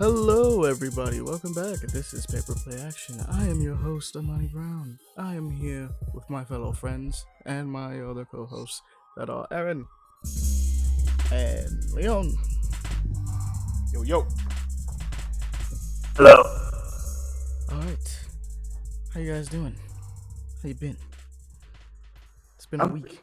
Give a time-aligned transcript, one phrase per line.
[0.00, 1.20] Hello, everybody.
[1.20, 1.76] Welcome back.
[1.92, 3.16] This is Paper Play Action.
[3.30, 4.98] I am your host, Amani Brown.
[5.18, 8.80] I am here with my fellow friends and my other co-hosts
[9.18, 9.86] that are Aaron
[11.30, 12.32] and Leon.
[13.92, 14.26] Yo, yo.
[16.16, 16.44] Hello.
[17.70, 18.20] All right,
[19.12, 19.76] how you guys doing?
[20.62, 20.96] How you been?
[22.56, 23.20] It's been a I'm week.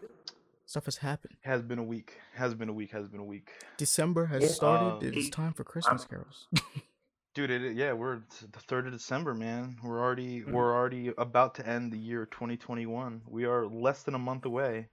[0.77, 1.33] Stuff has happened.
[1.41, 2.19] Has been a week.
[2.35, 2.91] Has been a week.
[2.91, 3.49] Has been a week.
[3.77, 5.07] December has Yeah, started.
[5.07, 6.47] um, it's time for Christmas carols.
[7.33, 8.17] Dude, it, yeah, we're
[8.51, 9.77] the third of December, man.
[9.83, 10.51] We're already Mhm.
[10.51, 13.23] we're already about to end the year 2021.
[13.27, 14.89] We are less than a month away.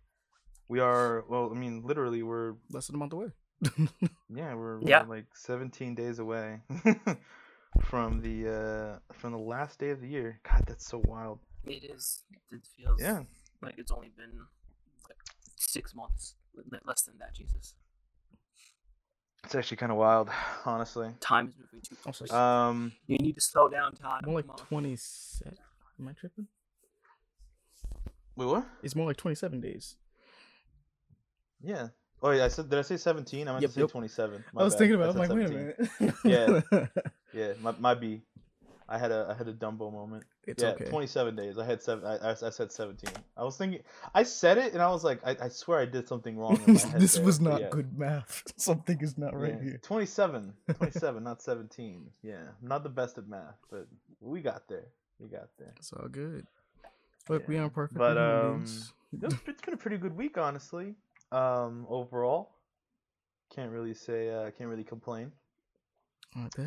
[0.69, 3.33] We are well, I mean, literally, we're Less than a month away.
[4.31, 5.03] yeah, we're, Yeah.
[5.05, 6.63] we're like 17 days away
[7.83, 10.41] from the uh from the last day of the year.
[10.51, 11.41] God, that's so wild.
[11.65, 12.25] It is.
[12.51, 13.25] It feels Yeah.
[13.61, 14.49] like it's only been like
[15.75, 16.37] six months.
[16.87, 17.75] Less than that, Jesus.
[19.45, 20.31] It's actually kind of wild,
[20.65, 21.11] honestly.
[21.21, 22.33] Time is moving too Also, fast.
[22.35, 24.23] Um, you need to slow down time.
[24.25, 25.59] more like 27.
[26.01, 26.47] Am I tripping?
[28.37, 28.67] wait, what?
[28.83, 29.97] It's more like 27 days.
[31.61, 31.89] Yeah.
[32.23, 32.45] Oh, yeah.
[32.47, 32.71] I said.
[32.71, 33.47] Did I say 17?
[33.49, 33.91] I meant Yep, to say yep.
[33.91, 34.45] 27.
[34.57, 34.79] I was bad.
[34.79, 35.09] thinking about it.
[35.09, 36.71] I I'm like, said wait a minute.
[36.73, 36.87] Yeah.
[37.35, 38.23] Yeah, my my B.
[38.89, 40.23] I had a I had a Dumbo moment.
[40.47, 40.85] It's yeah, okay.
[40.85, 41.59] 27 days.
[41.59, 42.05] I had seven.
[42.05, 43.11] I, I, I said 17.
[43.37, 43.81] I was thinking.
[44.15, 46.61] I said it and I was like, I, I swear I did something wrong.
[46.67, 47.69] In my head this there, was not yeah.
[47.71, 48.43] good math.
[48.57, 49.81] Something is not right Yeah, here.
[49.83, 50.53] 27.
[50.75, 52.11] 27, not 17.
[52.23, 53.87] Yeah, not the best at math, but
[54.21, 54.87] we got there.
[55.19, 55.73] We got there.
[55.77, 56.47] It's all good.
[57.29, 57.99] Look, we aren't perfect.
[57.99, 58.65] But, um.
[59.23, 60.95] It's been a pretty good week, honestly.
[61.31, 62.51] Um, overall,
[63.55, 64.31] can't really say.
[64.31, 65.33] Uh, can't really complain.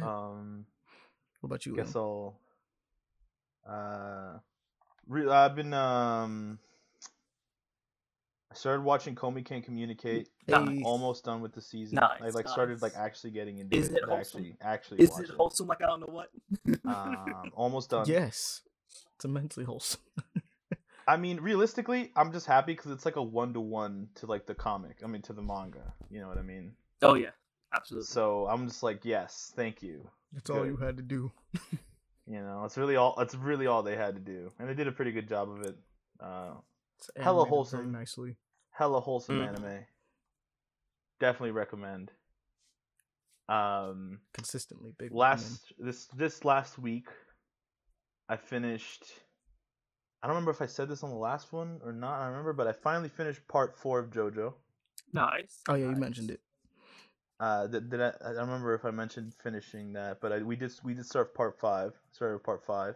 [0.01, 0.65] Um.
[1.41, 1.75] what about you?
[1.75, 1.97] guess Liam?
[1.97, 2.39] I'll.
[3.67, 4.39] Uh,
[5.07, 6.59] re- I've been um.
[8.49, 10.29] I started watching Komi Can't Communicate.
[10.51, 10.83] I'm Hey.
[10.83, 11.99] almost done with the season.
[11.99, 13.97] I Nice, like started like actually getting into Is it.
[13.97, 14.17] it wholesome?
[14.19, 15.35] actually, actually Is watch it it.
[15.35, 16.29] wholesome like I don't know what?
[16.85, 18.05] Um, almost done.
[18.07, 18.61] Yes.
[19.15, 19.99] It's immensely wholesome.
[21.07, 24.45] I mean, realistically, I'm just happy because it's like a one to one to like
[24.45, 24.99] the comic.
[25.03, 25.93] I mean, to the manga.
[26.09, 26.71] You know what I mean?
[27.01, 27.31] oh yeah,
[27.75, 28.05] absolutely.
[28.07, 30.09] So I'm just like, yes, thank you.
[30.31, 31.31] That's all you had to do.
[32.29, 33.15] You know, it's really all.
[33.19, 35.61] It's really all they had to do, and they did a pretty good job of
[35.61, 35.75] it.
[36.19, 36.55] Uh,
[36.97, 37.91] It's Hella animated wholesome.
[37.91, 38.35] Nicely.
[38.71, 39.47] hella wholesome Mhm.
[39.47, 39.85] anime.
[41.19, 42.11] Definitely recommend.
[43.49, 45.11] Um, Consistently big.
[45.13, 47.07] last this this last week,
[48.27, 49.05] I finished.
[50.21, 52.19] I don't remember if I said this on the last one or not.
[52.21, 54.53] I remember, but I finally finished part four of JoJo.
[55.13, 55.61] nice.
[55.69, 56.41] Oh yeah, you mentioned it.
[57.39, 58.13] Uh, did, did I?
[58.25, 61.35] I don't remember if I mentioned finishing that, but I, we did we did start
[61.35, 61.93] part five.
[62.11, 62.95] Started with part five.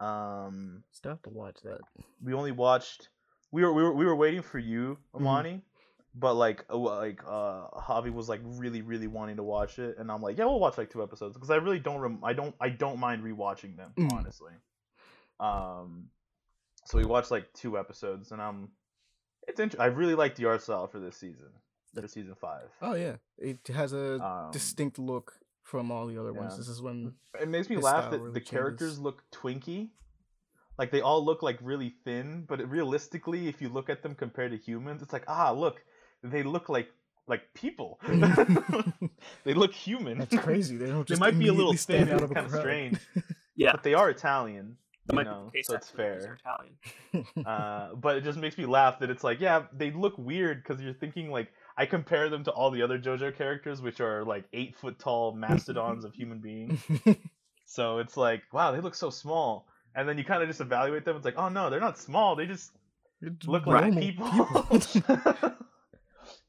[0.00, 1.80] Um, Still have to watch that.
[2.22, 3.08] we only watched.
[3.52, 5.58] We were we were we were waiting for you, Mm-hmm.
[6.18, 10.10] But like uh, like uh, Javi was like really really wanting to watch it, and
[10.10, 12.54] I'm like, yeah, we'll watch like two episodes because I really don't rem- I don't
[12.60, 14.12] I don't mind rewatching them Mm.
[14.12, 14.52] honestly.
[15.40, 16.06] Um,
[16.86, 18.68] so we watched like two episodes, and I'm
[19.46, 21.48] it's int- I really like the art style for this season,
[22.02, 22.68] for season five.
[22.82, 26.56] Oh yeah, it has a Um, distinct look from all the other ones.
[26.56, 29.90] This is when It makes me laugh that really the characters look twinky.
[30.78, 34.50] Like they all look like really thin, but realistically, if you look at them compared
[34.52, 35.82] to humans, it's like ah, look,
[36.22, 36.88] they look like
[37.26, 37.98] like people.
[39.44, 40.18] they look human.
[40.18, 40.76] that's crazy.
[40.76, 42.98] They don't they might be a little immediately thin, out of a kind of strange,
[43.56, 45.66] Yeah, but they are Italian, that you know, be the case.
[45.66, 46.36] so it's actually, because they're
[47.14, 47.24] fair.
[47.24, 47.46] Italian.
[47.46, 50.80] Uh, but it just makes me laugh that it's like, yeah, they look weird because
[50.82, 54.44] you're thinking like I compare them to all the other JoJo characters, which are like
[54.52, 56.80] eight foot tall mastodons of human beings.
[57.66, 59.66] So it's like, wow, they look so small.
[59.94, 61.16] And then you kind of just evaluate them.
[61.16, 62.36] It's like, oh no, they're not small.
[62.36, 62.70] They just
[63.20, 64.26] It's look like normal people.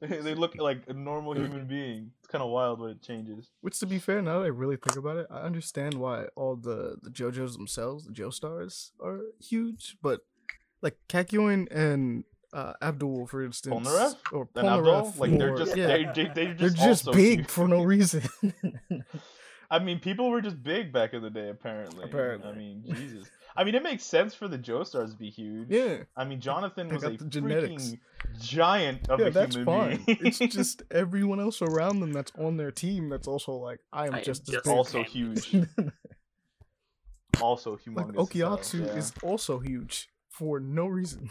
[0.00, 2.12] they they look like a normal human being.
[2.18, 3.50] It's kind of wild when it changes.
[3.62, 6.56] Which, to be fair, now that I really think about it, I understand why all
[6.56, 9.96] the the JoJos themselves, the Joestars, are huge.
[10.02, 10.20] But
[10.82, 15.76] like Kakyoin and uh, Abdul, for instance, Polnareff or And Abdul, Polnareff, like they're just
[15.76, 17.46] yeah, they, they, they're they're just, just also big huge.
[17.50, 18.22] for no reason.
[19.70, 21.50] I mean, people were just big back in the day.
[21.50, 22.04] Apparently.
[22.04, 22.50] Apparently.
[22.50, 23.28] I mean, Jesus.
[23.54, 25.68] I mean, it makes sense for the Joestars to be huge.
[25.68, 27.82] yeah, I mean, Jonathan They was got a the genetics.
[27.82, 27.98] freaking
[28.40, 30.04] giant of yeah, a that's human fine.
[30.06, 30.18] being.
[30.22, 34.14] it's just everyone else around them that's on their team that's also like, I am
[34.14, 34.72] I just as just big.
[34.72, 35.54] also huge.
[37.42, 37.96] also humongous.
[37.96, 38.92] like as Okuyasu yeah.
[38.94, 41.30] is also huge for no reason.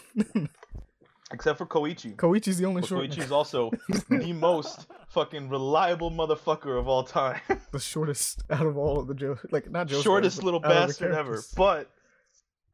[1.32, 2.16] Except for Koichi.
[2.16, 3.72] Koichi's the only But short, Koichi is also
[4.10, 7.42] the most fucking reliable motherfucker of all time.
[7.72, 10.90] the shortest out of all of the Joe, like not Joe, Shortest little but out
[10.90, 11.42] of the bastard ever.
[11.56, 11.90] But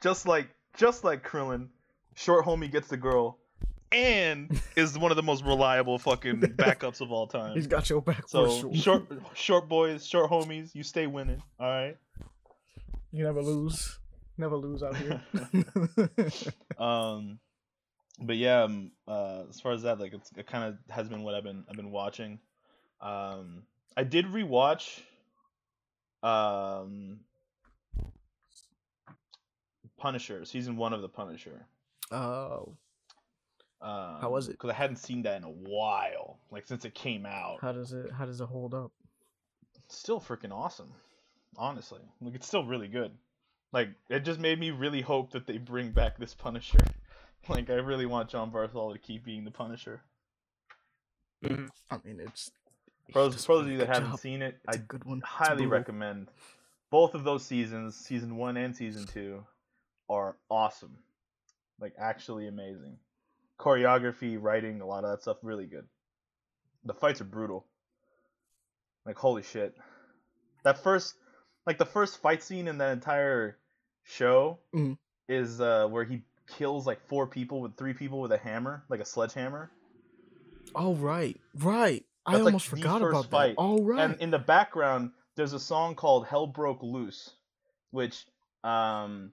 [0.01, 1.67] just like just like Krillin,
[2.15, 3.37] short homie gets the girl,
[3.91, 7.53] and is one of the most reliable fucking backups of all time.
[7.55, 8.75] He's got your back for So sure.
[8.75, 9.03] short,
[9.33, 11.41] short boys, short homies, you stay winning.
[11.59, 11.97] All right.
[13.11, 13.99] You never lose.
[14.35, 15.21] Never lose out here.
[16.79, 17.37] Um,
[18.19, 21.23] but yeah, um, uh, as far as that, like it's, it kind of has been
[21.23, 22.39] what I've been I've been watching.
[23.01, 23.63] Um,
[23.97, 24.99] I did rewatch.
[26.21, 27.19] Um,
[29.97, 31.65] Punisher season one of the Punisher.
[32.11, 32.75] oh,
[33.81, 34.53] Um, how was it?
[34.53, 37.59] Because I hadn't seen that in a while, like since it came out.
[37.61, 38.11] how does it?
[38.11, 38.91] How does it hold up?
[39.85, 40.91] It's still freaking awesome,
[41.57, 42.01] honestly.
[42.21, 43.11] Like it's still really good.
[43.71, 46.79] Like it just made me really hope that they bring back this Punisher.
[47.49, 50.01] Like I really want John Bartholomew to keep being the Punisher.
[51.43, 51.69] Mhm.
[51.91, 52.51] I mean, it's.
[53.11, 54.19] For he those, for those of you that haven't job.
[54.19, 55.19] seen it, It's I a good one.
[55.25, 56.29] Highly recommend
[56.89, 59.43] both of those seasons, season one and season two,
[60.09, 60.97] are awesome.
[61.81, 62.97] Like actually amazing.
[63.59, 65.85] Choreography, writing, a lot of that stuff, really good.
[66.85, 67.65] The fights are brutal.
[69.05, 69.75] Like holy shit.
[70.63, 71.15] That first
[71.67, 73.57] like the first fight scene in that entire
[74.03, 74.97] show Mhm.
[75.27, 78.99] is uh where he kills like four people with three people with a hammer, like
[78.99, 79.71] a sledgehammer.
[80.75, 82.05] Oh right, right.
[82.25, 83.55] I That's, like, almost the forgot first about fight.
[83.55, 83.61] that.
[83.61, 83.99] Oh right.
[83.99, 87.31] And in the background, there's a song called "Hell Broke Luce,"
[87.91, 88.25] which
[88.63, 89.31] um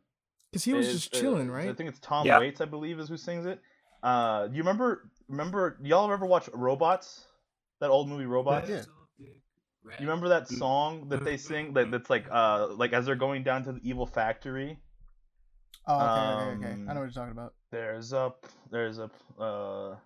[0.51, 1.69] Because he was is, just uh, right?
[1.69, 2.39] I think it's Tom Yeah.
[2.41, 3.61] Waits, I believe, is who sings it.
[4.03, 5.11] Uh, do you remember?
[5.29, 5.77] Remember?
[5.83, 7.27] Y'all ever watch Robots?
[7.81, 8.69] That old movie Robots.
[8.69, 8.83] Yeah.
[9.19, 11.73] You remember that song that they sing?
[11.75, 14.79] That that's like uh like as they're going down to the evil factory.
[15.87, 16.69] Oh, okay, okay, okay.
[16.69, 17.55] I um, know what you're talking about.
[17.71, 18.33] There's a
[18.71, 19.97] there's a uh.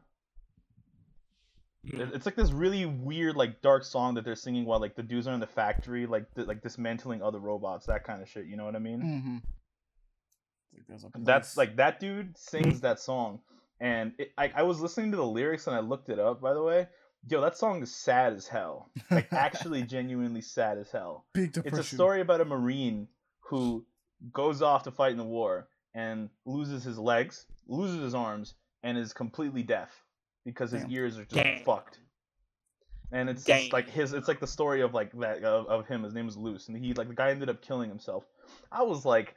[1.86, 2.14] Mhm.
[2.14, 5.26] It's like this really weird, like dark song that they're singing while like the dudes
[5.26, 8.46] are in the factory, like th- like dismantling other robots, that kind of shit.
[8.46, 9.02] You know what I mean?
[9.02, 9.36] Mm-hmm.
[10.88, 13.40] Like That's like that dude sings that song,
[13.80, 16.40] and it, I I was listening to the lyrics and I looked it up.
[16.40, 16.88] By the way,
[17.28, 18.90] yo, that song is sad as hell.
[19.10, 21.26] Like actually, genuinely sad as hell.
[21.32, 21.78] big depression.
[21.78, 23.08] It's a story about a marine
[23.40, 23.84] who
[24.32, 28.98] goes off to fight in the war and loses his legs, loses his arms, and
[28.98, 30.04] is completely deaf
[30.44, 30.92] because his Damn.
[30.92, 31.64] ears are just Damn.
[31.64, 31.98] fucked.
[33.12, 36.02] And it's just like his it's like the story of like that of, of him.
[36.02, 38.24] His name is Luce, and he like the guy ended up killing himself.
[38.72, 39.36] I was like,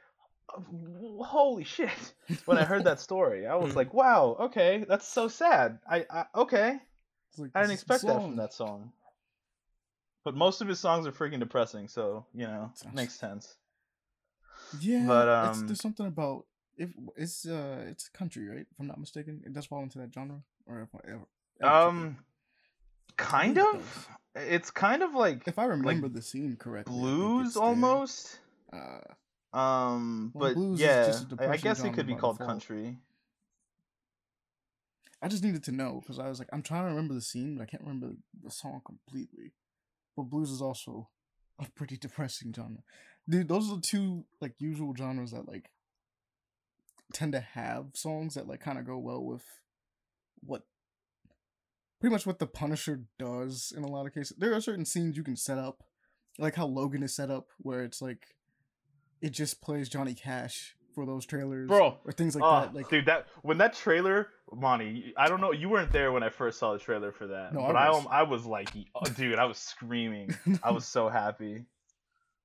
[0.52, 2.14] oh, holy shit!
[2.44, 5.78] When I heard that story, I was like, wow, okay, that's so sad.
[5.88, 6.80] I, I okay,
[7.36, 8.90] like, I didn't this expect that from that song.
[10.24, 13.56] But most of his songs are freaking depressing, so you know, makes sense.
[14.72, 16.44] Yeah, But, it's, um, there's something about
[16.76, 18.66] if it's uh it's country, right?
[18.70, 21.26] If I'm not mistaken, it does fall into that genre, or if I ever.
[21.62, 22.16] ever Um,
[23.16, 24.08] kind of.
[24.34, 28.38] It's kind of like if I remember the scene correctly, blues almost.
[28.72, 29.00] Uh,
[29.58, 32.14] Um, Well, but blues is yeah, just a I, I I guess it could be
[32.14, 32.98] called country.
[35.20, 37.56] I just needed to know because I was like, I'm trying to remember the scene,
[37.56, 39.52] but I can't remember the song completely.
[40.16, 41.08] But blues is also
[41.58, 42.82] a pretty depressing genre,
[43.28, 43.48] dude.
[43.48, 45.70] Those are the two like usual genres that like
[47.12, 49.44] tend to have songs that like kind of go well with
[50.40, 50.62] what
[52.00, 54.36] pretty much what the Punisher does in a lot of cases.
[54.38, 55.82] There are certain scenes you can set up,
[56.38, 58.34] like how Logan is set up, where it's like
[59.20, 62.74] it just plays Johnny Cash for those trailers, Bro, or things like oh, that.
[62.74, 66.28] Like dude, that when that trailer, Monty, I don't know, you weren't there when I
[66.28, 68.06] first saw the trailer for that, No, but I, was.
[68.10, 70.34] I was like, oh, dude, I was screaming.
[70.62, 71.66] I was so happy.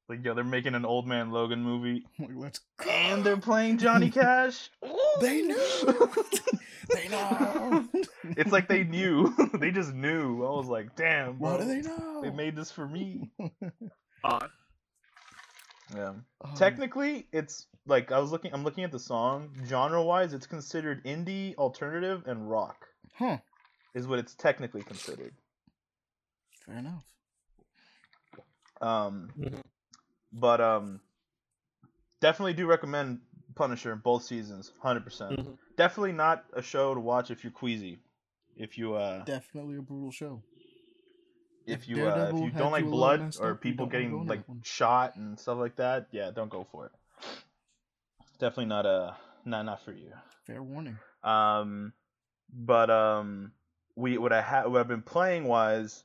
[0.09, 2.89] Like, yo, they're making an old man Logan movie, like, let's go.
[2.89, 4.69] and they're playing Johnny Cash.
[5.21, 5.55] They knew.
[6.93, 7.87] they know.
[8.23, 9.31] it's like they knew.
[9.59, 10.43] they just knew.
[10.43, 11.51] I was like, damn, bro.
[11.51, 12.21] What do they know?
[12.23, 13.29] They made this for me.
[14.23, 14.47] Uh,
[15.95, 16.13] Yeah.
[16.43, 18.53] Um, Technically, it's like I was looking.
[18.53, 19.49] I'm looking at the song.
[19.67, 22.87] Genre-wise, it's considered indie, alternative, and rock.
[23.13, 23.37] Huh.
[23.93, 25.35] Is what it's technically considered.
[26.65, 27.03] Fair enough.
[28.81, 29.61] Um, Mhm.
[30.33, 30.99] But um,
[32.19, 33.21] definitely do recommend
[33.55, 35.39] Punisher both seasons, hundred percent.
[35.39, 35.57] Mhm.
[35.77, 37.99] Definitely not a show to watch if you're queasy.
[38.55, 40.43] If you uh, Definitely a brutal show.
[41.65, 43.85] if if you uh, if you don't like you a little blood or up, people
[43.85, 46.91] don't wanna go getting like shot and stuff like that, yeah, don't go for it.
[48.39, 50.11] Definitely not a not not for you.
[50.45, 50.97] Fair warning.
[51.23, 51.93] Um,
[52.51, 53.53] but um,
[53.95, 56.03] we what I had what I've been playing was,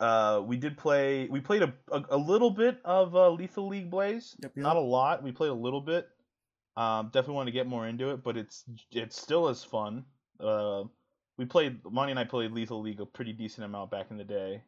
[0.00, 3.90] uh, we did play we played a a, a little bit of uh, Lethal League
[3.90, 4.36] Blaze.
[4.42, 5.22] Yep, Not a lot.
[5.22, 6.08] We played a little bit.
[6.76, 10.04] Um, definitely want to get more into it, but it's it's still as fun.
[10.40, 10.84] Uh,
[11.38, 14.24] we played Monty and I played Lethal League a pretty decent amount back in the
[14.24, 14.62] day.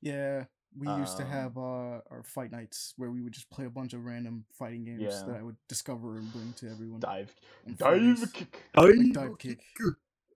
[0.00, 0.44] Yeah,
[0.76, 3.70] we used to Um, have uh, our fight nights where we would just play a
[3.70, 5.22] bunch of random fighting games Yeah.
[5.26, 7.00] that I would discover and bring to everyone.
[7.00, 7.34] Dive,
[7.66, 8.32] dive friends.
[8.32, 8.62] kick.
[8.76, 9.60] Like dive kick.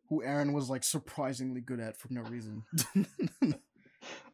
[0.08, 2.64] who Aaron was like surprisingly good at for no reason.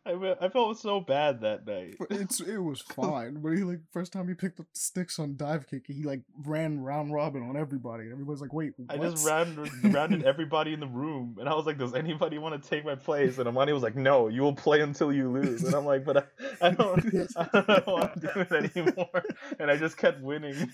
[0.04, 1.94] I, I felt so bad that night.
[1.98, 3.40] But it's it was fine.
[3.40, 6.22] But he like first time he picked up the sticks on dive kick, he like
[6.44, 8.10] ran round robin on everybody.
[8.10, 11.78] Everybody's like, "Wait, I just rounded, rounded everybody in the room, and I was like,
[11.78, 14.80] "Does anybody want to take my place?" And Amani was like, "No, you will play
[14.80, 17.04] until you lose." And I'm like, "But I, I don't,
[17.36, 19.24] I don't know what I'm doing anymore."
[19.60, 20.68] And I just kept winning.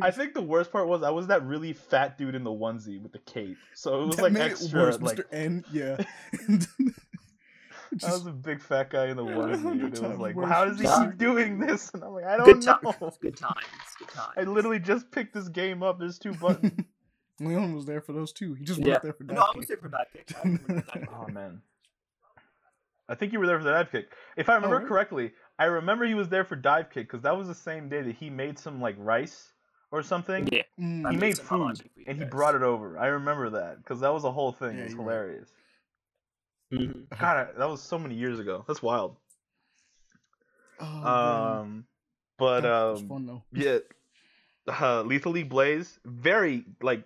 [0.00, 3.00] I think the worst part was I was that really fat dude in the onesie
[3.02, 4.80] with the cape, so it was That like made it extra.
[4.80, 5.24] worse, like Mr.
[5.32, 5.64] N.
[5.72, 5.96] Yeah.
[8.06, 10.48] I was a big fat guy in the A onesie, and it was like, worse.
[10.48, 13.18] "How does he keep doing this?" And I'm like, "I don't Good know." times.
[13.20, 13.56] Good times.
[13.98, 14.32] Good times.
[14.36, 15.98] I literally just picked this game up.
[15.98, 16.72] There's two buttons.
[17.40, 18.54] Leon was there for those two.
[18.54, 18.92] He just Yeah.
[18.92, 20.32] went there for dive No, I was there for that kick.
[20.36, 21.08] I remember that kick.
[21.12, 21.60] Oh man.
[23.08, 24.06] I think you were there for the dive kick.
[24.36, 24.88] If I remember oh, really?
[24.88, 28.00] correctly, I remember he was there for dive kick because that was the same day
[28.00, 29.51] that he made some like rice
[29.92, 30.48] or something.
[30.50, 30.62] Yeah.
[30.80, 32.98] Mm, He made made some food Hawaii for and he brought it over.
[32.98, 34.76] I remember that because that was a whole thing.
[34.76, 35.12] Yeah, it was you're right.
[35.12, 35.48] hilarious.
[36.72, 37.08] Mhm.
[37.20, 38.64] God, that was so many years ago.
[38.66, 39.16] That's wild.
[40.80, 41.58] oh, man.
[41.60, 41.84] Um,
[42.38, 43.78] but That um, fun yeah,
[44.66, 47.04] uh, Lethal League Blaze, very like,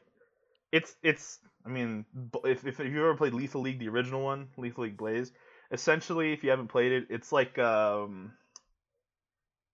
[0.73, 1.39] it's it's.
[1.65, 2.05] I mean,
[2.45, 5.33] if if you ever played Lethal League, the original one, Lethal League Blaze,
[5.73, 8.33] essentially, if you haven't played it, it's like um,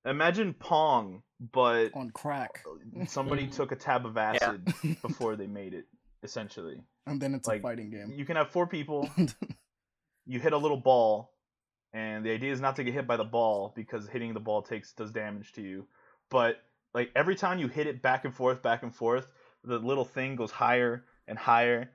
[0.06, 2.62] imagine Pong, but On crack,
[3.06, 4.32] somebody took a tab of Yeah.
[4.34, 4.72] acid
[5.02, 5.86] before they made it.
[6.24, 8.12] Essentially, and then it's like, a fighting game.
[8.14, 9.10] you can have four people.
[10.26, 11.32] you hit a little ball,
[11.92, 14.62] and the idea is not to get hit by the ball because hitting the ball
[14.62, 15.86] takes does damage to you.
[16.30, 16.58] But
[16.94, 19.32] like every time you hit it back and forth, back and forth,
[19.64, 21.90] the little thing goes higher and higher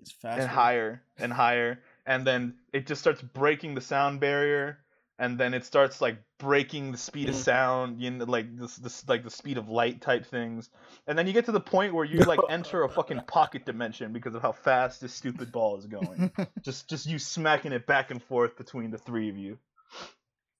[0.00, 0.40] It's faster.
[0.42, 4.78] and higher and higher, and then it just starts breaking the sound barrier,
[5.18, 7.38] and then it starts like breaking the speed of Mhm.
[7.38, 10.70] sound, you know, like this, this like the speed of light type things,
[11.06, 14.12] and then you get to the point where you like enter a fucking pocket dimension
[14.12, 16.30] because of how fast this stupid ball is going.
[16.62, 19.58] just just you smacking it back and forth between the three of you.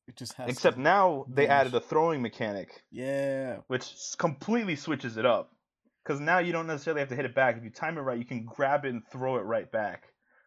[0.08, 0.48] it just has.
[0.48, 3.58] Except now they added a throwing mechanic, yeah.
[3.68, 5.52] which completely switches it up.
[6.02, 7.58] Because now you don't necessarily have to hit it back.
[7.58, 10.04] If you time it right, you can grab it and throw it right back.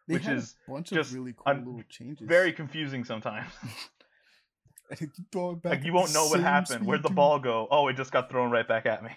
[0.08, 2.26] They which is a bunch just of really cool un- little changes.
[2.26, 3.46] Very confusing sometimes.
[3.62, 4.81] And if you throw it back
[5.64, 6.86] like you won't know what happened.
[6.86, 7.16] Where'd the dude.
[7.16, 7.68] ball go?
[7.70, 9.10] Oh, it just got thrown right back at me.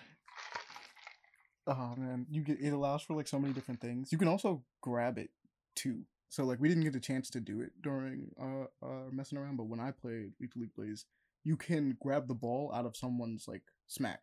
[1.68, 4.12] Oh man, you get it allows for like so many different things.
[4.12, 5.32] You can also grab it
[5.76, 6.02] too.
[6.30, 9.58] So like we didn't get a chance to do it during uh, uh messing around,
[9.58, 11.06] but when I played League Blaze,
[11.44, 14.20] you can grab the ball out of someone's like smack.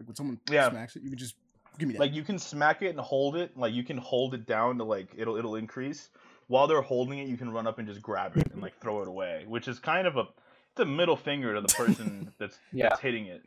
[0.00, 0.70] Like when someone Yeah.
[0.70, 1.34] smacks it, you can just
[1.78, 2.00] give me that.
[2.00, 3.56] Like you can smack it and hold it.
[3.56, 6.08] Like you can hold it down to like it'll it'll increase.
[6.48, 9.02] While they're holding it, you can run up and just grab it and like throw
[9.02, 10.24] it away, which is kind of a
[10.72, 12.88] it's a middle finger to the person that's Yeah.
[12.90, 13.42] that's hitting it.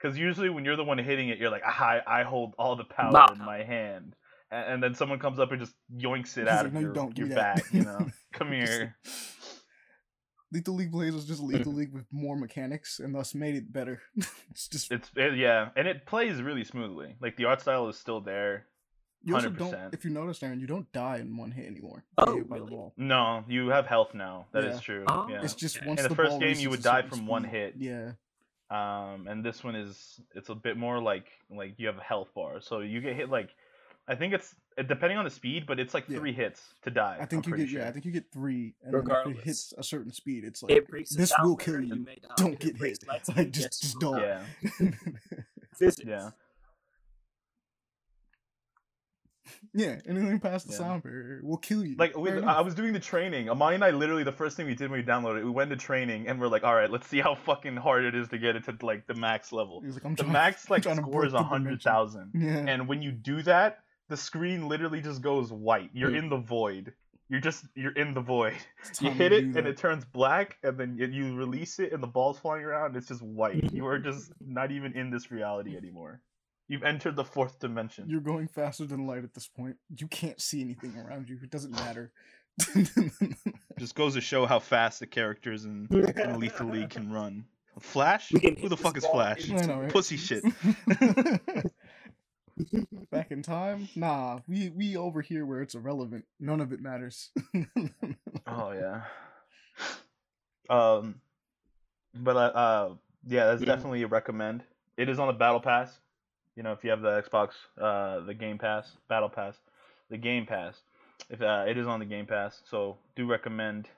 [0.00, 2.84] Because usually when you're the one hitting it, you're like, I I hold all the
[2.84, 3.32] power Nah.
[3.32, 4.14] in my hand,
[4.50, 6.80] and, and then someone comes up and just yoinks it He's out like, of "No,
[6.80, 7.64] your, don't, give your back.
[7.72, 7.98] You know,
[8.32, 8.96] come Just- here.
[10.52, 14.00] Lethal League Blaze was just Lethal League with more mechanics and thus made it better.
[14.50, 17.16] it's just It's it, yeah, and it plays really smoothly.
[17.20, 18.66] Like the art style is still there.
[19.26, 22.04] You also don't if you notice, Aaron, you don't die in one hit anymore.
[22.16, 22.70] Oh, You get the really?
[22.70, 22.92] ball.
[22.96, 24.46] No, you have health now.
[24.52, 24.80] That is Yeah.
[24.80, 25.04] true.
[25.08, 25.26] Oh.
[25.28, 25.42] Yeah.
[25.42, 27.44] It's just once In the the first ball game, you would die certain from one
[27.44, 27.74] hit.
[27.76, 28.12] Yeah.
[28.70, 32.28] um and this one is it's a bit more like like you have a health
[32.34, 33.50] bar so you get hit like
[34.08, 34.56] i think it's
[34.88, 36.18] depending on the speed but it's like Yeah.
[36.18, 38.26] three hits to die I think I'm you pretty get yeah, I think you get
[38.32, 39.38] three, and then if Regardless.
[39.38, 42.06] it hits a certain speed, it's like It breaks this will kill barrier, you.
[42.36, 43.06] Don't It get hit.
[43.08, 44.00] lights, Like just just screwed.
[44.00, 44.20] don't.
[44.20, 44.42] yeah
[45.78, 46.08] Physics.
[46.08, 46.30] yeah
[49.76, 50.78] yeah, anything past the Yeah.
[50.78, 51.40] sound barrier.
[51.44, 51.94] Will kill you.
[51.98, 53.48] like we, i was doing the training.
[53.50, 55.70] Amani and i literally the first thing we did when we downloaded it we went
[55.70, 58.38] to training and we're like all right let's see how fucking hard it is to
[58.38, 59.80] get it to like the max level.
[59.82, 62.30] He was like, I'm the trying, max like to score is a hundred thousand.
[62.34, 65.90] Yeah, and when you do that the screen literally just goes white.
[65.92, 66.18] You're Mm.
[66.18, 66.92] in the void.
[67.28, 68.54] You're just you're in the void.
[69.00, 72.38] You hit it and it turns black and then you release it and the ball's
[72.38, 72.96] flying around.
[72.96, 73.72] It's just white.
[73.72, 76.20] You are just not even in this reality anymore
[76.68, 79.76] you've entered the fourth dimension You're going faster than light at this point.
[79.96, 81.38] You can't see anything around you.
[81.42, 82.12] It doesn't matter.
[83.78, 87.44] just goes to show how fast the characters in, in lethal league can run
[87.78, 89.90] flash can who the fuck is flash into I know, right?
[89.92, 90.42] pussy shit
[93.10, 94.38] Back in time, nah.
[94.48, 96.24] We we over here where it's irrelevant.
[96.40, 97.30] None of it matters.
[98.46, 99.02] oh yeah
[100.70, 101.16] um
[102.14, 102.94] but uh, uh
[103.26, 103.66] yeah that's Mhm.
[103.66, 104.64] definitely a recommend
[104.96, 106.00] it is on the battle pass
[106.56, 109.54] you know if you have the xbox uh the game pass battle pass
[110.10, 110.74] the game pass
[111.30, 113.88] if uh, it is on the game pass so do recommend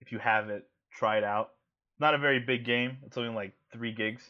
[0.00, 1.50] if you have it try it out
[1.98, 4.22] not a very big game it's only like three gigs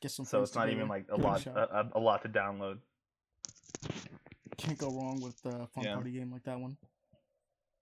[0.00, 0.24] Get some.
[0.24, 2.78] so it's not even like a lot a, a, lot to download
[4.56, 5.94] can't go wrong with a fun Yeah.
[5.94, 6.76] party game like that one.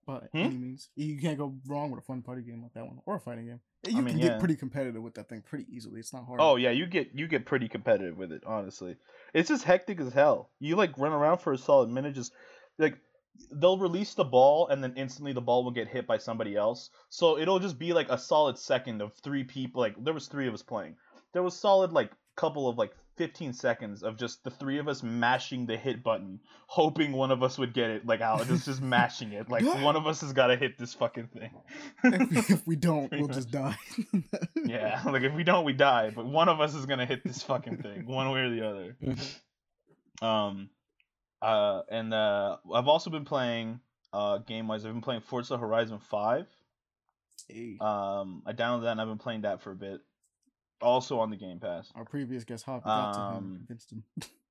[0.06, 0.38] But Hmm?
[0.38, 3.16] any means, you can't go wrong with a fun party game like that one, or
[3.16, 3.60] a fighting game.
[3.84, 4.28] You mean, can yeah.
[4.28, 5.98] get pretty competitive with that thing pretty easily.
[5.98, 6.40] It's not hard.
[6.40, 8.96] Oh yeah, you get you get pretty competitive with it, honestly.
[9.34, 10.50] It's just hectic as hell.
[10.60, 12.32] You like run around for a solid minute, just
[12.78, 12.98] like
[13.50, 16.90] they'll release the ball and then instantly the ball will get hit by somebody else.
[17.08, 19.80] So it'll just be like a solid second of three people.
[19.80, 20.96] Like there was three of us playing.
[21.32, 25.02] There was solid like couple of like 15 seconds of just the three of us
[25.02, 28.06] mashing the hit button, hoping one of us would get it.
[28.06, 29.48] Like out, just just mashing it.
[29.48, 31.50] Like one of us has got to hit this fucking thing.
[32.04, 33.76] if, if we don't, Pretty we'll just die.
[34.64, 36.10] Yeah, like if we don't, we die.
[36.14, 38.96] But one of us is gonna hit this fucking thing, one way or the other.
[40.22, 40.70] Um,
[41.42, 43.80] uh, and uh, I've also been playing
[44.12, 44.84] uh game wise.
[44.86, 46.46] I've been playing Forza Horizon Five.
[47.48, 50.00] Hey, Um, I downloaded that and I've been playing that for a bit.
[50.82, 51.90] Also on the Game Pass.
[51.94, 54.04] our previous guest Javi got to him, um, him.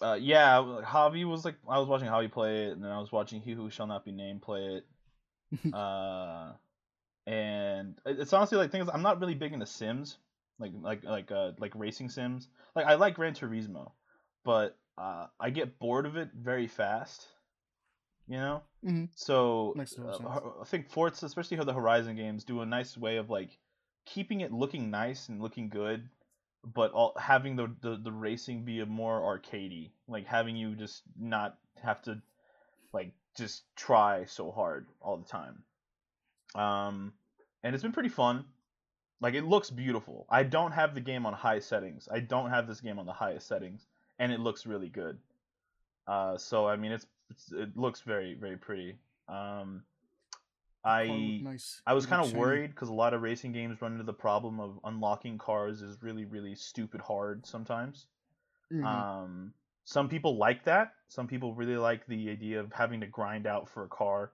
[0.00, 3.10] Uh, yeah, Javi was like I was watching Javi play it, and then I was
[3.10, 5.74] watching He Who Shall Not Be Named play it.
[5.74, 6.52] uh,
[7.26, 8.88] and it's honestly like things.
[8.92, 10.18] I'm not really big into Sims,
[10.58, 12.48] like like like uh like racing sims.
[12.74, 13.92] Like I like Gran Turismo,
[14.44, 17.26] but uh, I get bored of it very fast.
[18.28, 18.62] You know.
[18.84, 19.08] Mhm.
[19.14, 23.30] So uh, I think Forza, especially how the Horizon games do a nice way of
[23.30, 23.58] like
[24.08, 26.08] keeping it looking nice and looking good,
[26.64, 31.02] but all having the the, the racing be a more arcadey, like having you just
[31.18, 32.20] not have to
[32.92, 35.62] like just try so hard all the time.
[36.54, 37.12] Um,
[37.62, 38.44] and it's been pretty fun.
[39.20, 40.26] Like it looks beautiful.
[40.30, 42.08] I don't have the game on high settings.
[42.10, 43.86] I don't have this game on the highest settings,
[44.18, 45.18] and it looks really good.
[46.06, 48.96] Uh, so I mean, it's, it's it looks very very pretty.
[49.28, 49.82] Um,
[50.84, 51.82] I nice.
[51.86, 54.60] I was kind of worried because a lot of racing games run into the problem
[54.60, 58.06] of unlocking cars is really really stupid hard sometimes.
[58.72, 58.84] Mhm.
[58.84, 60.94] Um, some people like that.
[61.08, 64.32] Some people really like the idea of having to grind out for a car,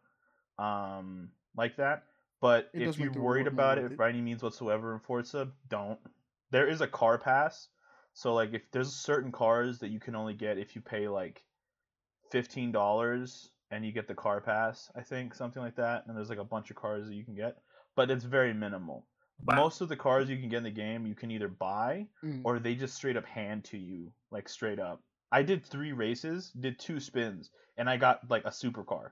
[0.58, 2.04] um, like that.
[2.40, 3.96] But It if you're worried about it it.
[3.96, 6.00] by any means whatsoever in Forza, don't.
[6.50, 7.68] There is a car pass,
[8.12, 11.44] so like if there's certain cars that you can only get if you pay like
[12.30, 16.06] fifteen dollars and you get the car pass, I think something like that.
[16.06, 17.58] And there's like a bunch of cars that you can get,
[17.96, 19.06] but it's very minimal.
[19.44, 19.56] Wow.
[19.56, 22.42] Most of the cars you can get in the game, you can either buy Mhm.
[22.44, 25.02] or they just straight up hand to you, like straight up.
[25.32, 29.10] I did three races, did two spins, and I got like a supercar.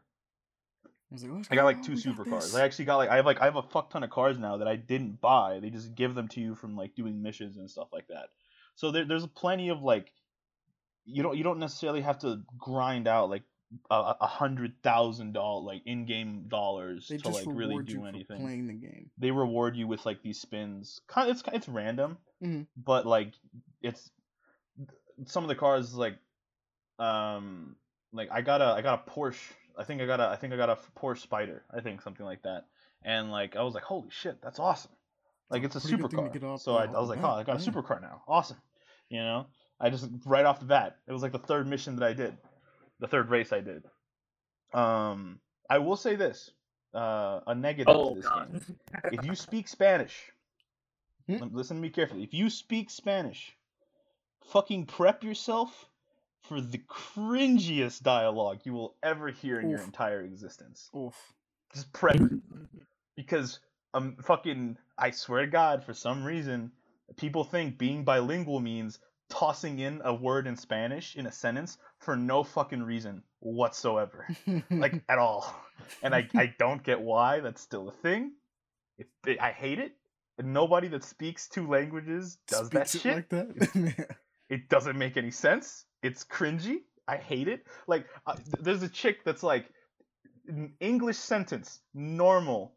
[1.10, 2.54] I, like, I got like two we got supercars.
[2.58, 4.56] I actually got like I have like I have a fuck ton of cars now
[4.58, 5.58] that I didn't buy.
[5.60, 8.30] They just give them to you from like doing missions and stuff like that.
[8.76, 10.12] So there, there's plenty of like
[11.04, 13.42] you don't you don't necessarily have to grind out like
[13.90, 18.40] a, a hundred thousand dollar like in-game dollars They to like really do for anything.
[18.40, 19.10] playing the game.
[19.18, 21.00] They reward you with like these spins.
[21.08, 22.66] Kind it's it's random, Mhm.
[22.76, 23.32] but like
[23.82, 24.10] it's
[25.26, 26.16] some of the cars like
[26.98, 27.76] um
[28.12, 29.38] like I got a I got a Porsche.
[29.78, 31.60] I think I got a I think I got a Porsche Spyder.
[31.74, 32.66] I think something like that.
[33.04, 34.92] And like I was like, holy shit, that's awesome.
[35.50, 36.60] Like it's a Pretty good thing to get supercar.
[36.60, 37.70] So I, I was like, oh, I got a yeah.
[37.70, 38.22] supercar now.
[38.28, 38.56] Awesome.
[39.08, 39.46] You know,
[39.80, 42.36] I just right off the bat, it was like the third mission that I did,
[43.02, 43.84] the third race I did.
[44.72, 46.50] Um, I will say this,
[46.94, 48.60] uh, a negative Oh to this game
[48.92, 49.12] god.
[49.12, 50.32] if you speak Spanish,
[51.28, 51.36] Hmm?
[51.52, 52.22] listen to me carefully.
[52.22, 53.56] If you speak Spanish,
[54.46, 55.86] fucking prep yourself
[56.42, 60.90] for the cringiest dialogue you will ever hear in your entire existence.
[60.96, 61.14] Oof.
[61.72, 62.20] Just prep
[63.16, 63.60] because
[63.94, 66.72] um fucking I swear to God, for some reason,
[67.16, 68.98] people think being bilingual means
[69.30, 74.26] tossing in a word in Spanish in a sentence for no fucking reason whatsoever
[74.70, 75.54] like at all.
[76.02, 78.32] And I, I don't get why that's still a thing.
[78.98, 79.92] It, it- I hate it.
[80.38, 83.04] And nobody that speaks two languages does that shit.
[83.06, 84.06] it like that.
[84.50, 85.86] It doesn't make any sense.
[86.02, 86.78] It's cringy.
[87.08, 87.64] I hate it.
[87.86, 89.66] Like uh, there's a chick that's like
[90.80, 92.74] English sentence, normal,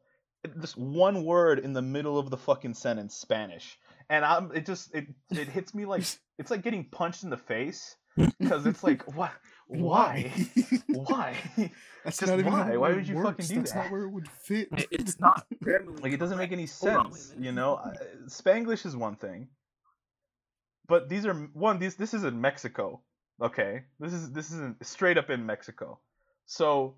[0.61, 3.77] just one word in the middle of the fucking sentence, Spanish,
[4.09, 6.03] and I'm it just it it hits me like
[6.39, 7.95] it's like getting punched in the face
[8.39, 9.31] because it's like what
[9.67, 10.31] why
[10.87, 11.37] why
[12.03, 12.77] That's Just not even why?
[12.77, 13.29] Why would you works.
[13.29, 13.83] fucking do That's that?
[13.85, 14.69] not where it would fit.
[14.91, 16.81] It's not grammarly like it doesn't make any correct.
[16.95, 17.81] Hold on, sense you know
[18.27, 19.47] spanglish is one thing
[20.87, 23.01] but these are one these this is in mexico
[23.41, 25.99] okay this is this is in, straight up in mexico
[26.45, 26.95] so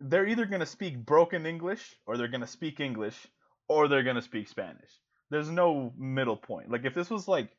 [0.00, 3.26] they're either going to speak broken english or they're going to speak english
[3.68, 4.90] or they're going to speak spanish
[5.32, 7.56] there's no middle point like if this was like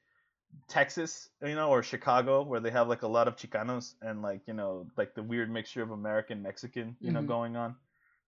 [0.68, 4.42] texas you know or chicago where they have like a lot of chicanos and like
[4.48, 7.28] you know like the weird mixture of american mexican you know Mhm.
[7.28, 7.76] going on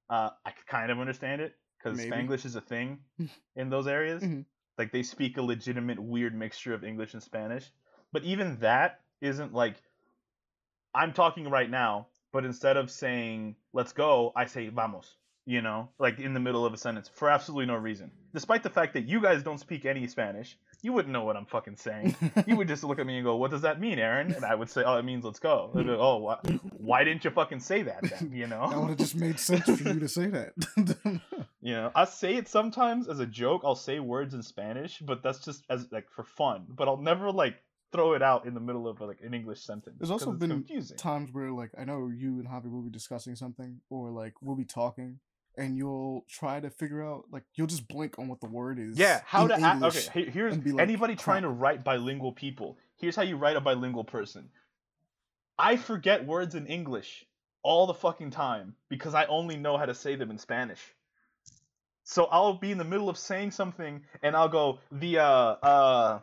[0.10, 2.99] uh i could kind of understand it because spanglish is a thing
[3.55, 4.45] in those areas Mhm.
[4.77, 7.71] like they speak a legitimate weird mixture of english and spanish
[8.12, 9.75] but even that isn't like
[10.95, 15.17] I'm talking right now, but instead of saying let's go, I say vamos.
[15.47, 18.10] You know, like in the middle of a sentence for absolutely no reason.
[18.34, 21.45] Despite the fact that you guys don't speak any Spanish, you wouldn't know what I'm
[21.45, 22.15] fucking saying.
[22.47, 24.55] you would just look at me and go, "What does that mean, Aaron?" And I
[24.55, 26.39] would say, "Oh, it means let's go." They'd oh, why,
[26.77, 28.31] why didn't you fucking say that then?
[28.36, 30.53] You know, that would have just made sense for you to say that.
[31.62, 31.91] you know.
[31.93, 33.62] I say it sometimes as a joke.
[33.63, 36.65] I'll say words in Spanish, but that's just as like for fun.
[36.69, 37.55] But I'll never like
[37.91, 39.97] throw it out in the middle of like an English sentence.
[39.99, 40.97] There's also been confusing.
[40.97, 44.55] times where like I know you and Javi will be discussing something or like we'll
[44.55, 45.19] be talking
[45.57, 48.97] and you'll try to figure out like you'll just blink on what the word is.
[48.97, 49.83] Yeah, how to act.
[49.83, 52.77] Okay, here's like, anybody trying to write bilingual people.
[52.97, 54.49] Here's how you write a bilingual person.
[55.57, 57.25] I forget words in English
[57.63, 60.81] all the fucking time because I only know how to say them in Spanish.
[62.03, 66.19] So I'll be in the middle of saying something and I'll go the uh uh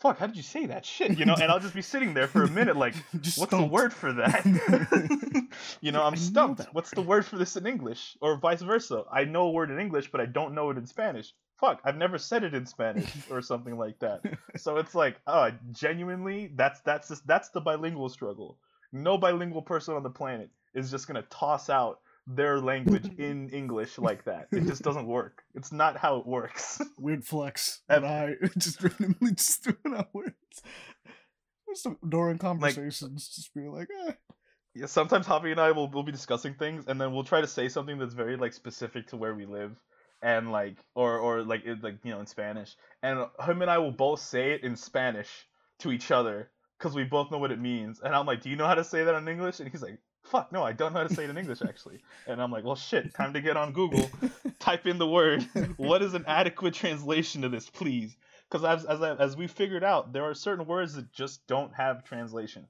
[0.00, 2.26] fuck how did you say that shit you know and I'll just be sitting there
[2.28, 2.94] for a minute like
[3.36, 4.44] what's the word for that?
[5.80, 6.58] you know, I'm stumped.
[6.58, 8.16] that What's the word for this in English?
[8.20, 9.04] Or vice versa.
[9.12, 11.32] I know a word in English, but I don't know it in Spanish.
[11.56, 14.22] Fuck, I've never said it in Spanish or something like that.
[14.56, 18.58] So it's like, oh, genuinely, that's that's just that's the bilingual struggle.
[18.92, 23.98] No bilingual person on the planet is just gonna toss out their language in English
[23.98, 24.48] like that.
[24.52, 25.42] It just doesn't work.
[25.54, 26.80] It's not how it works.
[26.98, 27.80] Weird flex.
[27.88, 30.62] And I just randomly just throwing out words.
[31.68, 34.12] Just during conversations, just being like, eh.
[34.74, 37.46] Yeah, sometimes Javi and I will, will be discussing things, and then we'll try to
[37.46, 39.72] say something that's very like specific to where we live,
[40.22, 43.78] and like or or like it, like you know in Spanish, and him and I
[43.78, 45.28] will both say it in Spanish
[45.80, 48.56] to each other because we both know what it means, and I'm like, do you
[48.56, 49.58] know how to say that in English?
[49.58, 49.98] And he's like,
[50.30, 52.64] fuck no, I don't know how to say it in English actually, and I'm like,
[52.64, 54.10] well shit, time to get on Google,
[54.58, 55.42] type in the word,
[55.76, 58.16] what is an adequate translation to this, please?
[58.50, 62.04] Because as as as we figured out, there are certain words that just don't have
[62.04, 62.66] translation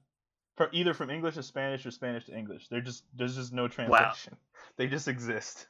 [0.59, 2.67] for either from English to Spanish or Spanish to English.
[2.67, 4.35] They're just there's just no translation.
[4.75, 5.67] They just exist.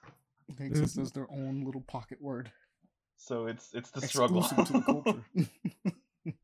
[0.57, 2.51] They exist as their own little pocket word.
[3.17, 4.39] So it's it's the struggle.
[4.39, 6.33] Exclusive to the culture.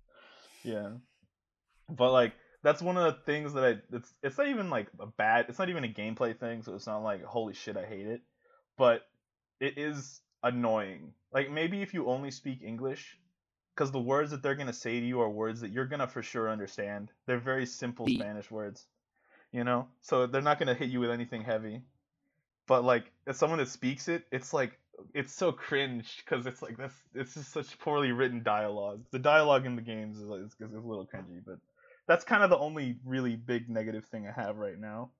[0.64, 0.90] yeah.
[1.90, 2.34] But like
[2.66, 5.60] that's one of the things that I it's it's not even like a bad it's
[5.60, 8.22] not even a gameplay thing, so it's not like holy shit I hate it.
[8.76, 9.04] But
[9.60, 11.14] it is annoying.
[11.32, 13.20] Like maybe if you only speak English
[13.76, 16.24] because the words that they're gonna say to you are words that you're gonna for
[16.24, 17.12] sure understand.
[17.28, 18.84] They're very simple Spanish words,
[19.52, 19.88] you know.
[20.02, 21.84] So they're not gonna hit you with anything heavy.
[22.66, 24.80] But like, as someone that speaks it, it's like
[25.14, 29.04] it's so cringe because it's like that's it's just such poorly written dialogue.
[29.12, 31.60] The dialogue in the games is, like, is, is a little cringy, but
[32.08, 35.12] that's kind of the only really big negative thing I have right now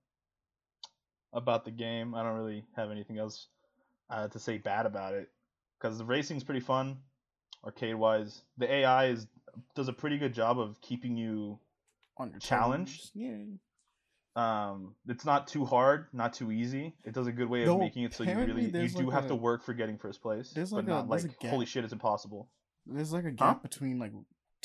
[1.32, 2.14] about the game.
[2.14, 3.48] I don't really have anything else
[4.10, 5.28] uh, to say bad about it
[5.80, 6.98] because the racing's pretty fun,
[7.64, 8.42] arcade wise.
[8.58, 9.26] The AI is
[9.74, 11.58] does a pretty good job of keeping you.
[12.18, 13.10] On your Challenge?
[13.14, 13.44] Yeah.
[14.36, 16.94] Um, it's not too hard, not too easy.
[17.04, 19.12] It does a good way of No, making it so you really you do like
[19.14, 21.66] have to work for getting first place, there's but like a- not a like holy
[21.66, 22.50] shit, it's impossible.
[22.86, 24.12] There's like a gap between like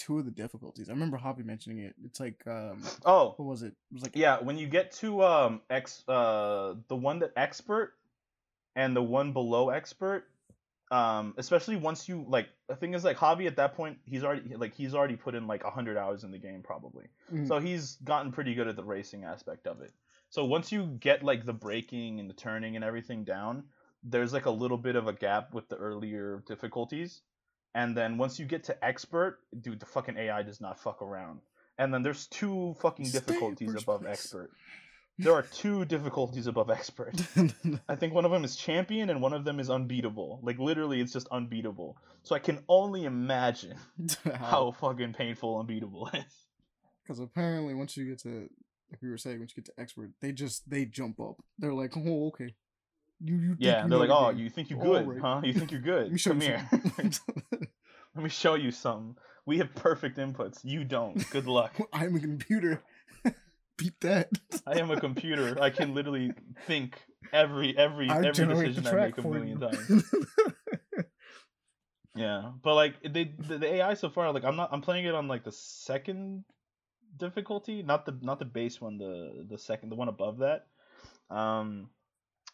[0.05, 0.89] two of the difficulties.
[0.89, 1.95] I remember Javi mentioning it.
[2.05, 3.73] It's like um Oh, what was it?
[3.91, 7.93] It was like Yeah, when you get to um ex uh the one that expert
[8.75, 10.23] and the one below expert,
[10.89, 14.55] um especially once you like the thing is like Javi at that point he's already
[14.55, 17.47] like he's already put in like hundred hours in the game probably, Mm.
[17.47, 19.91] so he's gotten pretty good at the racing aspect of it.
[20.29, 23.63] So once you get like the braking and the turning and everything down,
[24.03, 27.21] there's like a little bit of a gap with the earlier difficulties.
[27.73, 31.39] And then once you get to expert, dude, the fucking AI does not fuck around.
[31.77, 34.13] And then there's two fucking Stay difficulties above place.
[34.13, 34.51] expert.
[35.17, 37.13] There are two difficulties above expert.
[37.89, 40.39] I think one of them is champion and one of them is unbeatable.
[40.43, 41.97] Like literally, it's just unbeatable.
[42.23, 43.77] So I can only imagine
[44.35, 46.47] how fucking painful unbeatable is.
[47.03, 48.49] Because apparently, once you get to,
[48.91, 51.37] like we were saying, once you get to expert, they just they jump up.
[51.57, 52.53] They're like, oh, okay.
[53.23, 55.19] You, you think Yeah, they're like, oh, you think you're good, right.
[55.21, 55.41] huh?
[55.43, 56.03] You think you're good?
[56.05, 56.69] Let me show Come you here.
[58.15, 59.15] Let me show you something.
[59.45, 60.59] We have perfect inputs.
[60.63, 61.29] You don't.
[61.29, 61.75] Good luck.
[61.93, 62.83] I'm a computer.
[63.77, 64.29] Beat that.
[64.67, 65.57] I am a computer.
[65.61, 66.33] I can literally
[66.67, 66.99] think
[67.33, 70.03] every every I every decision I make a million times.
[72.15, 75.15] Yeah, but like they the, the AI so far, like I'm not I'm playing it
[75.15, 76.43] on like the second
[77.17, 80.67] difficulty, not the not the base one, the the second the one above that.
[81.29, 81.89] Um,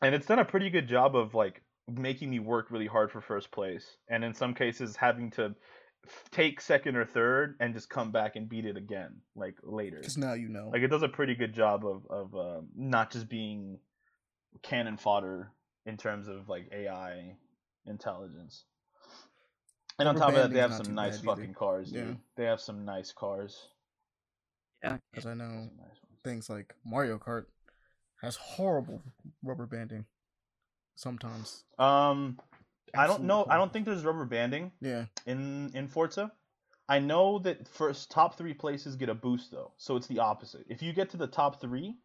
[0.02, 3.22] and it's done a pretty good job of like making me work really hard for
[3.22, 5.56] first place, and in some cases having to
[6.32, 9.98] take second or third and just come back and beat it again like later.
[9.98, 10.70] Because now you know.
[10.72, 13.80] Like it does a pretty good job of of um, not just being
[14.62, 15.52] cannon fodder
[15.86, 17.36] in terms of like AI
[17.86, 18.66] intelligence.
[20.00, 21.42] And on top of that, they have some nice bad either.
[21.42, 22.08] fucking cars, dude.
[22.08, 22.14] Yeah.
[22.36, 23.70] They have some nice cars.
[24.84, 24.98] Yeah.
[25.12, 27.46] because I know nice things like Mario Kart
[28.22, 29.02] has horrible
[29.44, 30.06] rubber banding.
[30.96, 31.64] Sometimes.
[31.78, 32.40] Um,
[32.96, 33.46] I don't know.
[33.50, 35.06] I don't think there's rubber banding Yeah.
[35.26, 36.32] in in Forza.
[36.90, 40.66] I know that first top three places get a boost though, so it's the opposite.
[40.70, 41.98] If you get to the top three,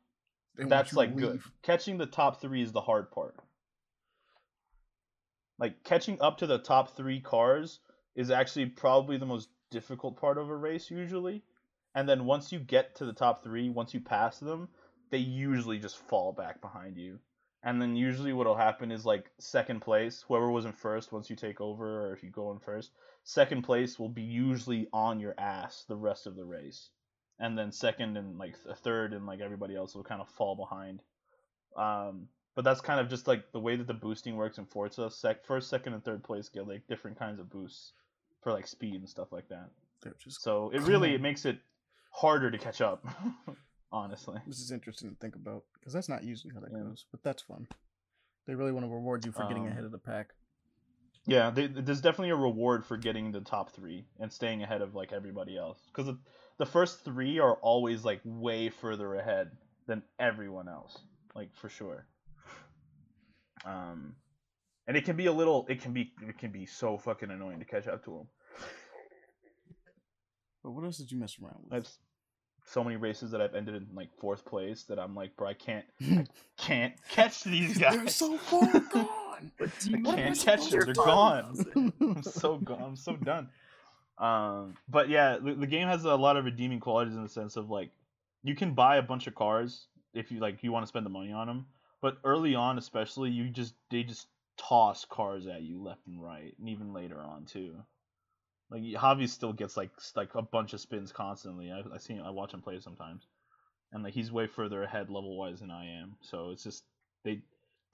[0.57, 1.41] that's like good.
[1.63, 3.37] Catching the top three is the hard part.
[5.59, 7.79] Like catching up to the top three cars
[8.15, 11.43] is actually probably the most difficult part of a race usually.
[11.95, 14.69] And then once you get to the top three, once you pass them,
[15.13, 17.21] they usually just fall back behind you.
[17.63, 21.37] And then usually what'll happen is like second place, whoever was in first once you
[21.37, 22.91] take over or if you go in first,
[23.23, 26.89] second place will be usually on your ass the rest of the race.
[27.39, 30.57] And then second and like th- third and like everybody else will kind of fall
[30.57, 31.03] behind.
[31.77, 35.11] Um, but that's kind of just like the way that the boosting works in Forza.
[35.11, 37.93] Sec- first, second, and third place get like different kinds of boosts
[38.43, 39.71] for like speed and stuff like that.
[40.43, 41.17] So it really Cool.
[41.17, 41.59] it makes it
[42.11, 43.07] harder to catch up.
[43.93, 46.83] honestly, This is interesting to think about because that's not usually how that Yeah.
[46.85, 47.69] goes, but that's fun.
[48.47, 50.31] They really want to reward you for getting Um, ahead of the pack.
[51.27, 54.95] yeah, they, there's definitely a reward for getting the top three and staying ahead of
[54.95, 56.19] like everybody else because the,
[56.59, 59.53] the first three are always like way further ahead
[59.87, 60.99] than everyone else,
[61.35, 62.07] like for sure.
[63.65, 64.17] Um,
[64.89, 67.61] and it can be a little, it can be, it can be so fucking annoying
[67.61, 68.29] to catch up to them.
[70.65, 71.73] But what else did you mess around with?
[71.73, 71.99] I've s-
[72.65, 75.55] so many races that I've ended in like fourth place that I'm like, bro, I
[75.55, 75.85] can't,
[76.57, 77.97] can't catch these guys.
[77.97, 79.53] They're so far gone.
[79.59, 80.81] But do I you What can't catch them.
[80.85, 81.93] They're gone.
[82.01, 82.83] I'm so gone.
[82.83, 83.49] I'm so done.
[84.19, 87.57] Um, but yeah, the, the game has a lot of redeeming qualities in the sense
[87.57, 87.91] of like,
[88.43, 91.11] you can buy a bunch of cars if you like you want to spend the
[91.11, 91.67] money on them.
[92.01, 96.55] But early on, especially, you just they just toss cars at you left and right,
[96.59, 97.75] and even later on too.
[98.73, 101.71] Like Javi still gets like like a bunch of spins constantly.
[101.71, 103.23] I I see I watch him play sometimes,
[103.93, 106.17] and like he's way further ahead level wise than I am.
[106.23, 106.83] So it's just
[107.23, 107.43] they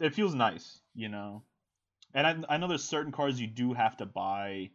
[0.01, 1.43] it feels nice, you know.
[2.15, 4.71] And I I know there's certain cards you do have to buy,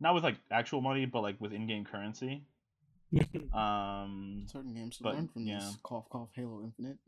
[0.00, 2.44] not with like actual money, but like with in-game currency.
[3.52, 5.58] Um, Certain games to But, learn from yeah.
[5.60, 5.76] this.
[5.82, 6.98] Cough, cough, Halo Infinite.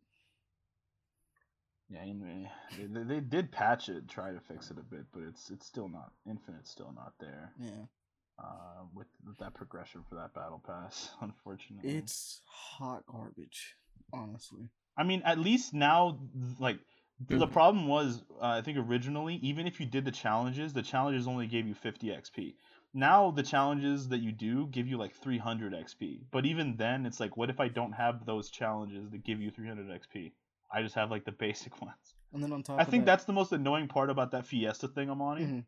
[1.90, 5.22] yeah, anyway, they, they, they did patch it, try to fix it a bit, but
[5.28, 7.52] it's it's still not Infinite's still not there.
[7.60, 7.84] Yeah.
[8.42, 11.90] Uh, with, with that progression for that battle pass, unfortunately.
[11.90, 13.76] It's hot garbage,
[14.12, 14.70] honestly.
[14.96, 16.18] I mean, at least now,
[16.58, 16.78] like,
[17.28, 21.28] the problem was, uh, I think originally, even if you did the challenges, the challenges
[21.28, 22.54] only gave you 50 XP.
[22.94, 26.22] Now, the challenges that you do give you like 300 XP.
[26.30, 29.50] But even then, it's like, what if I don't have those challenges that give you
[29.50, 30.32] 300 XP?
[30.72, 32.14] I just have like the basic ones.
[32.32, 34.46] And then on top I of think that, that's the most annoying part about that
[34.46, 35.38] Fiesta thing I'm on.
[35.38, 35.64] Mhm.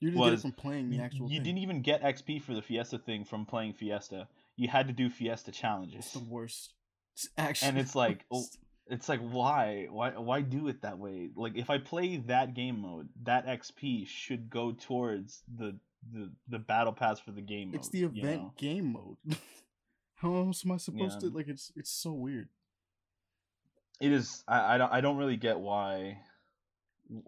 [0.00, 1.44] You didn't get it from playing the actual you thing.
[1.44, 4.28] didn't even get XP for the Fiesta thing from playing Fiesta.
[4.56, 6.06] You had to do Fiesta challenges.
[6.06, 6.72] It's the worst.
[7.14, 8.44] It's actually And it's like, oh,
[8.86, 12.80] it's like why why why do it that way like if i play that game
[12.80, 15.78] mode that xp should go towards the
[16.12, 18.52] the, the battle pass for the game mode it's the you event know?
[18.56, 19.16] game mode.
[20.16, 21.28] How else am I supposed Yeah.
[21.30, 21.46] to like?
[21.48, 22.48] It's it's so weird.
[24.00, 26.18] it is I, I don't i don't really get why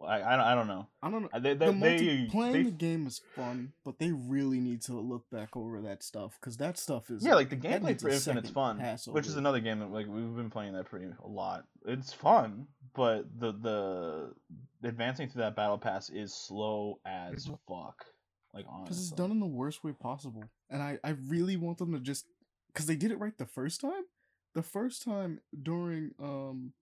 [0.06, 0.86] i i don't, I don't know.
[1.02, 1.28] I don't know.
[1.32, 4.60] Uh, they, they, the multi- they, playing they- the game is fun, but they really
[4.60, 7.82] need to look back over that stuff because that stuff is yeah like the that
[7.82, 10.86] gameplay needs for infinite's fun which is another game that like we've been playing that
[10.86, 11.64] pretty a lot.
[11.86, 14.34] It's fun but the the
[14.88, 18.04] advancing through that battle pass is slow as fuck.
[18.54, 21.78] Like honestly because it's done in the worst way possible, and I I really want
[21.78, 22.26] them to just
[22.72, 24.02] because they did it right the first time.
[24.54, 26.74] The first time during um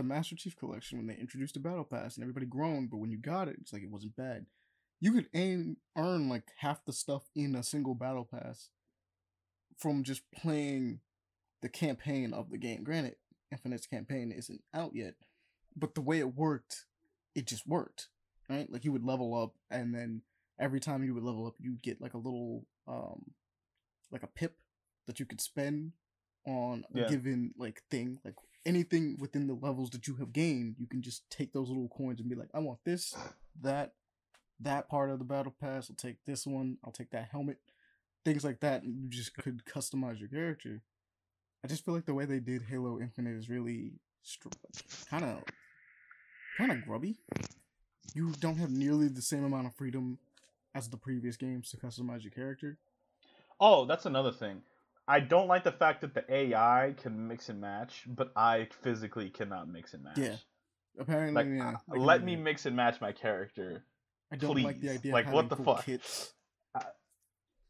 [0.00, 3.10] the Master Chief Collection when they introduced the Battle Pass and everybody groaned, but when
[3.10, 4.46] you got it, it's like it wasn't bad.
[4.98, 8.70] You could aim, earn like half the stuff in a single Battle Pass
[9.78, 11.00] from just playing
[11.62, 12.82] the campaign of the game.
[12.84, 13.16] Granted,
[13.52, 15.14] Infinite's campaign isn't out yet,
[15.76, 16.86] but the way it worked,
[17.34, 18.08] it just worked,
[18.48, 18.70] right?
[18.70, 20.22] Like you would level up, and then
[20.58, 23.32] every time you would level up, you'd get like a little, um,
[24.10, 24.56] like a pip
[25.06, 25.92] that you could spend
[26.46, 27.08] on a Yeah.
[27.08, 28.34] given like thing, like
[28.66, 30.76] anything within the levels that you have gained.
[30.78, 33.14] You can just take those little coins and be like, I want this,
[33.62, 33.94] that,
[34.60, 35.90] that part of the battle pass.
[35.90, 36.78] I'll take this one.
[36.84, 37.58] I'll take that helmet,
[38.24, 40.82] things like that, you just could customize your character.
[41.64, 43.92] I just feel like the way they did Halo Infinite is really
[45.08, 45.42] kind of
[46.56, 47.16] kind of grubby.
[48.14, 50.18] You don't have nearly the same amount of freedom
[50.74, 52.78] as the previous games to customize your character.
[53.60, 54.62] Oh, that's another thing.
[55.10, 59.28] I don't like the fact that the AI can mix and match, but I physically
[59.28, 60.18] cannot mix and match.
[60.18, 60.36] Yeah,
[61.00, 61.70] Apparently, Like, yeah.
[61.70, 63.82] uh, can let me mix and match my character.
[64.32, 65.12] I don't like the idea.
[65.12, 65.84] Like, what the full fuck?
[65.84, 66.32] Kits.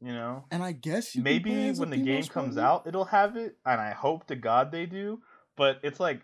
[0.02, 3.56] You know, And I guess you maybe when the game comes out, it'll have it,
[3.66, 5.20] and I hope to God they do.
[5.56, 6.22] But it's like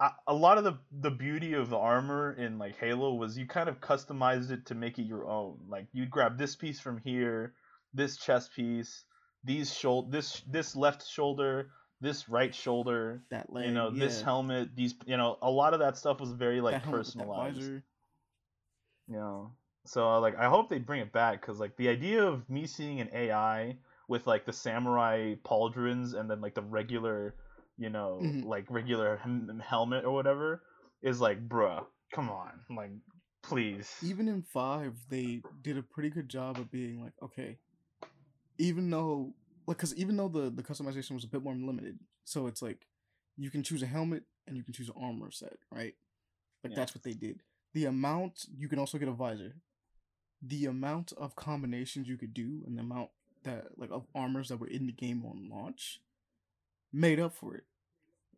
[0.00, 3.46] a, a lot of the the beauty of the armor in like Halo was you
[3.46, 5.60] kind of customized it to make it your own.
[5.66, 7.54] Like you'd grab this piece from here,
[7.94, 9.04] this chest piece,
[9.44, 13.22] these shoulder, this this left shoulder, this right shoulder.
[13.30, 16.32] that leg, you know, this helmet, these, you know, a lot of that stuff was
[16.32, 17.82] very like that helmet with that personalized.
[19.08, 19.52] You know,
[19.84, 22.66] so uh, like I hope they bring it back because like the idea of me
[22.66, 23.76] seeing an AI
[24.08, 27.34] with like the samurai pauldrons and then like the regular,
[27.76, 28.44] you know, Mhm.
[28.44, 30.62] like regular hem- helmet or whatever
[31.02, 32.92] is like, bruh, come on, like
[33.42, 33.92] please.
[34.04, 37.58] even in five they did a pretty good job of being like okay
[38.58, 39.34] even though
[39.66, 42.86] like because even though the the customization was a bit more limited so it's like
[43.36, 45.94] you can choose a helmet and you can choose an armor set right?
[46.64, 47.42] Like that's what they did.
[47.74, 49.56] The amount you can also get a visor.
[50.40, 53.10] The amount of combinations you could do and the amount
[53.44, 56.00] that like of armors that were in the game on launch
[56.92, 57.64] made up for it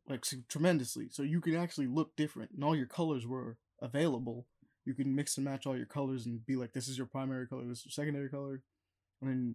[0.09, 1.09] like tremendously.
[1.11, 4.47] So you can actually look different and all your colors were available.
[4.85, 7.47] You can mix and match all your colors and be like this is your primary
[7.47, 8.63] color this is your secondary color
[9.21, 9.55] and then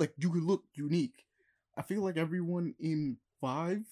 [0.00, 1.24] like you could look unique
[1.76, 3.82] i feel like everyone in five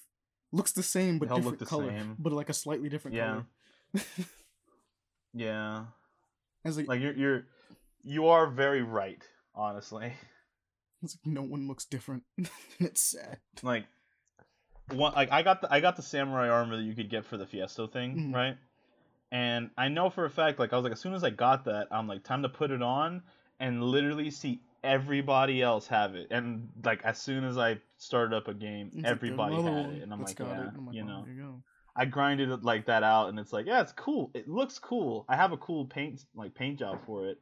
[0.51, 2.17] looks the same but different look the color same.
[2.19, 3.43] but like a slightly different Yeah.
[3.95, 4.05] color
[5.35, 5.85] Yeah,
[6.65, 7.43] it's like, like you're you're
[8.03, 9.23] you are very right,
[9.55, 10.13] honestly.
[11.03, 12.25] it's like no one looks different
[12.81, 13.85] it's sad like
[14.93, 17.37] one like I got the I got the samurai armor that you could get for
[17.37, 18.35] the Fiesto thing, Mhm.
[18.35, 18.57] right?
[19.31, 21.67] And I know for a fact, like I was like, as soon as I got
[21.67, 23.23] that, I'm like, time to put it on
[23.61, 26.29] and literally see everybody else have it.
[26.31, 30.13] And like as soon as I started up a game, It's everybody had it, and
[30.13, 31.63] I'm like, yeah, I'm like, you oh, know.
[31.97, 34.31] I grinded it like that out, and it's like, yeah, it's cool.
[34.35, 35.25] It looks cool.
[35.29, 37.39] I have a cool paint like paint job for it,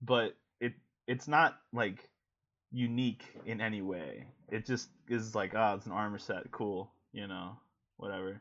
[0.00, 0.74] but it
[1.06, 2.08] it's not like
[2.70, 4.26] unique in any way.
[4.48, 7.56] It just is like, oh, it's an armor set, cool, you know,
[7.96, 8.40] whatever.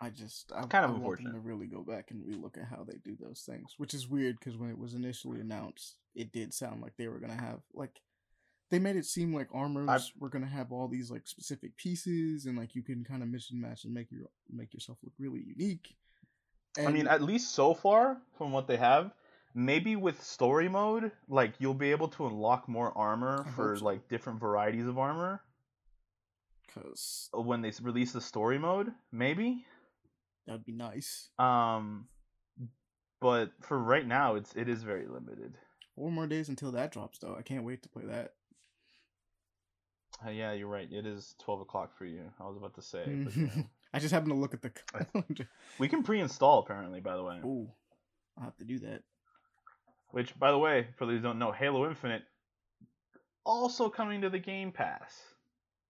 [0.00, 1.32] I just I, kind of I want them unfortunate.
[1.32, 4.38] to really go back and relook at how they do those things, which is weird
[4.38, 8.00] because when it was initially announced, it did sound like they were gonna have like
[8.70, 12.56] they made it seem like armors were gonna have all these like specific pieces and
[12.56, 15.42] like you can kind of mix and match and make your make yourself look really
[15.46, 15.94] unique.
[16.78, 19.12] I mean, at least so far from what they have,
[19.54, 23.84] maybe with story mode, like you'll be able to unlock more armor I for so.
[23.84, 25.42] like different varieties of armor
[26.66, 29.64] because when they release the story mode, maybe.
[30.46, 31.28] That'd be nice.
[31.38, 32.06] Um,
[33.20, 35.54] but for right now, it's it is very limited.
[35.96, 37.36] Four more days until that drops, though.
[37.38, 38.32] I can't wait to play that.
[40.26, 40.88] Uh, yeah, you're right.
[40.90, 42.22] It is twelve o'clock for you.
[42.40, 43.64] I was about to say, but, you know.
[43.92, 44.70] I just happened to look at the
[45.12, 45.48] calendar.
[45.78, 47.00] we can pre-install apparently.
[47.00, 47.68] By the way, Ooh,
[48.38, 49.02] I'll have to do that.
[50.10, 52.22] which by the way, for those who don't know, Halo Infinite
[53.44, 55.14] also coming to the Game Pass.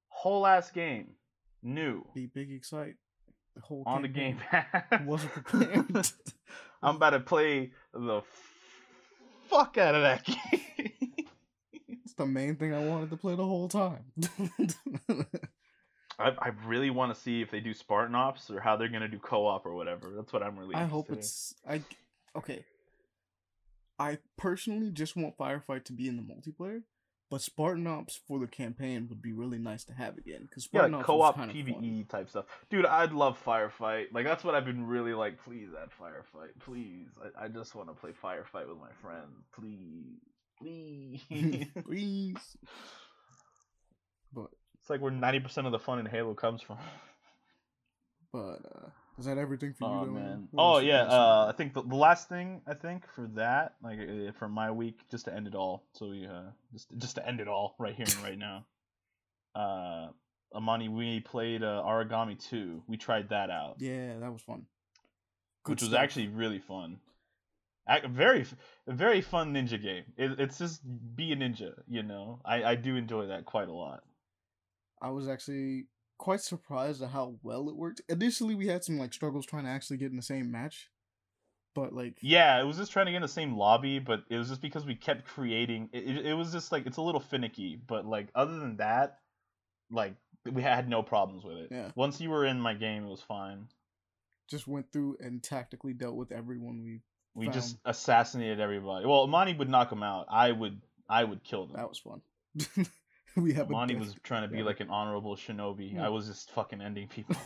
[0.09, 1.13] Whole ass game,
[1.63, 2.97] new Be big excite.
[3.61, 4.39] The whole on the Game.
[4.39, 4.67] Pass.
[5.05, 6.11] Wasn't prepared.
[6.83, 8.23] I'm about to play the
[9.49, 11.03] fuck out of that game.
[11.89, 14.05] it's the main thing I wanted to play the whole time.
[16.19, 19.09] I, I really want to see if they do Spartan Ops or how they're gonna
[19.09, 20.13] do co-op or whatever.
[20.17, 20.75] That's what I'm really.
[20.75, 21.17] I hope in.
[21.19, 21.83] it's I
[22.37, 22.65] okay.
[23.99, 26.83] I personally just want Firefight to be in the multiplayer,
[27.31, 30.81] but Spartan Ops for the campaign would be really nice to have again because yeah,
[30.81, 32.45] Spartan like Ops co-op was kind of PVE type stuff.
[32.71, 34.07] Dude, I'd love Firefight.
[34.13, 35.43] Like that's what I've been really like.
[35.45, 37.09] Please add Firefight, please.
[37.39, 40.19] I, I just want to play Firefight with my friends, please,
[40.59, 41.67] please.
[41.85, 42.37] Please.
[44.33, 44.47] But
[44.81, 46.79] it's like where ninety percent of the fun in Halo comes from.
[48.33, 48.89] but uh
[49.21, 50.01] is that everything for you?
[50.01, 50.49] Oh though, man.
[50.57, 51.03] Oh yeah.
[51.03, 54.71] Uh, I think the, the last thing I think for that, like uh, for my
[54.71, 55.85] week, just to end it all.
[55.93, 58.65] So we uh, just just to end it all right here and right now.
[59.55, 60.09] Uh,
[60.57, 62.83] Amani, we played uh, Aragami Two.
[62.89, 64.67] We tried that out, yeah, that was fun.
[65.65, 66.99] Good which was actually really fun.
[67.89, 68.47] Ac- very
[68.89, 70.05] very fun ninja game.
[70.17, 70.81] It, it's just
[71.15, 72.41] be a ninja, you know.
[72.45, 74.03] I I do enjoy that quite a lot.
[75.03, 75.87] I was actually
[76.21, 78.03] quite surprised at how well it worked.
[78.11, 80.91] Initially, we had some like struggles trying to actually get in the same match,
[81.75, 84.37] but like Yeah, it was just trying to get in the same lobby, but it
[84.37, 85.89] was just because we kept creating.
[85.95, 89.21] It, it, was just like it's a little finicky, but like other than that,
[89.91, 90.15] like
[90.45, 91.69] we had no problems with it.
[91.71, 91.91] Yeah.
[91.97, 93.69] Once you were in my game, it was fine.
[94.47, 97.01] just went through and tactically dealt with everyone we.
[97.33, 99.07] We just assassinated everybody.
[99.07, 100.27] Well, Monty would knock them out.
[100.29, 100.83] I would.
[101.09, 101.77] I would kill them.
[101.77, 102.87] That was fun.
[103.37, 104.65] we have Monty was trying to be yeah.
[104.65, 105.95] like an honorable shinobi.
[105.95, 106.07] Yeah.
[106.07, 107.37] I was just fucking ending people.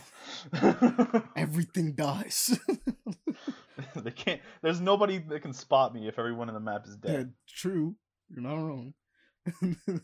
[1.35, 2.59] everything dies.
[3.95, 4.41] they can't.
[4.61, 7.33] There's nobody that can spot me if everyone in the map is yeah, dead.
[7.47, 7.95] true.
[8.29, 8.93] You're not wrong.
[9.61, 9.99] well,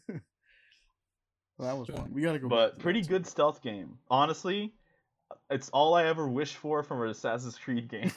[1.60, 2.12] that was fun.
[2.14, 2.48] We gotta go.
[2.48, 3.10] But pretty too.
[3.10, 3.98] good stealth game.
[4.10, 4.74] Honestly,
[5.50, 8.12] it's all I ever wish for from an Assassin's Creed game.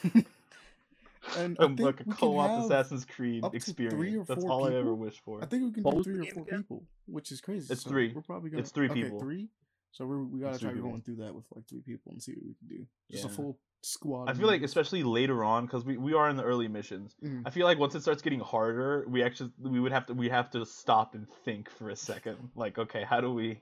[1.37, 4.27] And I like a co-op Assassin's Creed up to three experience.
[4.27, 5.43] That's four all I ever wish for.
[5.43, 6.59] I think we can What do three or four again?
[6.59, 7.71] people, which is crazy.
[7.71, 8.13] It's So three.
[8.13, 8.61] We're probably gonna.
[8.61, 9.19] It's three okay, people.
[9.19, 9.49] Three.
[9.91, 12.33] So we're, we gotta It's try going through that with like three people and see
[12.33, 12.85] what we can do.
[13.11, 14.27] Just a full squad.
[14.27, 17.15] I of feel like especially later on because we, we are in the early missions.
[17.23, 17.43] Mhm.
[17.45, 20.29] I feel like once it starts getting harder, we actually we would have to we
[20.29, 22.49] have to stop and think for a second.
[22.55, 23.61] Like, okay, how do we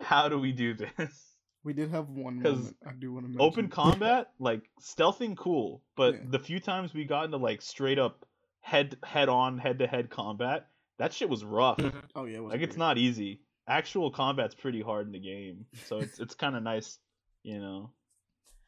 [0.00, 1.33] how do we do this?
[1.64, 2.76] We did have one 'Cause moment.
[2.86, 3.40] I do want to mention.
[3.40, 6.20] Open combat, like stealthing cool, but Yeah.
[6.30, 8.26] the few times we got into like straight up
[8.60, 11.78] head head on head to head combat, that shit was rough.
[11.78, 12.04] Mhm.
[12.14, 13.40] oh yeah, it was like it's not easy.
[13.66, 16.98] Actual combat's pretty hard in the game, so it's it's kind of nice,
[17.42, 17.90] you know.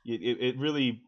[0.05, 1.03] It, it it really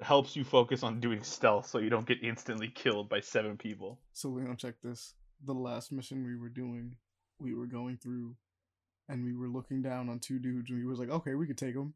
[0.00, 4.00] helps you focus on doing stealth, so you don't get instantly killed by seven people.
[4.14, 5.14] So Leon, check this.
[5.44, 6.96] The last mission we were doing,
[7.38, 8.34] we were going through,
[9.10, 11.58] and we were looking down on two dudes, and we was like, okay, we could
[11.58, 11.94] take them.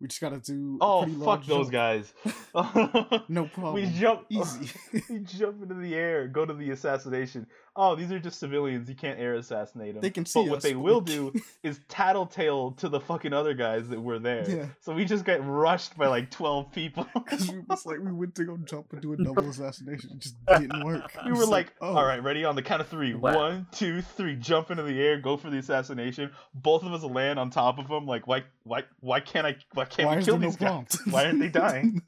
[0.00, 0.78] We just gotta do.
[0.80, 2.12] a Oh fuck those jump." guys!
[3.28, 3.74] No problem.
[3.74, 4.70] We jump Easy.
[5.08, 7.46] we jump into the air, go to the assassination.
[7.76, 8.88] Oh, these are just civilians.
[8.88, 10.00] You can't air assassinate them.
[10.02, 13.32] They can see But what they but will we do is tattletale to the fucking
[13.32, 14.48] other guys that were there.
[14.48, 14.66] Yeah.
[14.80, 17.06] So we just get rushed by like twelve people.
[17.24, 20.10] Because we was like, we went to go jump and do a double assassination.
[20.14, 21.10] It just didn't work.
[21.24, 21.96] we were was like, oh.
[21.96, 23.14] all right, ready on the count of three.
[23.14, 23.34] Wow.
[23.34, 24.36] One, two, three.
[24.36, 26.30] Jump into the air, go for the assassination.
[26.54, 28.06] Both of us land on top of them.
[28.06, 29.56] Like, why, why, why can't I?
[29.72, 30.68] Why can't Why we kill there no these guys?
[30.68, 30.96] prompt?
[31.10, 32.02] Why aren't they dying?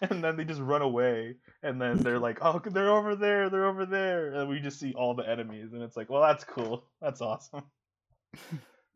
[0.00, 1.36] and then they just run away
[1.66, 4.92] and then they're like oh they're over there they're over there and we just see
[4.94, 7.64] all the enemies and it's like well that's cool that's awesome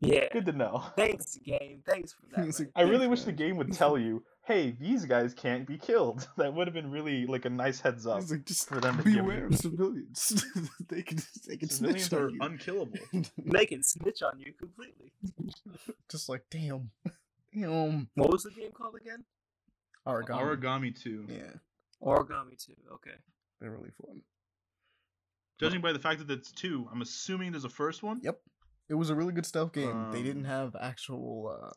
[0.03, 0.29] Yeah.
[0.33, 1.83] good to know Thanks, game.
[1.87, 2.47] Thanks for that.
[2.47, 5.67] It's like, i really Thanks, wish the game would tell you hey these guys can't
[5.67, 8.79] be killed that would have been really like a nice heads up like, just for
[8.79, 9.45] them to give beware you.
[9.45, 10.43] of civilians.
[10.89, 12.39] they can they can civilians snitch are on you.
[12.41, 12.99] unkillable
[13.45, 15.11] They can snitch on you completely.
[16.09, 16.89] just like damn,
[17.53, 18.09] damn.
[18.15, 19.23] What was the game called again?
[20.07, 20.59] Aragami.
[20.59, 21.43] Aragami 2 Yeah,
[22.01, 22.73] Aragami 2.
[22.93, 23.11] Okay.
[23.59, 24.21] they're really fun.
[25.59, 28.39] judging by the fact that it's two i'm assuming there's a first one Yep,
[28.89, 30.11] it was a really good stealth game.
[30.11, 31.71] they Um, didn't have actual uh,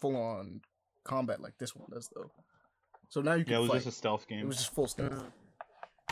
[0.00, 0.60] full on
[1.04, 2.30] combat like this one does though.
[3.08, 3.76] So now you can yeah it was fight.
[3.84, 5.12] just a stealth game It was just full stealth.
[5.12, 5.32] Mhm.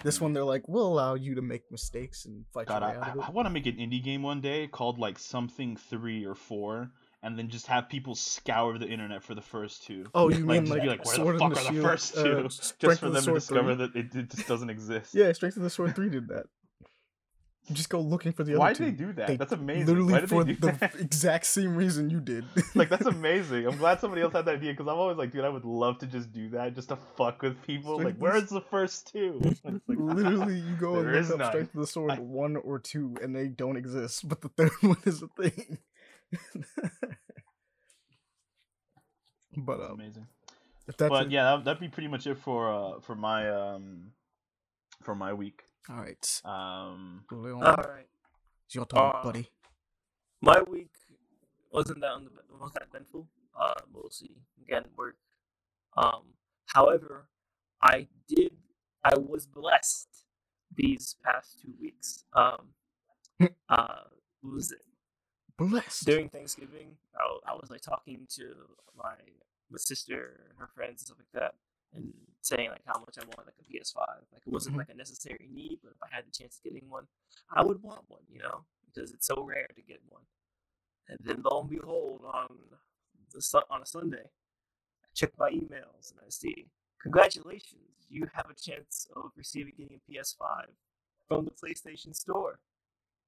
[0.04, 2.96] This one they're like, we'll allow you to make mistakes and fight God, your way
[2.96, 3.28] I, out of it.
[3.28, 6.90] I want to make an indie game one day called like something three or four,
[7.24, 10.04] and then just have people scour the internet for the first two.
[10.14, 11.84] Oh, you like, mean like be like, where Sword the fuck the are the Shield,
[11.84, 12.42] first uh, two?
[12.78, 13.86] just for them the to discover 3?
[13.86, 15.14] that it, it just doesn't exist.
[15.14, 16.44] Yeah, Strength of the Sword three did that.
[17.66, 18.84] You just go looking for the other Why two.
[18.84, 19.26] did they do that?
[19.26, 19.86] They that's amazing.
[19.86, 20.94] Literally Why for the that?
[21.00, 22.44] exact same reason you did.
[22.74, 23.66] like that's amazing.
[23.66, 25.96] I'm glad somebody else had that idea because I'm always like, dude, I would love
[26.00, 27.98] to just do that, just to fuck with people.
[27.98, 29.40] Strength like, where's the first two?
[29.64, 31.50] Like, Literally, you go and look up none.
[31.52, 34.28] Strength of the Sword I- one or two, and they don't exist.
[34.28, 35.78] But the third one is a thing.
[39.56, 40.26] but um, amazing.
[40.86, 44.12] that's But it- yeah, that, that'd be pretty much it for uh for my um
[45.02, 45.62] for my week.
[45.88, 46.40] All right.
[46.44, 47.24] Um.
[47.30, 48.06] All right.
[48.66, 49.48] it's your turn, uh, buddy.
[50.40, 50.90] My week
[51.72, 53.28] wasn't that un- wasn't that eventful.
[53.58, 54.30] Uh, mostly
[54.62, 55.16] again work.
[55.96, 56.22] Um,
[56.66, 57.28] however,
[57.82, 58.52] I did.
[59.04, 60.08] I was blessed
[60.74, 62.24] these past two weeks.
[62.32, 62.68] Um,
[63.68, 64.04] uh,
[64.42, 64.80] was it
[65.58, 66.04] Blessed.
[66.06, 66.96] during Thanksgiving?
[67.16, 68.54] I, I was like talking to
[68.96, 69.14] my
[69.70, 71.54] my sister and her friends and stuff like that,
[71.94, 73.96] and saying like how much I wanted like a PS5.
[74.32, 74.78] Like it wasn't Mhm.
[74.78, 77.06] like a necessary need, but if I had the chance of getting one,
[77.50, 78.22] I would want one.
[78.30, 80.22] You know, because it's so rare to get one.
[81.08, 82.48] And then lo and behold, on
[83.32, 86.66] the sun, on a Sunday, I check my emails and I see,
[87.02, 90.66] congratulations, you have a chance of receiving getting a PS5
[91.28, 92.58] from the PlayStation Store.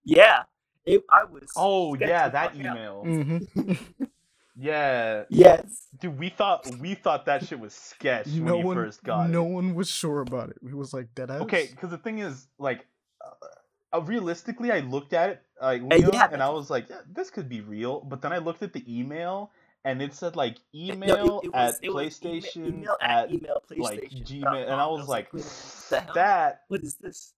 [0.05, 0.45] Yeah,
[0.87, 1.51] it, I was.
[1.57, 3.03] oh yeah, that email.
[3.07, 3.73] Mm-hmm.
[4.59, 5.89] Yeah, Yes.
[6.01, 9.29] dude, we thought we thought that shit was sketch no when you one, first got
[9.29, 9.51] no it.
[9.51, 10.57] one was sure about it.
[10.67, 11.43] He was like dead ass.
[11.43, 12.87] Okay, because the thing is, like,
[13.23, 17.01] uh, uh, realistically, I looked at it, like, Uh, yeah, and I was like, yeah,
[17.07, 18.01] this could be real.
[18.01, 19.51] But then I looked at the email,
[19.85, 22.97] and it said like No, email it- it was- at it was email- PlayStation email
[23.03, 24.25] at email like PlayStation.
[24.43, 25.43] Gmail, and I was like, what
[25.91, 26.15] the hell?
[26.15, 26.63] that.
[26.69, 27.35] What is this?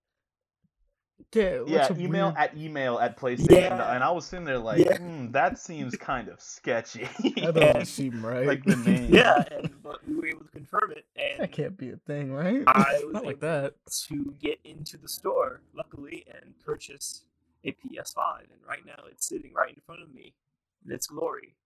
[1.35, 3.95] Yeah, Yeah, a email weird- at email at PlayStation, Yeah.
[3.95, 4.97] and I was sitting there like, Yeah.
[4.99, 7.05] hmm, that seems kind of sketchy.
[7.05, 7.51] That Yeah.
[7.51, 8.47] doesn't seem right.
[8.47, 9.13] like the name.
[9.15, 12.33] Yeah, and but we were able to confirm it, and that can't be a thing,
[12.33, 12.63] right?
[12.67, 13.75] I was Not like that.
[14.09, 17.25] to get into the store, luckily, and purchase
[17.65, 18.45] a PS5.
[18.51, 20.35] And right now, it's sitting right in front of me
[20.87, 21.57] in its glory.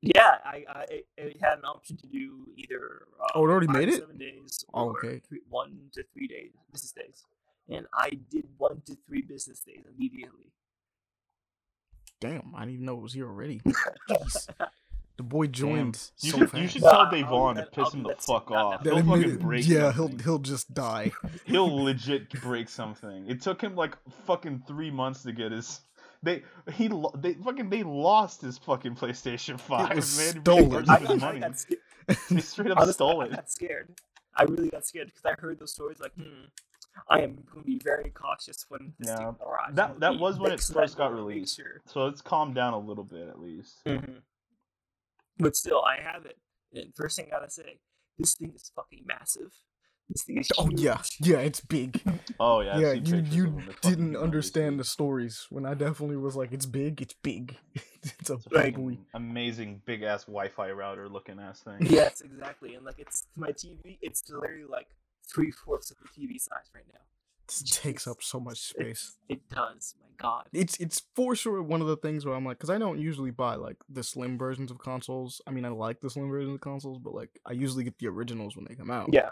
[0.00, 3.02] Yeah, I, I it, it had an option to do either.
[3.20, 4.00] Uh, Oh, it already five made it?
[4.00, 4.64] Seven days.
[4.72, 5.20] Oh, okay.
[5.28, 6.52] Three, one to three days.
[6.72, 7.24] Business days.
[7.68, 10.52] And I did one to three business days immediately.
[12.20, 13.60] Damn, I didn't even know it was here already.
[14.10, 14.48] Jeez.
[15.18, 16.62] The boy joined You so should, fast.
[16.62, 18.84] you should tell I'll Dave Vaughn to piss him the fuck off.
[18.84, 18.90] now.
[18.94, 20.18] That He'll fucking break yeah, something.
[20.18, 21.12] he'll he'll just die.
[21.44, 23.24] He'll legit break something.
[23.28, 23.96] It took him like
[24.26, 25.80] fucking three months to get his.
[26.22, 26.42] They
[26.72, 29.96] he they fucking they lost his fucking PlayStation Five.
[29.96, 30.40] was man.
[30.42, 30.88] stolen.
[30.88, 31.40] I, his I money.
[31.40, 31.80] got scared.
[32.30, 33.30] They straight up Honestly, stole I it.
[33.32, 33.88] got scared.
[34.36, 36.44] I really got scared because I heard those stories like, hmm,
[37.08, 39.32] I am going to be very cautious when this Yeah.
[39.40, 39.74] arrives.
[39.76, 41.56] That- that was when it first got door to make released.
[41.56, 41.82] sure.
[41.86, 43.84] So it's calmed down a little bit at least.
[43.84, 44.22] Mhm.
[45.38, 46.38] But still, I have it.
[46.72, 47.80] And first thing I gotta say,
[48.18, 49.52] this thing is fucking massive.
[50.08, 52.00] This thing is Oh yeah, yeah, it's big.
[52.40, 52.78] Oh yeah.
[52.78, 53.64] Yeah, you you of them.
[53.64, 54.80] They're fucking didn't understand dude.
[54.80, 58.74] the stories when I definitely was like, it's big, it's big, it's a It's big
[58.74, 58.98] fucking boy.
[59.14, 61.78] amazing big ass Wi-Fi router looking ass thing.
[61.80, 62.74] Yes, exactly.
[62.74, 63.98] And like it's my TV.
[64.00, 64.88] It's literally like
[65.32, 67.00] three fourths of the TV size right now.
[67.48, 69.16] It takes up so much space.
[69.28, 69.94] It does.
[70.00, 70.46] My God.
[70.52, 73.30] It's it's for sure one of the things where I'm like, because I don't usually
[73.30, 75.40] buy like the slim versions of consoles.
[75.46, 78.08] I mean, I like the slim versions of consoles, but like I usually get the
[78.08, 79.10] originals when they come out.
[79.12, 79.30] Yeah.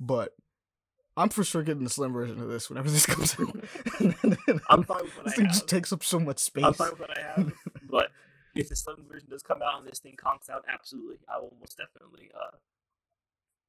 [0.00, 0.34] But
[1.16, 3.54] I'm for sure getting the slim version of this whenever this comes out.
[4.68, 5.54] I'm fine with what this I thing have.
[5.54, 6.64] just takes up so much space.
[6.64, 7.52] I'm fine with what I have.
[7.88, 8.08] but
[8.56, 11.54] if the slim version does come out and this thing conks out, absolutely, I will
[11.60, 12.56] most definitely uh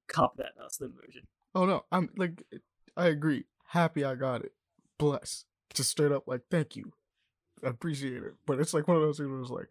[0.08, 1.28] cop that uh, slim version.
[1.56, 2.44] Oh no, I'm like,
[2.98, 3.46] I agree.
[3.68, 4.52] Happy I got it.
[5.00, 5.46] Bless.
[5.74, 6.92] Just straight up like, thank you.
[7.64, 8.34] I appreciate it.
[8.46, 9.70] But it's like one of those things where it's like,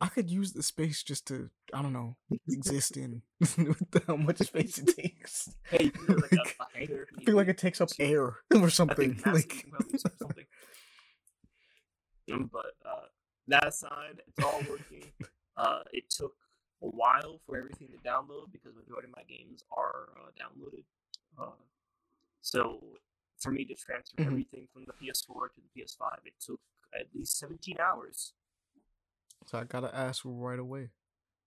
[0.00, 2.16] I could use the space just to, I don't know,
[2.48, 5.48] exist in with how much space it takes.
[5.70, 7.06] Hey, you like Like, a, a hanger.
[7.12, 9.20] if I feel like it takes up air or something.
[9.24, 10.44] Like, you can probably use it for something.
[12.30, 13.06] Mm, But uh,
[13.48, 15.04] that aside, it's all working.
[15.56, 16.34] uh, it took
[16.82, 20.84] a while for everything to download because majority of my games are uh, downloaded.
[21.40, 21.50] Uh,
[22.40, 22.80] so
[23.38, 24.26] for me to transfer Mhm.
[24.26, 26.60] everything from the PS4 to the PS5, it took
[26.98, 28.32] at least 17 hours.
[29.46, 30.90] so I gotta ask right away.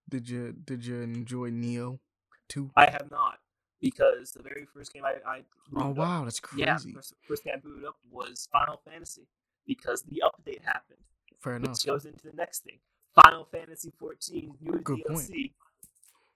[0.07, 1.99] Did you did you enjoy Nioh
[2.47, 2.71] 2?
[2.75, 3.39] I have not
[3.81, 6.93] because the very first game I, I Oh booted up- wow, that's yeah, crazy.
[6.93, 9.27] first, first game I booted up was Final Fantasy
[9.65, 11.03] because the update happened.
[11.39, 11.71] Fair enough.
[11.73, 12.79] which goes into the next thing.
[13.21, 15.29] Final Fantasy 14 new Good point.
[15.29, 15.51] DLC.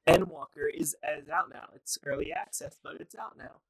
[0.08, 1.70] Endwalker is is out now.
[1.76, 3.62] It's early access, but it's out now.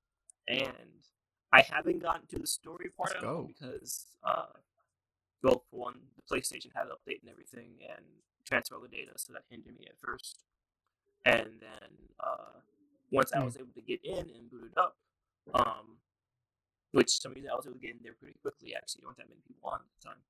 [0.47, 1.03] And
[1.51, 4.45] I haven't gotten to the story part Let's of it because, uh,
[5.43, 8.03] well, for one, the PlayStation had an update and everything, and
[8.45, 10.39] transfer all the data, so that hindered me at first.
[11.25, 11.89] And then
[12.19, 12.59] uh,
[13.11, 13.45] once I Hmm.
[13.45, 14.97] was able to get in and boot it up,
[15.53, 15.97] um,
[16.91, 18.73] which some reason I was able to get in there pretty quickly.
[18.75, 20.21] Actually, there weren't that many people on at the time.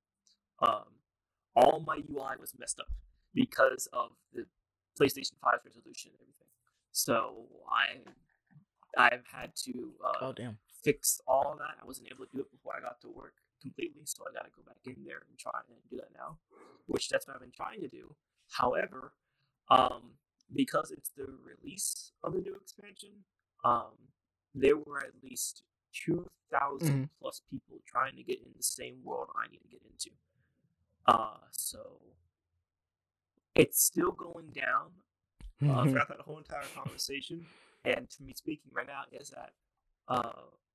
[0.60, 0.88] Um,
[1.56, 2.88] all my UI was messed up
[3.34, 4.46] because of the
[5.00, 6.48] PlayStation 5 resolution and everything.
[6.92, 8.00] So I,
[9.02, 10.58] I've had to uh, Oh damn.
[10.84, 11.78] fix all that.
[11.82, 14.46] I wasn't able to do it before I got to work completely, so I got
[14.46, 16.38] to go back in there and try and do that now,
[16.88, 18.16] which that's what I've been trying to do.
[18.52, 19.14] However,
[19.70, 20.12] um,
[20.54, 23.12] because it's the release of the new expansion,
[23.64, 23.94] um,
[24.54, 27.10] there were at least two thousand Mhm.
[27.20, 30.12] plus people trying to get in the same world I need to get into.
[31.06, 32.00] Uh, so
[33.56, 34.92] it's still going down
[35.70, 37.46] uh, throughout that whole entire conversation.
[37.86, 39.52] And to me speaking right now is at
[40.08, 40.32] uh,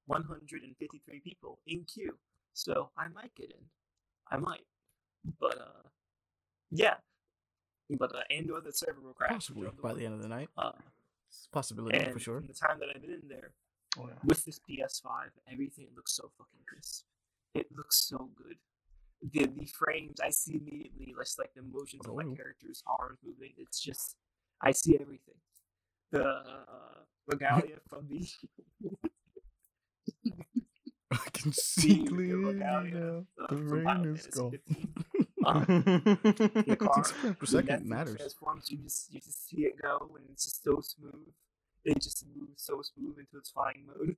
[0.07, 2.16] 153 people in queue.
[2.53, 3.64] So I might get in.
[4.31, 4.66] I might.
[5.41, 5.89] But uh,
[6.70, 6.95] yeah.
[7.99, 9.31] But uh, and or the server will crash.
[9.33, 10.49] Possibly by the end of the night.
[10.59, 10.72] Uh,
[11.29, 12.39] It's a possibility and for sure.
[12.39, 13.53] from the time that I've been in there,
[13.99, 14.14] Oh, yeah.
[14.24, 17.05] with this PS5, everything looks so fucking crisp.
[17.55, 18.57] It looks so good.
[19.20, 22.34] The the frames I see immediately, just like the motions of my Oh.
[22.36, 23.52] characters' arms moving.
[23.58, 24.16] It's just
[24.62, 25.34] I see everything.
[26.12, 28.28] The uh, regalia from the
[31.10, 32.78] I can see the clearly now.
[33.40, 34.50] uh, The rain is gone.
[34.52, 34.94] 15.
[35.44, 35.64] Um,
[36.66, 38.16] the car, Six per second matters.
[38.18, 41.28] Transforms, you just you just see it go, and it's just so smooth.
[41.84, 44.16] It just moves so smooth into its flying mode,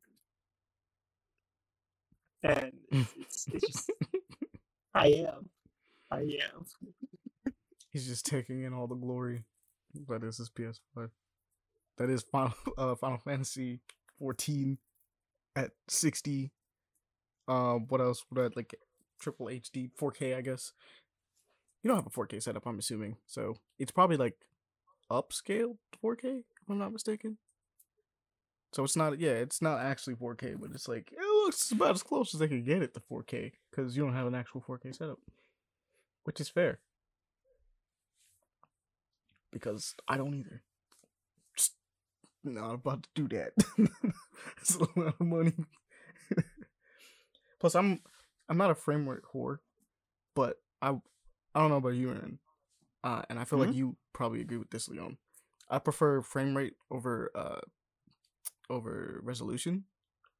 [2.43, 3.91] and it's, it's, it's just
[4.95, 5.49] I am,
[6.11, 7.53] I am.
[7.91, 9.45] He's just taking in all the glory
[10.09, 11.11] that is his PS5.
[11.99, 13.81] That is Final uh, Final Fantasy
[14.19, 14.79] 14
[15.57, 16.53] at 60.
[17.49, 18.25] Um, what else?
[18.29, 18.75] What I- like
[19.21, 20.37] triple HD 4K?
[20.37, 20.73] I guess
[21.83, 22.67] you don't have a 4K setup.
[22.67, 24.37] I'm assuming, so it's probably like
[25.11, 26.25] upscaled 4K.
[26.41, 27.39] If I'm not mistaken.
[28.73, 31.13] So it's not, yeah, it's not actually 4K, but it's like
[31.45, 34.27] looks about as close as they could get it to 4K because you don't have
[34.27, 35.19] an actual 4K setup,
[36.25, 36.81] which is fair
[39.53, 40.63] because I don't either.
[41.57, 41.75] Just
[42.45, 43.53] not about to do that.
[44.61, 45.53] It's a lot of money.
[47.61, 48.01] Plus, I'm
[48.49, 49.59] I'm not a frame rate whore,
[50.35, 50.91] but I
[51.55, 52.39] I don't know about you, Aaron,
[53.05, 55.19] uh, and I feel like you probably agree with this, Leon.
[55.69, 57.61] I prefer frame rate over uh
[58.71, 59.85] over resolution.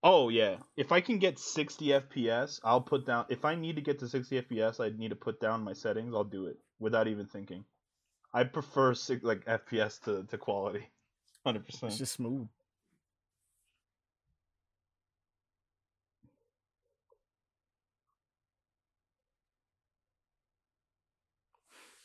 [0.03, 0.59] Oh yeah.
[0.77, 3.27] If I can get 60 FPS, I'll put down.
[3.29, 6.15] If I need to get to 60 FPS, I need to put down my settings.
[6.15, 7.65] I'll do it without even thinking.
[8.33, 10.89] I prefer six, like FPS to, to quality.
[11.45, 11.99] Hundred It's percent.
[11.99, 12.49] just smooth.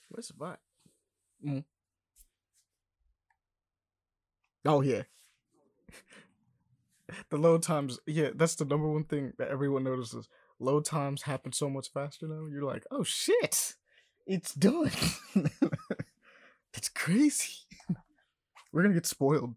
[0.10, 0.60] Where's the bot?
[1.46, 1.64] Mm.
[4.66, 5.04] Oh yeah.
[7.30, 10.28] the load times, yeah, that's the number one thing that everyone notices.
[10.60, 12.48] Load times happen so much faster now.
[12.50, 13.76] You're like, oh shit,
[14.26, 14.92] it's done.
[16.74, 17.54] That's crazy.
[18.74, 19.56] We're gonna get spoiled.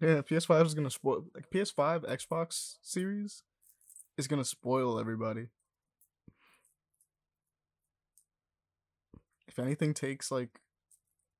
[0.00, 1.24] Yeah, PS5 is gonna spoil.
[1.34, 3.44] Like PS5, Xbox Series
[4.16, 5.46] is gonna spoil everybody.
[9.46, 10.60] If anything takes like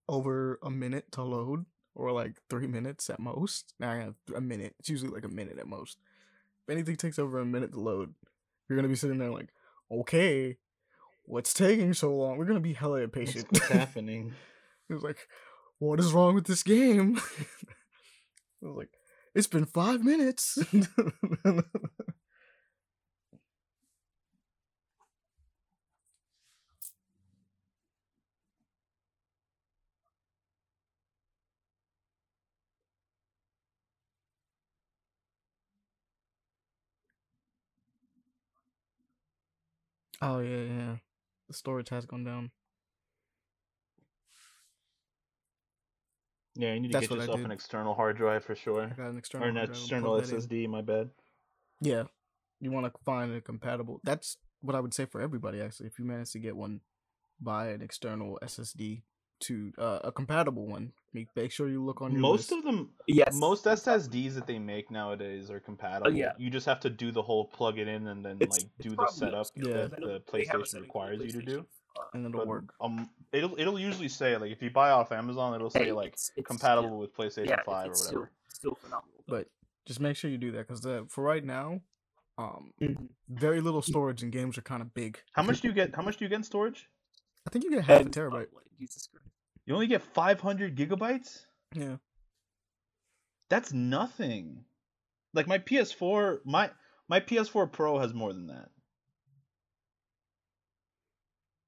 [0.08, 1.66] over a minute to load,
[1.98, 4.74] or like three minutes at most, Now I have a minute.
[4.78, 5.98] It's usually like a minute at most.
[6.66, 8.14] If anything takes over a minute to load,
[8.68, 9.48] you're gonna be sitting there like,
[9.90, 10.56] okay,
[11.24, 12.38] what's taking so long?
[12.38, 13.46] We're gonna be hella impatient.
[13.50, 14.32] What's happening?
[14.88, 15.28] It was like,
[15.80, 17.18] what is wrong with this game?
[18.62, 18.90] I was like,
[19.34, 20.58] it's been five minutes.
[40.22, 40.96] oh yeah, yeah.
[41.48, 42.50] The storage has gone down.
[46.54, 49.10] Yeah, you need to That's get yourself an external hard drive for sure, I got
[49.10, 50.20] an external or an external.
[50.20, 50.68] SSD.
[50.68, 51.10] My bad.
[51.80, 52.04] Yeah,
[52.60, 54.00] you want to find a compatible.
[54.02, 55.60] That's what I would say for everybody.
[55.60, 56.80] Actually, if you manage to get one,
[57.40, 59.02] buy an external SSD
[59.40, 60.92] to uh, a compatible one.
[61.14, 62.52] Make make sure you look on your Most list.
[62.52, 63.34] of them, Yes.
[63.34, 66.12] most SSDs that they make nowadays are compatible.
[66.14, 66.32] yeah.
[66.38, 68.90] You just have to do the whole plug it in and then It's- like do
[68.94, 69.86] the setup Yeah.
[69.86, 71.66] that the they have a PlayStation setting for the requires you to do.
[71.98, 72.74] Uh, and it'll But, work.
[72.80, 76.08] um, it'll it'll usually say like if you buy off Amazon, it'll say hey, like
[76.08, 77.96] it's- it's compatible still- with PlayStation yeah, Five or whatever.
[77.96, 79.24] Still, still phenomenal.
[79.26, 79.36] though.
[79.38, 79.48] But
[79.86, 81.80] just make sure you do that because for right now,
[82.36, 83.08] um, Mhm.
[83.30, 85.18] very little storage and games are kind of big.
[85.32, 85.94] How much do you get?
[85.96, 86.86] How much do you get in storage?
[87.46, 88.48] I think you get half a terabyte.
[88.54, 89.27] oh, Jesus Christ.
[89.68, 91.44] You only get 500 gigabytes.
[91.74, 91.96] Yeah,
[93.50, 94.64] That's nothing.
[95.34, 96.70] Like my PS4, my
[97.06, 98.70] my PS4 Pro has more than that.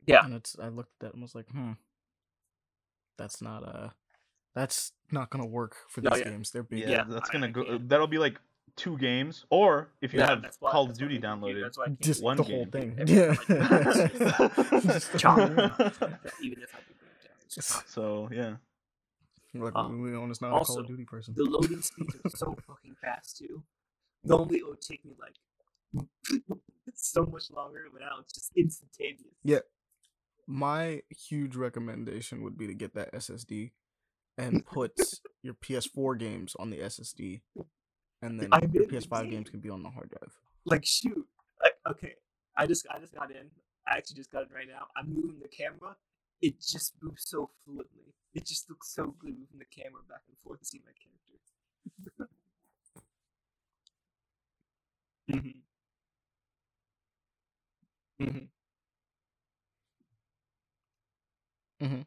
[0.07, 0.25] Yeah.
[0.25, 1.73] and it's I looked at that and was like, hmm,
[3.19, 3.91] that's not uh,
[4.55, 6.31] that's not gonna work for No, these yeah.
[6.31, 6.51] games.
[6.53, 6.81] They're big.
[6.81, 7.65] Yeah, Yeah, that's gonna go.
[7.65, 7.87] can't.
[7.89, 8.41] That'll be like
[8.77, 11.41] two games, or if you Yeah, have why- Call of that's why Duty I can't
[11.43, 12.57] compute- downloaded, That's why just One the game.
[12.57, 12.99] whole thing.
[13.07, 15.39] Yeah, like Just the Chop.
[15.39, 15.47] whole
[15.91, 16.19] thing.
[16.23, 16.79] that even if I
[17.87, 18.57] so yeah.
[19.53, 21.35] Like Um, Leon is not a Call of Duty person.
[21.37, 23.63] the loading speeds are so fucking fast too.
[24.23, 25.35] Normally it would take me like
[26.95, 29.35] so much longer, but now it's just instantaneous.
[29.43, 29.61] Yeah.
[30.47, 33.71] My huge recommendation would be to get that SSD
[34.39, 34.93] and put
[35.43, 37.41] your PS4 games on the SSD,
[38.23, 39.31] and then I your PS5 indeed.
[39.31, 40.33] games can be on the hard drive.
[40.65, 41.27] Like shoot,
[41.63, 42.15] like okay,
[42.57, 43.51] I just I just got in.
[43.87, 44.87] I actually just got it right now.
[44.97, 45.97] I'm moving the camera.
[46.43, 48.13] It just moves so fluently.
[48.35, 52.29] It just looks so good moving the camera back and forth to see my character.
[55.29, 55.61] hmm
[58.21, 58.45] hmm
[61.81, 62.03] Mhm.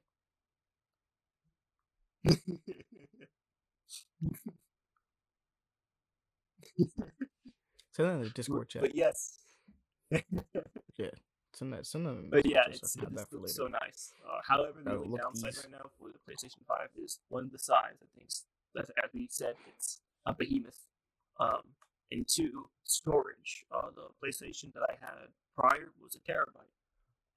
[7.94, 8.82] Send that in the Discord chat.
[8.82, 9.40] But yes,
[11.54, 11.86] Send that.
[11.86, 12.12] Send that.
[12.12, 14.14] In the but yeah, it's, that for looks so nice.
[14.28, 17.98] Uh, however, the only downside right now for the PlayStation Five is one the size.
[18.02, 18.46] I think, s-
[18.80, 20.80] as, as we said, it's a behemoth.
[21.40, 21.62] Um,
[22.12, 23.66] and two, storage.
[23.72, 25.28] Uh, the PlayStation that I had
[25.58, 26.72] prior was a terabyte.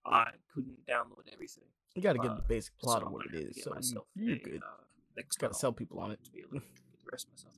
[0.06, 1.64] I couldn't download everything.
[1.94, 3.62] You got to get uh, the basic plot so of what it to is.
[3.62, 4.62] So you, myself you're a, good.
[4.62, 6.22] Uh, Gotta sell people on it.
[6.24, 7.52] to be able to get the rest of my stuff.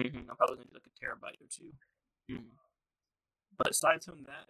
[0.00, 0.30] Mm-hmm.
[0.30, 1.72] I'm probably gonna do like a terabyte or 2
[2.34, 2.44] Mhm.
[3.58, 4.48] But aside from that,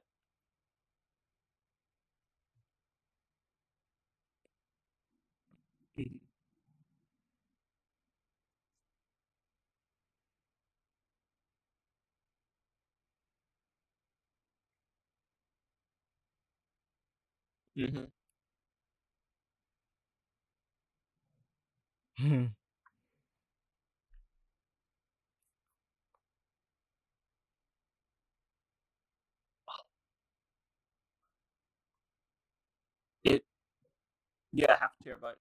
[17.77, 18.09] Mhm.
[34.53, 35.37] Yeah, half a terabyte.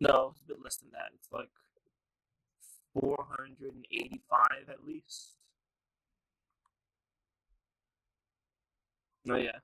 [0.00, 1.10] No, it's a bit less than that.
[1.14, 1.48] It's like
[2.94, 5.32] 485 at least.
[9.28, 9.58] Oh yeah.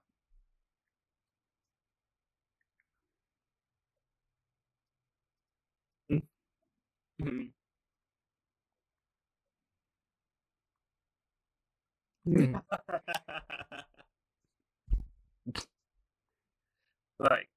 [7.20, 7.52] Mhm.
[12.26, 12.60] Mm.
[17.18, 17.48] like,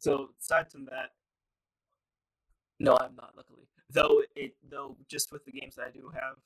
[0.00, 1.12] so aside from that,
[2.78, 3.32] no, I'm not.
[3.36, 6.36] Luckily, though, it though just with the games that I do have,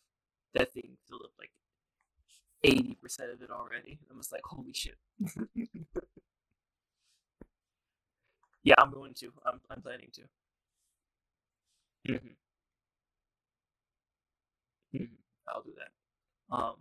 [0.55, 1.53] that thing filled up like
[2.65, 3.99] eighty percent of it already.
[4.11, 4.97] I'm just like, holy shit.
[8.65, 9.33] yeah, I'm going to.
[9.47, 10.23] I'm I'm planning to.
[12.07, 12.17] hmm
[14.99, 15.05] hmm
[15.49, 16.05] I'll do that.
[16.55, 16.77] Um,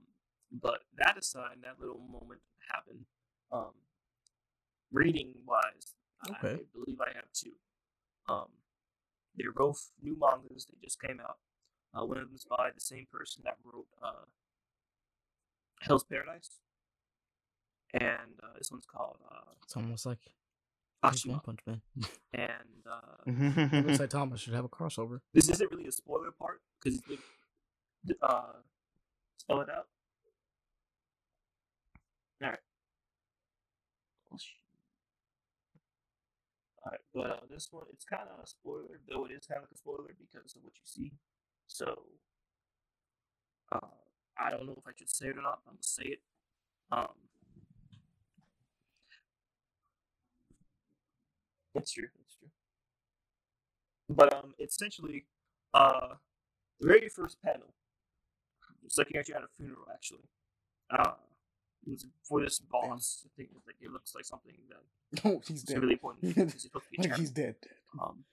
[0.52, 3.06] but that aside, that little moment happened.
[3.52, 3.72] Um,
[4.92, 5.96] reading wise,
[6.32, 7.52] I believe I have two.
[8.30, 8.48] Um,
[9.36, 10.66] they're both new mangas.
[10.66, 11.38] They just came out.
[11.94, 14.26] Uh, one of them's by the same person that wrote uh,
[15.82, 16.60] Hell's Paradise,
[17.94, 20.20] and uh, this one's called uh, It's almost like
[21.04, 21.32] like Ashima.
[21.32, 21.82] One Punch Man.
[22.34, 23.24] And uh,
[23.78, 25.20] It looks like Thomas should have a crossover.
[25.34, 27.00] this isn't really a spoiler part because
[28.22, 28.42] uh,
[29.38, 29.88] spell it out.
[32.42, 32.60] All right.
[36.86, 39.62] All right, but uh, this one it's kind of a spoiler, though it is kind
[39.64, 41.14] of a spoiler because of what you see.
[41.68, 42.00] So,
[43.72, 43.88] uh,
[44.38, 45.60] I don't know if I should say it or not.
[45.66, 46.20] I'm gonna say it.
[46.92, 47.08] Um,
[51.74, 52.08] that's true.
[52.18, 52.50] That's true.
[54.10, 55.26] But um, essentially
[55.74, 56.16] uh,
[56.80, 57.74] the very first panel.
[58.86, 60.28] It's like you're actually at a funeral, actually.
[60.90, 61.14] Uh,
[62.24, 63.26] for this boss.
[63.26, 65.80] I think it's like it looks like something that Oh, he's dead.
[65.82, 66.36] really important.
[66.54, 67.56] he's supposed to be like he's dead.
[68.02, 68.26] Um,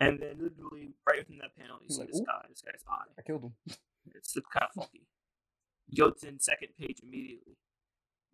[0.00, 2.62] and then literally right within that panel, you He's see like, this "Oop." guy, this
[2.62, 3.10] guy's eye.
[3.18, 3.52] I killed him.
[4.14, 5.06] It's kind of funky.
[5.92, 7.56] Jotun second page immediately.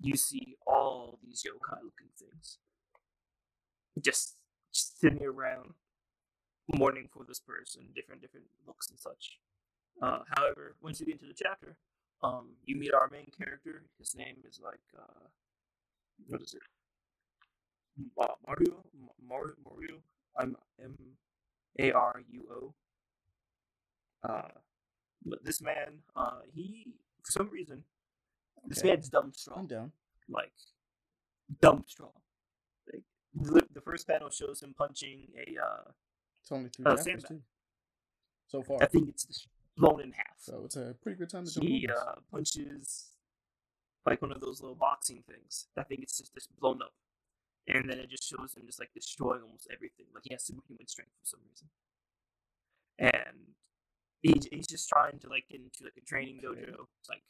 [0.01, 2.59] You see all these yokai looking things.
[4.01, 4.37] Just,
[4.73, 5.71] just sitting around
[6.73, 9.39] mourning for this person, different different looks and such.
[10.03, 11.77] Uh, however, once you get into the chapter,
[12.23, 13.83] um, you meet our main character.
[13.99, 15.27] His name is like uh,
[16.29, 16.63] what is it?
[18.21, 19.97] Uh, Mario, Ma- Mario, Mario.
[20.39, 20.97] I'm M
[21.79, 24.29] A R U O.
[24.29, 24.49] Uh,
[25.25, 26.87] but this man, uh, he
[27.23, 27.85] for some reason,
[28.67, 29.93] this man's dumb I'm strong, down.
[30.29, 30.53] like
[31.61, 32.11] dumb strong.
[32.93, 33.03] Like
[33.35, 35.61] the, the first panel shows him punching a.
[35.63, 35.91] Uh,
[36.43, 36.97] It's only three Uh.
[38.49, 38.83] So far.
[38.83, 40.37] I think it's just blown in half.
[40.39, 43.07] So it's a pretty good time to jump he uh, punches
[44.07, 45.67] like one of those little boxing things.
[45.77, 46.93] I think it's just, just blown up,
[47.69, 50.07] and then it just shows him just like destroying almost everything.
[50.15, 51.69] Like he has superhuman strength for some reason,
[52.99, 53.55] and
[54.23, 57.23] he, he's just trying to like get into like a training dojo, to, like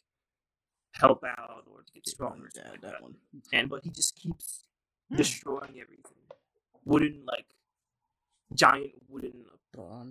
[0.95, 2.51] help out or to get stronger.
[2.55, 3.03] yeah, like that that.
[3.03, 3.15] one.
[3.53, 4.65] And but he just keeps
[5.11, 5.17] Hmm.
[5.17, 6.17] destroying everything.
[6.87, 7.47] Wooden like
[8.55, 10.05] giant wooden Blah,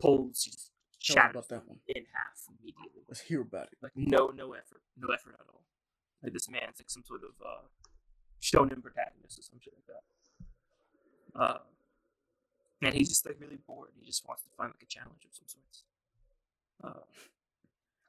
[0.00, 0.42] poles.
[0.44, 1.78] He just shatters about that one.
[1.88, 3.02] in half immediately.
[3.08, 3.78] Let's hear about it.
[3.82, 5.64] Like no, no effort, no effort at all.
[6.22, 7.66] Like this man's like some sort of uh,
[8.42, 11.40] shonen protagonist or some shit like that.
[11.40, 11.58] Uh,
[12.82, 13.90] and he's just like really bored.
[13.98, 15.84] He just wants to find like a challenge of some sorts.
[16.82, 17.04] Uh,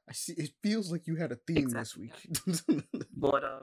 [0.08, 0.34] I see.
[0.34, 2.12] It feels like you had a theme Exactly,
[2.44, 2.84] this week.
[3.16, 3.60] but uh,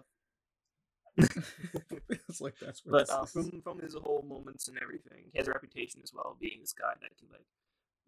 [1.17, 5.47] it's like that's what but uh, from from his whole moments and everything, he has
[5.47, 7.45] a reputation as well, being this guy that can like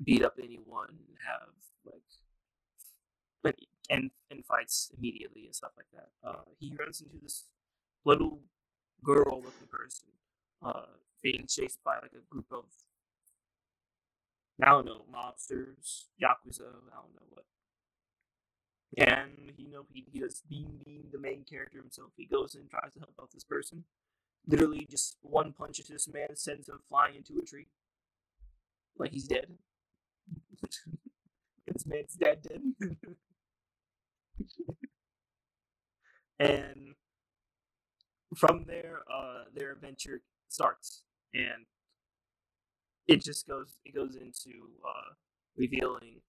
[0.04, 1.50] beat up anyone and have
[1.86, 2.02] like
[3.44, 3.56] like
[3.90, 6.10] and and fights immediately and stuff like that.
[6.28, 7.46] Uh, he runs into this
[8.06, 8.40] little
[9.04, 10.08] girl-looking person,
[10.66, 12.66] uh, being chased by like a group of
[14.64, 17.46] I don't know mobsters, yakuza, I don't know what.
[18.98, 22.12] And you know he, he does being being the main character himself.
[22.16, 23.86] He goes and tries to help out this person.
[24.48, 27.68] Literally, just one punch at this man sends him flying into a tree,
[28.98, 29.48] like he's dead.
[31.68, 32.62] This man's dead, dead.
[36.40, 36.96] and
[38.36, 41.04] from there, uh, their adventure starts,
[41.34, 41.66] and
[43.08, 43.76] it just goes.
[43.86, 45.14] It goes into uh,
[45.58, 46.22] revealing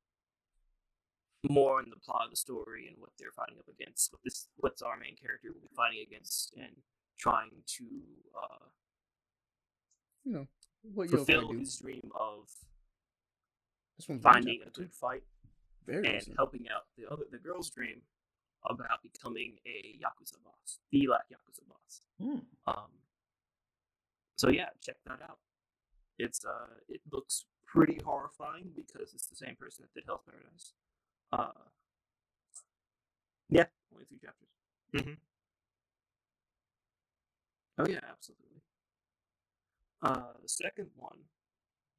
[1.49, 4.13] more in the plot of the story and what they're fighting up against.
[4.13, 6.77] What this, what's our main character will be fighting against, and
[7.19, 7.85] trying to
[8.37, 8.67] uh,
[10.25, 10.47] you know
[10.83, 12.72] what fulfill his dream of This one's one
[14.07, 14.83] finding a chapter, too.
[14.83, 15.23] good fight
[15.87, 16.37] Very and recent.
[16.37, 18.03] helping out the other the girl's dream
[18.65, 22.03] about becoming a yakuza boss, the like yakuza boss.
[22.21, 22.39] Hmm.
[22.67, 22.91] Um,
[24.37, 25.39] So yeah, check that out.
[26.19, 30.73] It's uh, it looks pretty horrifying because it's the same person that did Hell's Paradise.
[31.33, 31.53] Uh,
[33.51, 34.49] yeah, only three chapters.
[34.95, 35.15] Mm-hmm.
[37.79, 38.61] Oh yeah, absolutely.
[40.03, 41.19] Uh, the second one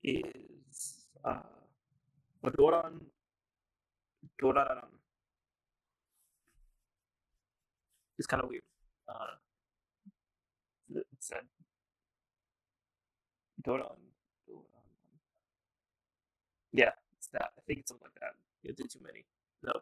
[0.04, 1.40] is uh,
[2.52, 3.00] Doran
[4.40, 4.82] Doran.
[8.18, 8.64] It's kind of weird.
[9.08, 9.36] Uh,
[10.96, 11.42] it said
[13.64, 13.86] Doran.
[14.48, 14.66] Doran.
[16.72, 17.52] Yeah, it's that.
[17.58, 18.36] I think it's something like that.
[18.64, 19.26] You did too many.
[19.64, 19.74] No.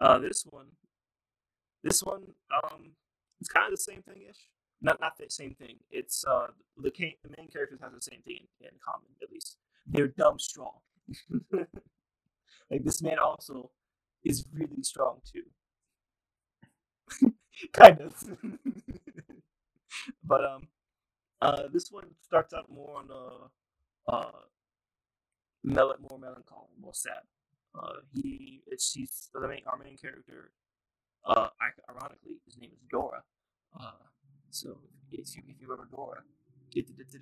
[0.00, 0.66] Uh, this one,
[1.82, 2.22] this one,
[2.54, 2.92] um,
[3.40, 4.36] it's kind of the same thing ish.
[4.80, 5.78] Not not the same thing.
[5.90, 9.56] It's uh the the main characters have the same thing in, in common at least.
[9.86, 10.78] They're dumb strong.
[12.70, 13.70] like this man also
[14.24, 15.44] is really strong too.
[17.72, 18.14] kind of.
[20.24, 20.68] but um,
[21.40, 24.30] uh, this one starts out more on a uh,
[25.64, 27.22] mel- more melancholy, more sad.
[27.78, 30.52] Uh, he it's he's the main our main character.
[31.24, 31.48] Uh,
[31.90, 33.22] ironically, his name is Dora.
[33.78, 33.92] Uh,
[34.50, 34.78] so
[35.10, 36.22] if you if you remember Dora,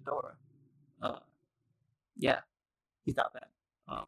[0.04, 0.34] Dora.
[1.02, 1.18] Uh,
[2.16, 2.40] yeah,
[3.04, 3.48] he's not bad.
[3.88, 4.06] Um,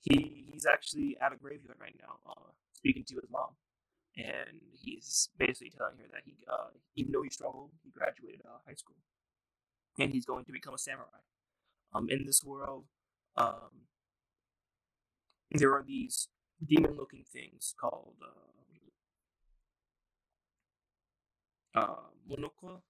[0.00, 3.50] he he's actually at a graveyard right now, uh, speaking to his mom,
[4.16, 8.58] and he's basically telling her that he, uh, even though he struggled, he graduated uh,
[8.66, 8.96] high school,
[9.98, 11.24] and he's going to become a samurai.
[11.92, 12.84] Um, in this world,
[13.36, 13.86] um,
[15.50, 16.28] there are these
[16.64, 18.69] demon-looking things called uh,
[21.74, 21.96] uh,
[22.28, 22.80] monokwa,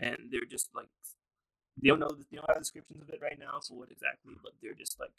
[0.00, 0.88] and they're just like
[1.80, 4.52] they don't know they don't have descriptions of it right now for what exactly, but
[4.62, 5.12] they're just like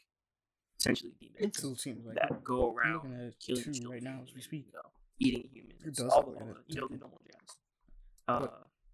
[0.79, 4.41] essentially demons It still seems like that go around killing children right now as we
[4.41, 4.65] speak.
[4.67, 4.89] you know,
[5.19, 5.81] eating humans.
[5.85, 6.57] It does all look the, at all it?
[6.67, 7.55] you know, normal jazz.
[8.27, 8.47] Uh,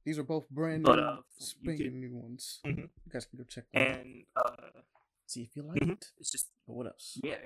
[0.05, 2.59] These are both brand But, new, uh, spanking new ones.
[2.65, 2.77] Mhm.
[3.05, 3.97] You guys can go check them out.
[3.99, 4.81] and uh,
[5.25, 5.91] See if you like Mhm.
[5.93, 6.11] it.
[6.19, 7.17] it's just But what else?
[7.23, 7.37] yeah.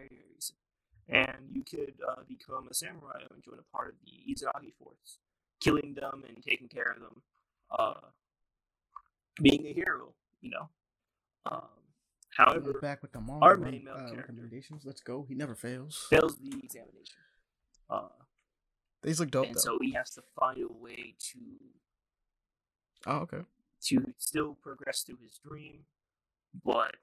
[1.10, 5.20] And you could uh, become a samurai and join a part of the Izanagi force,
[5.60, 7.22] killing them and taking care of them,
[7.78, 7.94] uh,
[9.42, 10.14] being a hero.
[10.42, 10.70] You know.
[11.46, 11.62] Um,
[12.36, 14.84] however, back with the mom our main male uh, character- recommendations.
[14.86, 15.26] Let's go.
[15.28, 16.08] He never fails.
[16.10, 17.16] fails the examination.
[17.90, 18.10] Uh,
[19.04, 19.60] These look dope and though.
[19.60, 21.40] so he has to find a way to
[23.08, 23.42] oh, okay.
[23.84, 25.86] to still progress through his dream,
[26.66, 26.96] but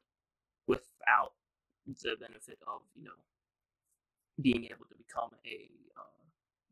[0.66, 1.32] without
[1.86, 3.18] the benefit of you know
[4.40, 6.22] being able to become a uh,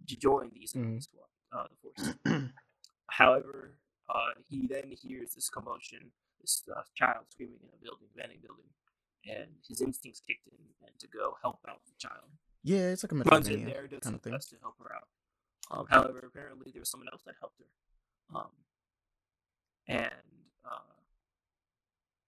[0.08, 1.02] to join these Mhm.
[1.02, 2.14] squad, uh, the force.
[3.08, 3.76] However,
[4.08, 8.70] uh, he then hears this commotion, this uh, child screaming in a building, vending building,
[9.28, 12.28] and his instincts kicked in and to go help out the child
[12.64, 14.32] Yeah, it's like a runs in there, does kind of thing.
[14.32, 15.08] best to help her out.
[15.70, 18.50] Um, however, apparently there was someone else that helped her, um,
[19.88, 20.10] and
[20.64, 20.96] uh,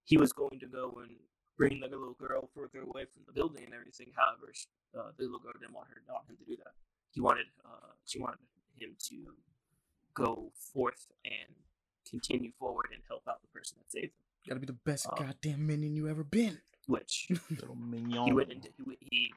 [0.03, 1.11] he was going to go and
[1.57, 4.11] bring the little girl further away from the building and everything.
[4.15, 4.65] However, sh
[4.97, 6.73] uh, the little girl didn't want her, not him to do that.
[7.11, 8.39] He wanted, uh, she wanted
[8.79, 9.33] him to
[10.13, 11.55] go forth and
[12.09, 14.25] continue forward and help out the person that saved him.
[14.47, 16.59] Gotta be the best Uh, goddamn minion you ever been.
[16.87, 18.25] Which Little mignon.
[18.25, 19.33] he went and did, he, he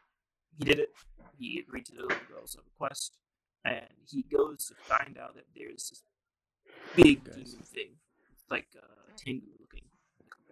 [0.58, 0.90] he did it.
[1.38, 3.16] He agreed to the little girl's request,
[3.64, 6.02] and he goes to find out that there's this
[6.96, 7.34] big Guys.
[7.36, 7.90] demon thing,
[8.50, 9.84] like uh, Tengu looking,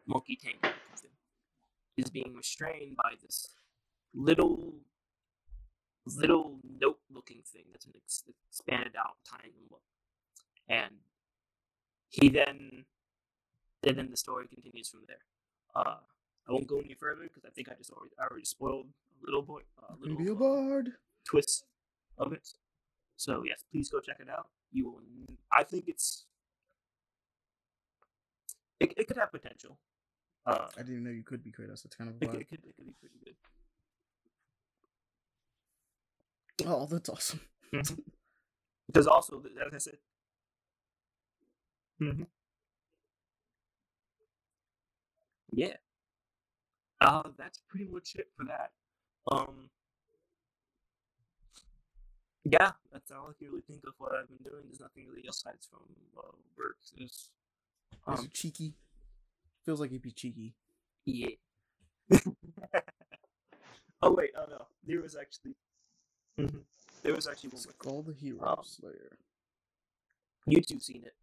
[0.07, 1.11] monkey Tengu looking thing,
[1.99, 3.49] is being restrained by this
[4.15, 4.75] little
[6.07, 9.83] little note looking thing that's been ex- expanded out, tying him up,
[10.69, 10.95] and
[12.09, 12.85] he then
[13.87, 15.25] and then the story continues from there.
[15.75, 15.97] Uh,
[16.49, 18.87] I won't go any further because I think I just already, I already spoiled
[19.23, 20.89] a little boy, a You can be a little uh, bard.
[21.25, 21.65] twist
[22.19, 22.49] of it.
[23.17, 24.49] So yes, please go check it out.
[24.73, 25.01] You will.
[25.53, 26.27] I think it's.
[28.79, 29.79] It, it could have potential.
[30.47, 31.83] Uh, I didn't know you could be Kratos.
[31.83, 33.35] That's kind of a it, it, could, it could be pretty good.
[36.65, 37.41] Oh, that's awesome.
[38.87, 39.99] Because also, as I said.
[41.99, 42.23] hmm
[45.53, 45.77] Yeah.
[47.01, 48.71] Uh, that's pretty much it for that.
[49.31, 49.71] Um.
[52.45, 54.63] Yeah, that's all I can really think of what I've been doing.
[54.67, 55.81] There's nothing really else aside from
[56.17, 56.77] uh, work.
[56.97, 57.31] Is
[58.07, 58.75] um, cheeky?
[59.65, 60.55] Feels like he'd be cheeky.
[61.05, 61.31] yeah.
[64.03, 65.57] oh wait, oh no, there was actually,
[66.39, 66.65] Mhm.
[67.03, 68.03] there was actually one more.
[68.03, 69.19] Skul the Hero Um, Slayer.
[70.47, 71.15] You two seen it?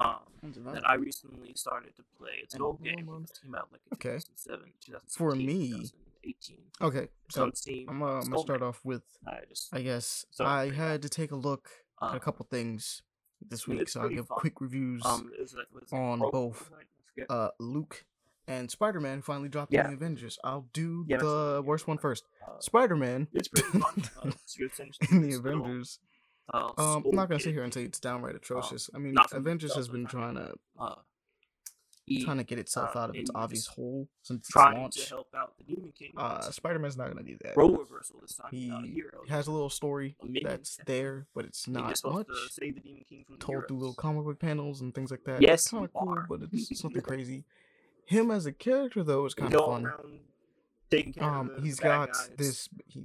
[0.00, 2.40] Um, that I recently started to play.
[2.42, 3.08] It's an And old game.
[3.08, 3.24] on.
[3.24, 4.18] It came out like in Okay.
[4.18, 6.70] 2007, 2017, For me- 2018.
[6.80, 7.88] Okay, So so on Steam.
[7.88, 9.04] I'm, uh, I'm gonna start off with.
[9.26, 12.44] I just I guess So- I had to take a look Uh, Got a couple
[12.46, 13.02] things
[13.40, 14.36] this week, so I'll give fun.
[14.38, 15.04] quick reviews.
[15.06, 16.70] um, is it, was it on Rogue both.
[16.72, 16.86] One?
[17.30, 18.04] Uh, Luke
[18.46, 19.84] and Spider Man finally dropped Yeah.
[19.84, 20.38] in the Avengers.
[20.44, 22.24] I'll do Yeah, the worst one first.
[22.46, 24.04] Uh, Spider Man it's pretty fun.
[24.24, 24.58] Uh, it's
[25.10, 25.98] in the Avengers.
[26.52, 28.90] Uh, Um, I'm not gonna sit here and say it's downright atrocious.
[28.94, 30.94] I mean, Avengers has been trying to uh,
[32.22, 34.96] trying to get itself uh, out of its obvious hole since its trying launch.
[34.96, 36.12] to help out the Demon King.
[36.18, 37.56] Uh, Spider Man's not gonna do that.
[37.56, 38.50] role reversal this time.
[38.50, 38.70] He
[39.30, 42.26] has a little story that's there, but it's not much.
[42.26, 45.10] to save the Demon King from the Told through little comic book panels and things
[45.10, 45.40] like that.
[45.40, 47.44] Yes, kind of cool, but it's, it's nothing crazy.
[48.06, 49.86] Him as a character though is kind of fun.
[49.86, 50.20] around
[50.90, 52.68] taking care Um, the he's got this.
[52.86, 53.04] He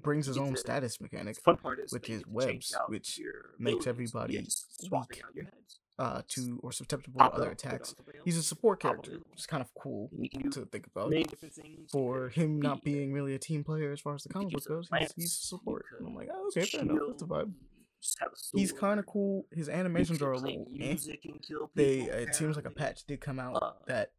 [0.00, 1.36] brings his own status mechanic.
[1.36, 3.20] Fun part is which is webs, which
[3.58, 4.48] makes everybody weak.
[4.92, 5.78] out your heads.
[5.98, 7.94] uh, to or susceptible to other out, put on attacks.
[8.24, 10.86] He's a support character, which is kind of cool And you can do to think
[10.86, 11.10] about.
[11.10, 11.90] many different things.
[11.90, 14.88] For him not being really a team player as far as the comic book goes,
[14.98, 15.84] he's, he's a support.
[15.98, 16.98] And I'm like, oh, okay, fair enough.
[17.08, 17.52] That's the vibe.
[18.00, 19.46] just have a He's kind of cool.
[19.52, 20.78] His animations are a little eh.
[20.78, 24.12] music and kill They it seems like a patch did come out Uh, that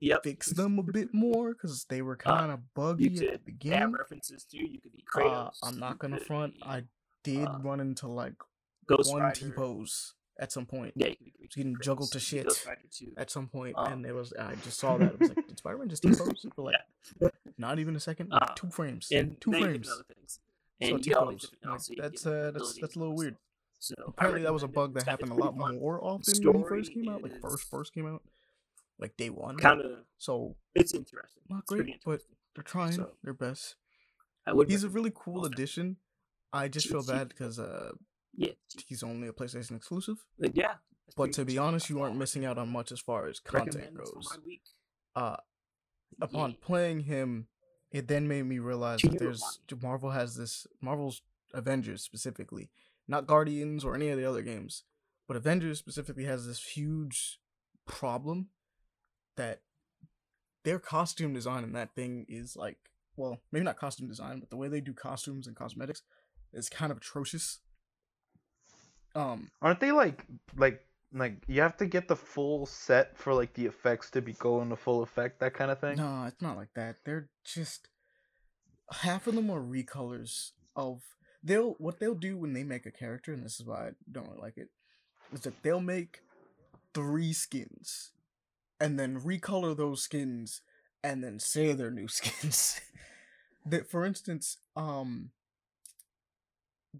[0.00, 0.22] Yep.
[0.24, 3.92] fixed them a bit more because they were kind of buggy You at the beginning.
[3.92, 4.58] references too.
[4.58, 6.54] You could be Uh, I'm not gonna front.
[6.56, 6.82] be I
[7.22, 8.34] did uh, run into like
[8.86, 10.92] Ghost one T pose at some point.
[10.96, 12.66] Yeah, you could be It's getting Kratos, juggled to you could be Ghost
[12.98, 15.12] shit at some point, Um, and it was I just saw that.
[15.12, 16.44] I was like, did Spider Man just T pose?
[16.54, 19.88] For like not even a second, like, Uh, two frames, and two frames.
[19.88, 19.98] So
[20.82, 21.52] T you get all these pose.
[21.62, 23.36] Like, else, so you that's uh, that's that's a little weird.
[23.78, 26.92] So Apparently, that was a bug that happened a lot more often when he first
[26.92, 28.22] came out, like first first came out,
[28.98, 29.56] like day one.
[29.56, 31.42] Kind of, So it's interesting.
[31.48, 32.20] Not great, but
[32.54, 33.76] they're trying So, their best.
[34.46, 34.70] I would.
[34.70, 35.96] He's a really cool addition.
[36.52, 37.92] I just feel bad because uh,
[38.36, 38.52] Yeah,
[38.86, 40.18] he's only a PlayStation exclusive.
[40.38, 40.74] yeah.
[41.16, 44.38] But to be honest, you aren't missing out on much as far as content goes.
[45.14, 45.36] Uh,
[46.20, 47.46] upon playing him,
[47.92, 51.22] it then made me realize that there's Marvel has this Marvel's
[51.52, 52.70] Avengers specifically,
[53.06, 54.84] not Guardians or any of the other games,
[55.28, 57.38] but Avengers specifically has this huge
[57.86, 58.48] problem
[59.36, 59.60] that
[60.64, 62.78] their costume design in that thing is like,
[63.16, 66.02] well, maybe not costume design, but the way they do costumes and cosmetics
[66.52, 67.58] is kind of atrocious.
[69.14, 70.24] Um, Aren't they like
[70.56, 70.80] like
[71.12, 74.64] like you have to get the full set for like the effects to be going
[74.64, 75.96] into full effect, that kind of thing?
[75.96, 76.96] No, it's not like that.
[77.04, 77.88] They're just
[78.90, 81.02] half of them are recolors of
[81.42, 84.26] they'll what they'll do when they make a character, and this is why I don't
[84.26, 84.70] really like it,
[85.32, 86.20] is that they'll make
[86.94, 88.10] three skins
[88.84, 90.60] and then recolor those skins
[91.02, 92.80] and then say they're new skins.
[93.66, 95.30] that for instance, um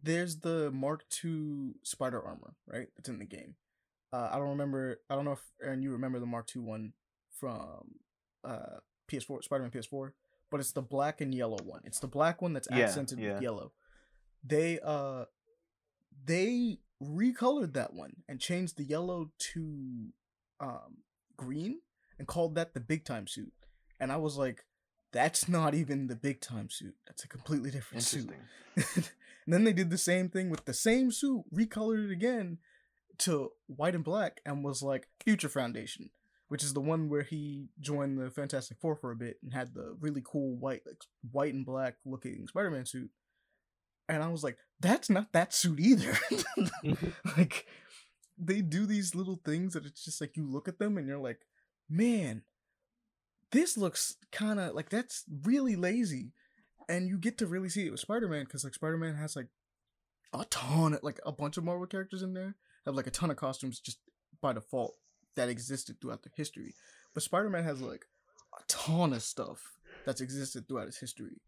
[0.02, 2.88] there's the Mark II spider armor, right?
[2.96, 3.54] It's in the game.
[4.12, 5.00] Uh, I don't remember.
[5.08, 6.92] I don't know if Aaron, you remember the Mark II one
[7.38, 7.96] from
[8.44, 8.78] uh
[9.10, 10.12] PS4, Spider-Man PS4,
[10.50, 11.82] but it's the black and yellow one.
[11.84, 13.34] It's the black one that's Yeah, accented yeah.
[13.34, 13.72] with yellow.
[14.42, 15.24] They uh
[16.26, 20.12] they recolored that one and changed the yellow to
[20.60, 20.98] um
[21.36, 21.80] green
[22.18, 23.52] and called that the big time suit.
[24.00, 24.64] And I was like,
[25.12, 26.94] that's not even the big time suit.
[27.06, 28.30] That's a completely different suit.
[29.46, 32.58] And then they did the same thing with the same suit, recolored it again
[33.18, 36.10] to white and black, and was like Future Foundation,
[36.48, 39.74] which is the one where he joined the Fantastic Four for a bit and had
[39.74, 43.10] the really cool white, like white and black looking Spider-Man suit.
[44.08, 46.18] And I was like, that's not that suit either.
[47.36, 47.66] like,
[48.38, 51.18] they do these little things that it's just like you look at them and you're
[51.18, 51.40] like,
[51.88, 52.42] man,
[53.50, 56.32] this looks kind of like that's really lazy
[56.88, 59.48] and you get to really see it with Spider-Man because like Spider-Man has like
[60.32, 63.30] a ton, of, like a bunch of Marvel characters in there have like a ton
[63.30, 63.98] of costumes just
[64.40, 64.96] by default
[65.36, 66.74] that existed throughout their history.
[67.14, 68.04] But Spider-Man has like
[68.58, 69.60] a ton of stuff
[70.04, 71.40] that's existed throughout his history.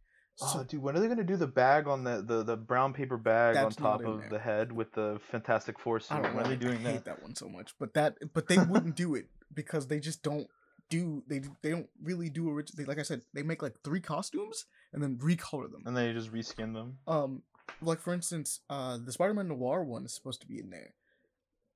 [0.43, 3.17] Oh, dude, when are they gonna do the bag on the the, the brown paper
[3.17, 4.29] bag on top of there.
[4.31, 6.13] the head with the Fantastic Four suit?
[6.13, 6.43] I don't When know.
[6.43, 7.17] are they doing I hate that?
[7.17, 10.47] that one so much, but that but they wouldn't do it because they just don't
[10.91, 12.87] do they they don't really do original.
[12.87, 15.83] Like I said, they make like three costumes and then recolor them.
[15.87, 16.99] And then they just reskin them.
[17.09, 17.43] Um,
[17.81, 20.95] like for instance, uh, the Spider-Man Noir one is supposed to be in there.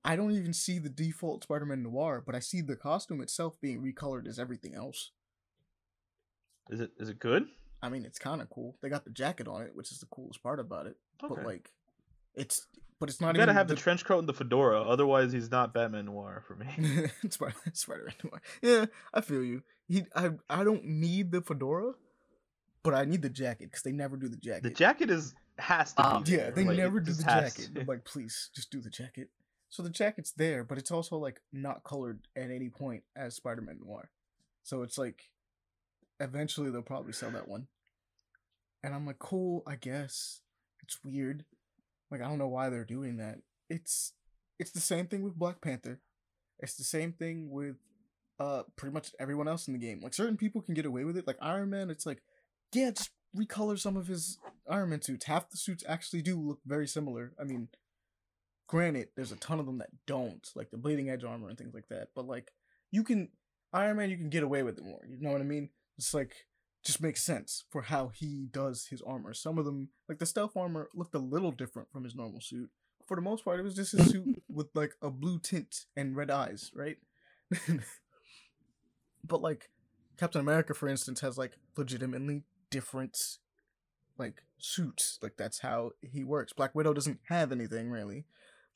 [0.04, 3.82] I don't even see the default Spider-Man Noir, but I see the costume itself being
[3.82, 5.10] recolored as everything else.
[6.70, 7.46] Is it is it good?
[7.82, 8.76] I mean, it's kind of cool.
[8.82, 10.96] They got the jacket on it, which is the coolest part about it.
[11.22, 11.34] Okay.
[11.34, 11.70] But like,
[12.34, 12.66] it's
[12.98, 15.50] but it's not you even gotta have the trench coat and the fedora, otherwise he's
[15.50, 16.66] not Batman Noir for me.
[17.30, 18.42] Spider Spider-Man Noir.
[18.62, 19.62] Yeah, I feel you.
[19.88, 21.94] He, I, I don't need the fedora,
[22.82, 24.62] but I need the jacket because they never do the jacket.
[24.62, 26.32] the jacket is has to Um, be.
[26.32, 27.70] Yeah, they like, never do the jacket.
[27.74, 27.80] to.
[27.80, 29.28] I'm like, please, just do the jacket.
[29.70, 33.78] So the jacket's there, but it's also like not colored at any point as Spider-Man
[33.84, 34.10] Noir.
[34.62, 35.30] So it's like,
[36.20, 37.66] eventually they'll probably sell that one.
[38.82, 40.40] And I'm like, cool, I guess.
[40.82, 41.44] It's weird,
[42.10, 43.38] Like I don't know why they're doing that.
[43.68, 44.12] It's
[44.58, 46.00] it's the same thing with Black Panther.
[46.58, 47.76] It's the same thing with
[48.38, 50.00] uh pretty much everyone else in the game.
[50.02, 51.26] Like certain people can get away with it.
[51.26, 52.22] Like Iron Man, it's like,
[52.74, 55.26] yeah, just recolor some of his Iron Man suits.
[55.26, 57.32] Half the suits actually do look very similar.
[57.40, 57.68] I mean,
[58.66, 61.74] granted, there's a ton of them that don't, like the bleeding edge armor and things
[61.74, 62.08] like that.
[62.14, 62.52] But like
[62.90, 63.28] you can
[63.72, 65.00] Iron Man, you can get away with it more.
[65.08, 65.70] You know what I mean?
[66.00, 66.46] It's like
[66.82, 69.34] just makes sense for how he does his armor.
[69.34, 72.70] Some of them, like the stealth armor, looked a little different from his normal suit.
[73.06, 76.16] For the most part, it was just his suit with like a blue tint and
[76.16, 76.96] red eyes, right?
[79.28, 79.68] but like
[80.16, 83.18] Captain America, for instance, has like legitimately different
[84.16, 85.18] like suits.
[85.20, 86.54] Like that's how he works.
[86.54, 88.24] Black Widow doesn't have anything really.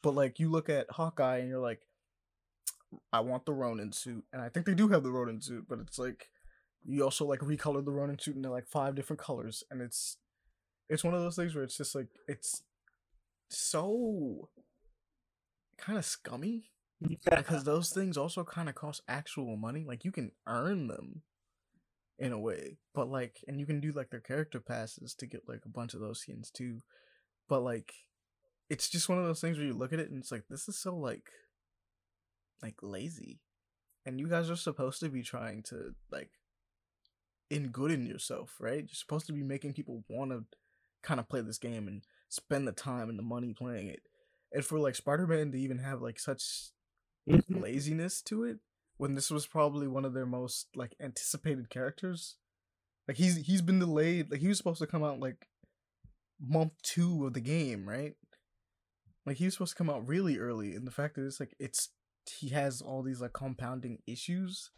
[0.02, 1.86] But like you look at Hawkeye and you're like,
[3.14, 5.78] I want the Ronin suit, and I think they do have the Ronin suit, but
[5.78, 6.28] it's like
[6.84, 10.18] you also like recolor the Ronin suit into like five different colors, and it's
[10.88, 12.62] it's one of those things where it's just like it's
[13.48, 14.48] so
[15.78, 16.70] kind of scummy
[17.30, 19.84] because those things also kind of cost actual money.
[19.86, 21.22] Like you can earn them
[22.18, 25.48] in a way, but like, and you can do like their character passes to get
[25.48, 26.80] like a bunch of those skins too.
[27.48, 27.92] But like,
[28.70, 30.68] it's just one of those things where you look at it and it's like this
[30.68, 31.30] is so like
[32.62, 33.40] like lazy,
[34.06, 36.30] and you guys are supposed to be trying to like
[37.50, 38.78] in good in yourself, right?
[38.78, 40.44] You're supposed to be making people want to
[41.02, 44.02] kind of play this game and spend the time and the money playing it.
[44.52, 46.42] And for like Spider-Man to even have like such
[47.28, 47.60] mm-hmm.
[47.60, 48.58] laziness to it
[48.96, 52.36] when this was probably one of their most like anticipated characters.
[53.06, 54.30] Like he's he's been delayed.
[54.30, 55.48] Like he was supposed to come out like
[56.40, 58.14] month 2 of the game, right?
[59.26, 61.54] Like he was supposed to come out really early and the fact that it's like
[61.58, 61.90] it's
[62.38, 64.70] he has all these like compounding issues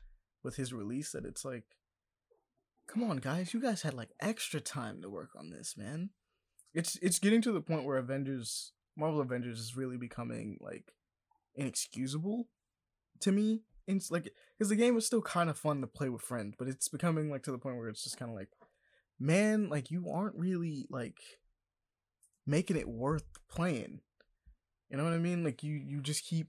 [0.43, 1.65] with his release that it's like
[2.87, 6.11] come on guys you guys had like extra time to work on this man.
[6.75, 10.93] It's it's getting to the point where avengers marvel avengers is really becoming like
[11.55, 12.49] inexcusable
[13.21, 13.63] to me.
[13.87, 16.69] It's like because the game is still kind of fun to play with friends but
[16.69, 18.51] it's becoming like to the point where it's just kind of like
[19.19, 21.19] man like you aren't really like
[22.47, 24.01] making it worth playing.
[24.91, 25.43] You know what i mean?
[25.45, 26.49] Like you you just keep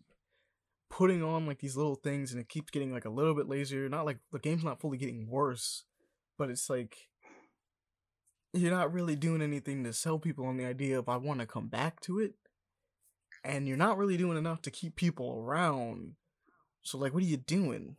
[0.89, 3.89] putting on like these little things and it keeps getting like a little bit lazier.
[3.89, 5.83] Not like the game's not fully getting worse
[6.37, 7.09] but it's like
[8.53, 11.45] you're not really doing anything to sell people on the idea of I want to
[11.45, 12.35] come back to it,
[13.43, 16.13] and you're not really doing enough to keep people around.
[16.81, 17.97] So like, what are you doing?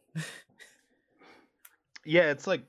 [2.05, 2.63] yeah, it's like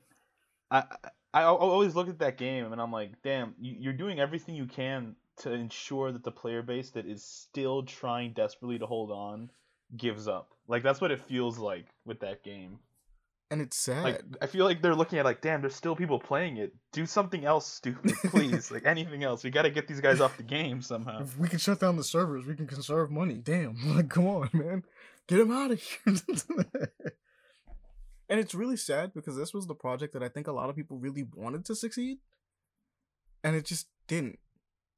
[0.70, 0.84] I,
[1.32, 5.16] I always look at that game and I'm like, damn, you're doing everything you can
[5.38, 9.50] to ensure that the player base that is still trying desperately to hold on
[9.96, 10.52] gives up.
[10.68, 12.78] Like that's what it feels like with that game
[13.50, 14.04] and it's sad.
[14.04, 16.72] Like I feel like they're looking at like, damn, there's still people playing it.
[16.92, 18.70] Do something else stupid, please.
[18.70, 19.42] like anything else.
[19.42, 21.22] We got to get these guys off the game somehow.
[21.22, 22.46] If we can shut down the servers.
[22.46, 23.34] We can conserve money.
[23.34, 24.84] Damn, like come on, man,
[25.26, 25.98] get them out of here.
[28.28, 30.76] and it's really sad because this was the project that I think a lot of
[30.76, 32.18] people really wanted to succeed,
[33.42, 34.38] and it just didn't.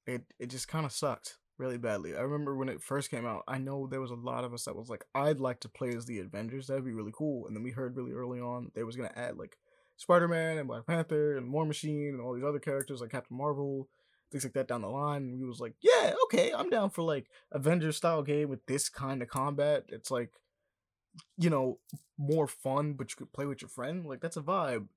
[0.07, 2.17] It it just kind of sucked really badly.
[2.17, 4.65] I remember when it first came out, I know there was a lot of us
[4.65, 6.67] that was like, I'd like to play as the Avengers.
[6.67, 7.47] That'd be really cool.
[7.47, 9.59] And then we heard really early on they was gonna add like
[9.97, 13.37] Spider Man and Black Panther and War Machine and all these other characters like Captain
[13.37, 13.89] Marvel,
[14.31, 15.23] things like that down the line.
[15.23, 18.89] And we was like, yeah, okay, I'm down for like Avengers style game with this
[18.89, 19.85] kind of combat.
[19.89, 20.31] It's like,
[21.37, 21.79] you know,
[22.19, 24.07] more fun, but you could play with your friend.
[24.07, 24.89] Like that's a vibe.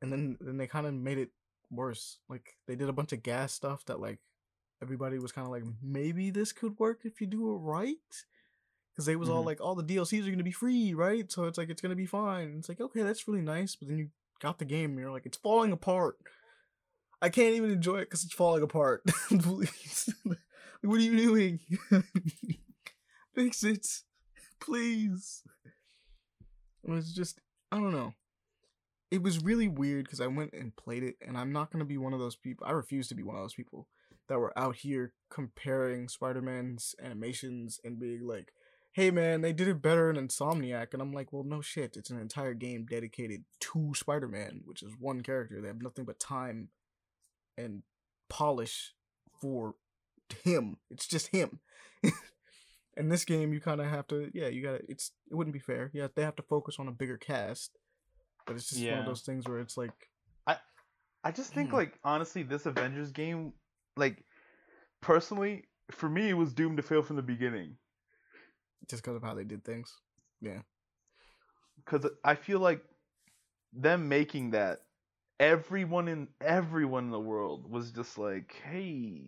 [0.00, 1.30] And then then they kind of made it
[1.70, 2.18] worse.
[2.28, 4.18] Like they did a bunch of gas stuff that like
[4.82, 7.96] everybody was kind of like, maybe this could work if you do it right.
[8.92, 9.38] Because they was mm-hmm.
[9.38, 11.30] all like, all the DLCs are gonna be free, right?
[11.30, 12.56] So it's like it's gonna be fine.
[12.58, 13.76] It's like, okay, that's really nice.
[13.76, 14.08] But then you
[14.40, 16.16] got the game, and you're like, it's falling apart.
[17.22, 19.02] I can't even enjoy it because it's falling apart.
[19.28, 21.60] Please, what are you doing?
[23.34, 23.86] Fix it,
[24.60, 25.42] please.
[26.84, 27.40] It was just,
[27.70, 28.12] I don't know.
[29.10, 31.96] It was really weird because I went and played it, and I'm not gonna be
[31.96, 32.66] one of those people.
[32.66, 33.88] I refuse to be one of those people
[34.28, 38.52] that were out here comparing Spider-Man's animations and being like,
[38.92, 41.96] "Hey man, they did it better in Insomniac." And I'm like, "Well, no shit.
[41.96, 45.60] It's an entire game dedicated to Spider-Man, which is one character.
[45.60, 46.68] They have nothing but time
[47.56, 47.82] and
[48.28, 48.94] polish
[49.40, 49.74] for
[50.44, 50.78] him.
[50.90, 51.60] It's just him."
[52.96, 55.54] in this game, you kind of have to, yeah, you got to It's it wouldn't
[55.54, 55.90] be fair.
[55.92, 57.78] Yeah, they have to focus on a bigger cast,
[58.46, 58.92] but it's just yeah.
[58.92, 59.92] one of those things where it's like,
[60.46, 60.56] I,
[61.24, 61.76] I just think hmm.
[61.76, 63.52] like honestly, this Avengers game
[63.96, 64.24] like
[65.00, 67.76] personally for me it was doomed to fail from the beginning
[68.88, 69.94] just because of how they did things
[70.40, 70.60] yeah
[71.84, 72.82] because i feel like
[73.72, 74.80] them making that
[75.40, 79.22] everyone in everyone in the world was just like hey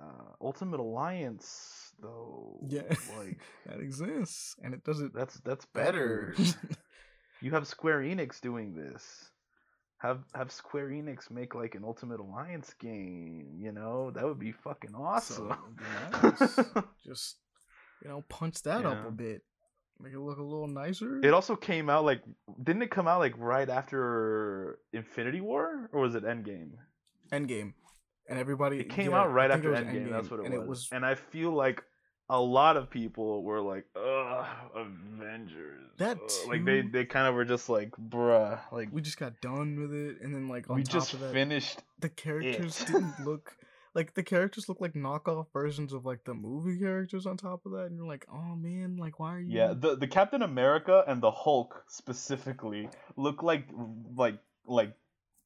[0.00, 2.58] uh, Ultimate Alliance though.
[2.68, 2.82] Yeah.
[3.18, 6.34] like that exists, and it doesn't that's that's better.
[6.36, 6.58] better.
[7.40, 9.30] you have Square Enix doing this.
[10.02, 14.10] Have have Square Enix make like an Ultimate Alliance game, you know?
[14.10, 15.54] That would be fucking awesome.
[16.22, 16.58] Nice.
[17.06, 17.36] Just
[18.02, 19.42] you know, punch that up a bit,
[20.00, 21.20] make it look a little nicer.
[21.22, 22.20] it also came out like
[22.64, 26.72] didn't it come out like right after Infinity War or was it Endgame?
[27.32, 27.74] Endgame,
[28.28, 28.80] and everybody.
[28.80, 30.10] It came yeah, out right after was Endgame.
[30.10, 30.62] That's what it and was.
[30.62, 31.84] It was And I feel like
[32.32, 37.34] a lot of people were like, "Ugh, Avengers." That ugh." like they they kind of
[37.34, 40.76] were just like, "Bruh," like we just got done with it, and then like on
[40.76, 41.80] we top just of that, finished.
[42.00, 42.86] the characters it.
[42.86, 43.54] didn't look
[43.94, 47.72] like the characters look like knockoff versions of like the movie characters on top of
[47.72, 49.54] that, and you're like, oh man, like why are you?
[49.54, 53.68] Yeah, the the Captain America and the Hulk specifically look like
[54.16, 54.94] like like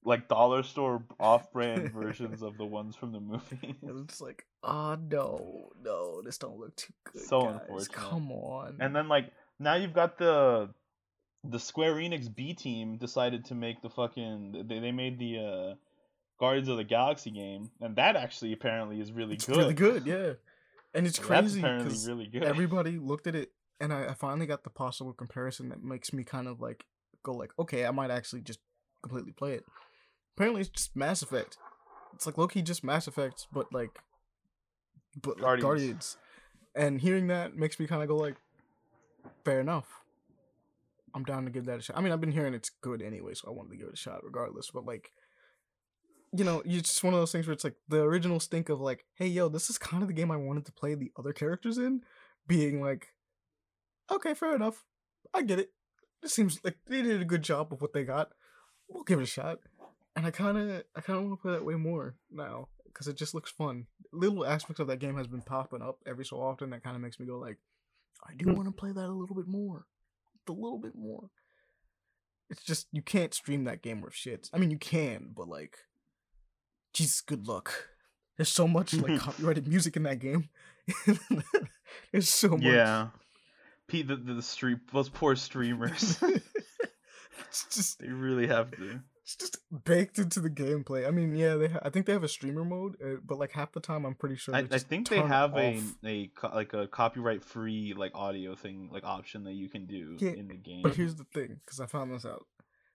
[0.06, 3.76] like dollar store off-brand versions of the ones from the movie.
[3.82, 7.22] And it's like, oh no, no, this don't look too good.
[7.22, 7.60] So guys.
[7.60, 7.92] unfortunate.
[7.92, 8.76] Come on.
[8.80, 10.70] And then like now you've got the
[11.44, 15.74] the Square Enix B team decided to make the fucking they, they made the uh
[16.38, 19.56] Guardians of the Galaxy game and that actually apparently is really it's good.
[19.56, 20.32] really good, yeah.
[20.94, 22.44] And it's crazy apparently because really good.
[22.44, 23.50] everybody looked at it,
[23.80, 26.86] and I, I finally got the possible comparison that makes me kind of like
[27.22, 28.60] go like, okay, I might actually just
[29.02, 29.64] completely play it.
[30.36, 31.56] Apparently, it's just Mass Effect.
[32.14, 33.98] It's like Loki, just Mass Effect, but like,
[35.20, 35.64] but like Guardians.
[35.64, 36.16] Guardians.
[36.74, 38.36] And hearing that makes me kind of go like,
[39.44, 39.86] fair enough.
[41.14, 41.96] I'm down to give that a shot.
[41.96, 43.96] I mean, I've been hearing it's good anyway, so I wanted to give it a
[43.96, 44.70] shot regardless.
[44.70, 45.10] But like,
[46.36, 48.78] you know, it's just one of those things where it's like the original stink of
[48.78, 51.32] like, hey, yo, this is kind of the game I wanted to play the other
[51.32, 52.02] characters in,
[52.46, 53.08] being like,
[54.12, 54.84] okay, fair enough,
[55.32, 55.70] I get it.
[56.22, 58.32] It seems like they did a good job of what they got.
[58.88, 59.60] We'll give it a shot.
[60.16, 63.06] And I kind of, I kind of want to play that way more now because
[63.06, 63.86] it just looks fun.
[64.12, 67.02] Little aspects of that game has been popping up every so often that kind of
[67.02, 67.58] makes me go like,
[68.26, 69.84] I do want to play that a little bit more,
[70.48, 71.28] a little bit more.
[72.48, 74.48] It's just you can't stream that game worth shit.
[74.54, 75.76] I mean, you can, but like,
[76.92, 77.88] Jesus, good luck.
[78.36, 80.48] There's so much like copyrighted music in that game.
[82.12, 82.62] There's so much.
[82.62, 83.08] yeah.
[83.88, 86.20] Pete the, the the stream those poor streamers.
[87.48, 89.00] it's just they really have to.
[89.26, 91.04] It's just baked into the gameplay.
[91.04, 93.50] I mean, yeah, they ha- I think they have a streamer mode, uh, but like
[93.50, 94.54] half the time, I'm pretty sure.
[94.54, 98.88] I, I think they have a a co- like a copyright free like audio thing
[98.92, 100.82] like option that you can do Yeah, in the game.
[100.82, 102.46] But here's the thing, because I found this out.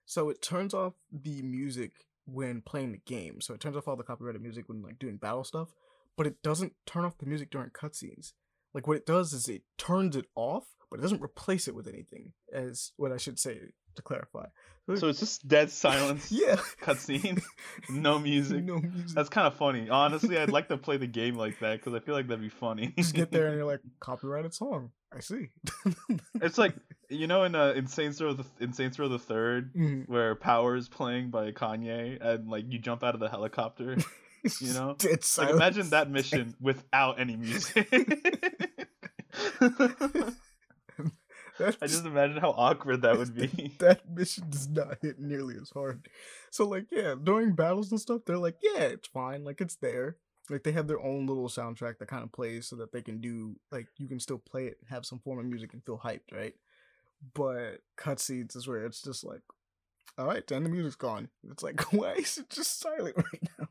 [0.06, 1.92] So it turns off the music
[2.24, 3.42] when playing the game.
[3.42, 5.74] So it turns off all the copyrighted music when like doing battle stuff,
[6.16, 8.32] but it doesn't turn off the music during cutscenes.
[8.72, 11.86] Like what it does is it turns it off, but it doesn't replace it with
[11.86, 12.32] anything.
[12.50, 13.58] As what I should say
[13.96, 14.46] to clarify.
[14.96, 16.30] so it's just dead silence.
[16.32, 17.42] yeah, Cutscene,
[17.90, 18.64] no music.
[18.64, 19.14] no music.
[19.14, 19.88] That's kind of funny.
[19.88, 22.48] Honestly, I'd like to play the game like that because I feel like that'd be
[22.48, 22.92] funny.
[22.98, 24.90] Just get there and you're like copyrighted song.
[25.14, 25.48] I see.
[26.40, 26.74] it's like
[27.10, 30.08] you know in uh, in Saints Row the in Saints Row the Third Mhm.
[30.08, 33.96] where Power is playing by Kanye and like you jump out of the helicopter.
[34.60, 34.96] You know?
[34.98, 37.86] dead Like imagine that mission without any music.
[41.58, 43.74] That's I just imagine how awkward that would be.
[43.78, 46.08] that mission does not hit nearly as hard.
[46.50, 50.16] So like yeah, during battles and stuff, they're like, yeah, it's fine, like it's there.
[50.50, 53.20] Like they have their own little soundtrack that kind of plays so that they can
[53.20, 55.98] do like you can still play it and have some form of music and feel
[55.98, 56.54] hyped, right?
[57.34, 59.42] But cutscenes is where it's just like,
[60.18, 61.28] all right, then the music's gone.
[61.50, 63.68] It's like, why is it just silent right now?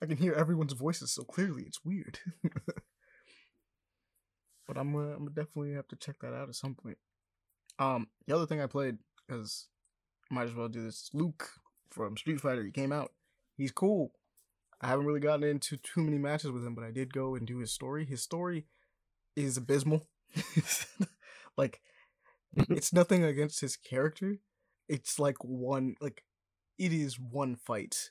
[0.00, 1.64] I can hear everyone's voices so clearly.
[1.64, 2.18] It's weird.
[4.68, 6.98] But I'm gonna, I'm gonna definitely have to check that out at some point.
[7.78, 9.66] Um, the other thing I played because
[10.30, 11.10] might as well do this.
[11.12, 11.50] Luke
[11.90, 12.62] from Street Fighter.
[12.62, 13.12] He came out.
[13.56, 14.12] He's cool.
[14.80, 17.46] I haven't really gotten into too many matches with him, but I did go and
[17.46, 18.04] do his story.
[18.04, 18.66] His story
[19.34, 20.06] is abysmal.
[21.56, 21.80] like
[22.56, 24.36] it's nothing against his character.
[24.88, 26.24] It's like one like
[26.78, 28.10] it is one fight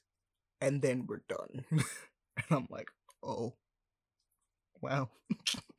[0.60, 1.66] and then we're done.
[1.72, 2.90] and I'm like,
[3.24, 3.56] "Oh.
[4.82, 5.10] Wow."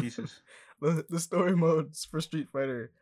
[0.00, 0.40] Jesus.
[0.80, 2.92] the the story modes for Street Fighter,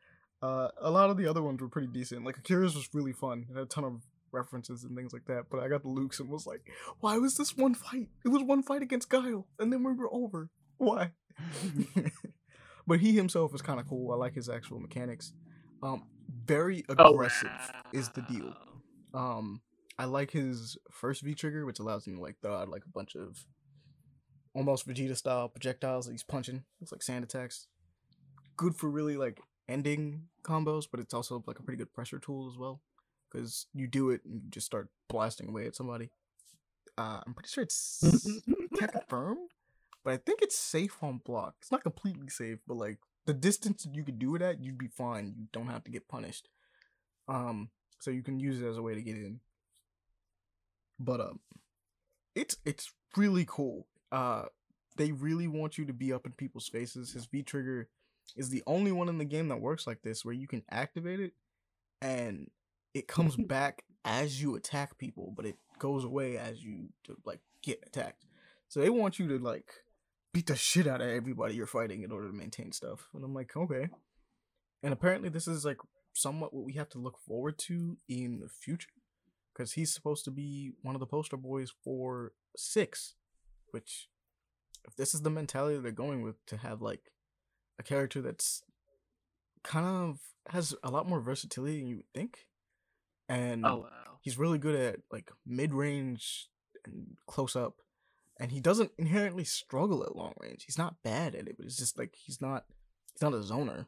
[0.42, 2.24] uh, a lot of the other ones were pretty decent.
[2.24, 3.46] Like Akira's was really fun.
[3.50, 4.02] It had a ton of
[4.32, 5.44] references and things like that.
[5.50, 6.62] But I got the Luke's and was like,
[7.00, 8.08] why was this one fight?
[8.24, 10.50] It was one fight against Guile, and then we were over.
[10.78, 11.12] Why?
[12.86, 14.12] but he himself is kind of cool.
[14.12, 15.32] I like his actual mechanics.
[15.82, 16.04] Um,
[16.46, 17.50] very Oh, aggressive
[17.92, 18.54] is the deal.
[19.14, 19.60] Um,
[19.98, 22.90] I like his first V trigger, which allows him to like throw out like a
[22.90, 23.44] bunch of
[24.56, 26.64] almost Vegeta style projectiles that he's punching.
[26.80, 27.66] It's like sand attacks.
[28.56, 29.38] Good for really like
[29.68, 32.80] ending combos, but it's also like a pretty good pressure tool as well.
[33.30, 36.10] Because you do it and you just start blasting away at somebody.
[36.96, 38.02] Uh, I'm pretty sure it's
[38.78, 39.36] can't confirm,
[40.02, 41.56] but I think it's safe on block.
[41.60, 44.86] It's not completely safe, but like the distance you could do it at, you'd be
[44.86, 45.34] fine.
[45.36, 46.48] You don't have to get punished.
[47.28, 47.68] Um,
[47.98, 49.40] so you can use it as a way to get in.
[50.98, 51.40] But um,
[52.34, 53.86] it's it's really cool.
[54.16, 54.46] Uh,
[54.96, 57.12] they really want you to be up in people's faces.
[57.12, 57.90] His V trigger
[58.34, 61.20] is the only one in the game that works like this, where you can activate
[61.20, 61.32] it,
[62.00, 62.50] and
[62.94, 67.40] it comes back as you attack people, but it goes away as you to, like
[67.62, 68.24] get attacked.
[68.68, 69.70] So they want you to like
[70.32, 73.08] beat the shit out of everybody you're fighting in order to maintain stuff.
[73.12, 73.90] And I'm like, okay.
[74.82, 75.78] And apparently this is like
[76.14, 78.88] somewhat what we have to look forward to in the future.
[79.52, 83.14] Because he's supposed to be one of the poster boys for six.
[83.76, 84.08] Which
[84.86, 87.12] if this is the mentality they're going with to have like
[87.78, 88.62] a character that's
[89.62, 92.46] kind of has a lot more versatility than you would think.
[93.28, 94.18] And Oh wow.
[94.22, 96.48] he's really good at like mid range
[96.86, 97.74] and close up,
[98.40, 100.64] and he doesn't inherently struggle at long range.
[100.64, 102.64] He's not bad at it, but it's just like he's not
[103.12, 103.84] he's not a zoner.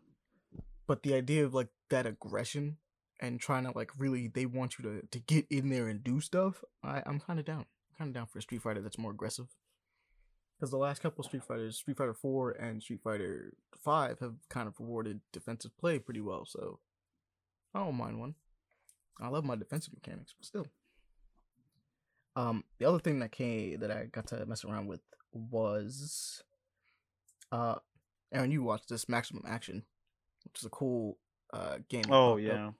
[0.87, 2.77] But the idea of like that aggression
[3.21, 6.21] and trying to like really they want you to to get in there and do
[6.21, 7.67] stuff, I I'm kind of down.
[7.91, 9.47] I'm kind of down for a Street Fighter that's more aggressive.
[10.59, 13.53] Because the last couple Street Fighters, Street Fighter Four and Street Fighter
[13.85, 16.45] Five, have kind of rewarded defensive play pretty well.
[16.47, 16.81] So
[17.75, 18.35] I don't mind one.
[19.21, 20.67] I love my defensive mechanics, but still.
[22.37, 25.01] Um, the other thing that came that I got to mess around with
[25.33, 26.43] was,
[27.51, 27.77] uh,
[28.33, 29.83] Aaron, you watched this Maximum Action,
[30.45, 31.19] which is a cool
[31.53, 32.05] uh game.
[32.11, 32.47] Oh popped up.
[32.47, 32.71] yeah.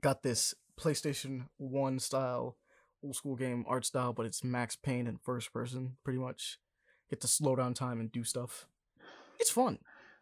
[0.00, 2.56] got this PlayStation One style,
[3.04, 6.58] old school game art style, but it's Max Payne in first person, pretty much.
[7.10, 8.66] Get to slow down time and do stuff.
[9.38, 9.78] It's fun.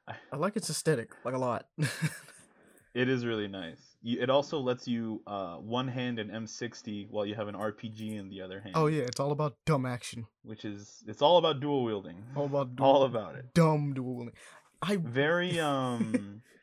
[0.08, 1.66] I- I like its aesthetic like a lot.
[2.94, 3.80] It is really nice.
[4.02, 8.18] You, it also lets you uh, one hand an M60 while you have an RPG
[8.18, 8.74] in the other hand.
[8.76, 10.26] oh yeah, it's all about dumb action.
[10.42, 12.22] Which is it's all about dual wielding.
[12.36, 13.54] All about All about it.
[13.54, 14.34] Dumb dual wielding.
[14.82, 16.42] I Very um.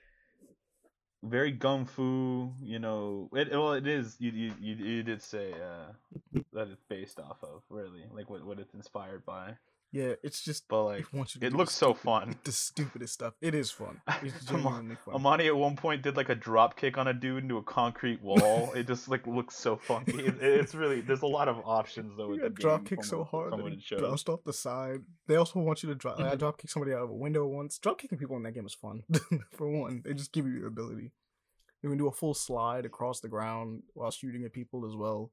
[1.24, 2.54] very gun fu.
[2.62, 3.30] You know.
[3.34, 4.16] It well it is.
[4.20, 8.60] You you you, did say uh, that it's based off of really like what what
[8.60, 9.56] it's inspired by.
[9.92, 12.36] Yeah, it's just But like it wants you to it looks so stupid- fun.
[12.44, 13.34] The stupidest stuff.
[13.42, 14.02] It is fun.
[14.24, 15.16] It's genuinely fun.
[15.16, 18.22] Amani at one point did like a drop kick on a dude into a concrete
[18.22, 18.72] wall.
[18.74, 20.14] it just like looks so funky.
[20.28, 22.26] It, it's really there's a lot of options though.
[22.34, 25.02] You with the drop kick so hard that it bounced off the side.
[25.28, 26.20] They also want you to drop.
[26.20, 27.78] I drop kick somebody out of a window once.
[27.80, 29.04] Drop kicking people in that game is fun.
[29.58, 31.12] For one, they just give you the ability.
[31.82, 35.32] You can do a full slide across the ground while shooting at people as well.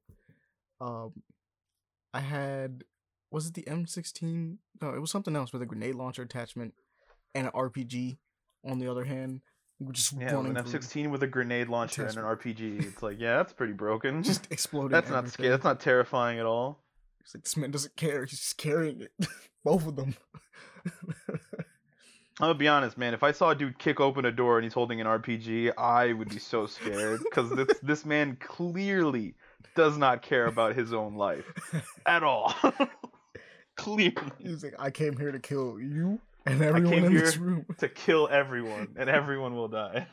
[0.79, 1.11] Um,
[2.13, 2.83] I had
[3.31, 4.57] was it the M16?
[4.81, 6.73] No, it was something else with a grenade launcher attachment
[7.35, 8.17] and an RPG.
[8.65, 9.41] On the other hand,
[9.91, 12.85] just Yeah, an through, F16 with a grenade launcher and an RPG.
[12.85, 14.23] It's like, yeah, that's pretty broken.
[14.23, 14.91] just exploding.
[14.91, 15.49] that's not scary.
[15.49, 16.83] That's not terrifying at all.
[17.21, 18.25] It's like this man doesn't care.
[18.25, 19.11] He's just carrying it.
[19.63, 20.15] Both of them.
[22.39, 23.13] I'm gonna be honest, man.
[23.13, 26.13] If I saw a dude kick open a door and he's holding an RPG, I
[26.13, 29.33] would be so scared because this this man clearly
[29.75, 31.45] does not care about his own life
[32.05, 32.53] at all.
[33.77, 37.65] Clearly, He's like, I came here to kill you and everyone came in this room.
[37.79, 40.07] to kill everyone, and everyone will die.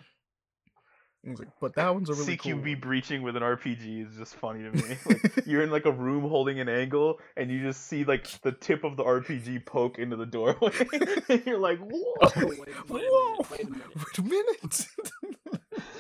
[1.27, 2.53] He's like, but that one's a really cool.
[2.53, 4.97] CQB one." breaching with an RPG is just funny to me.
[5.07, 8.53] Like, you're in like a room holding an angle, and you just see like the
[8.53, 10.71] tip of the RPG poke into the doorway,
[11.31, 13.47] and you're like, "Whoa!" Oh, wait, wait Whoa!
[13.51, 13.97] wait a minute.
[13.97, 14.87] Wait a minute.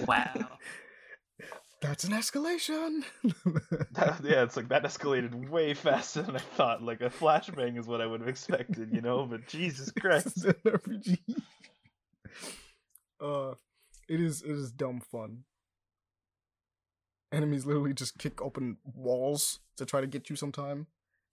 [0.06, 0.53] Wow.
[1.84, 3.04] That's an escalation.
[3.92, 6.82] That- yeah, it's like that escalated way faster than I thought.
[6.82, 9.26] Like a flashbang is what I would have expected, you know.
[9.26, 11.18] But Jesus Christ, an RPG.
[13.20, 13.54] Uh,
[14.08, 15.44] it is it is dumb fun.
[17.32, 20.88] Enemies literally just kick open walls to try to get you sometime,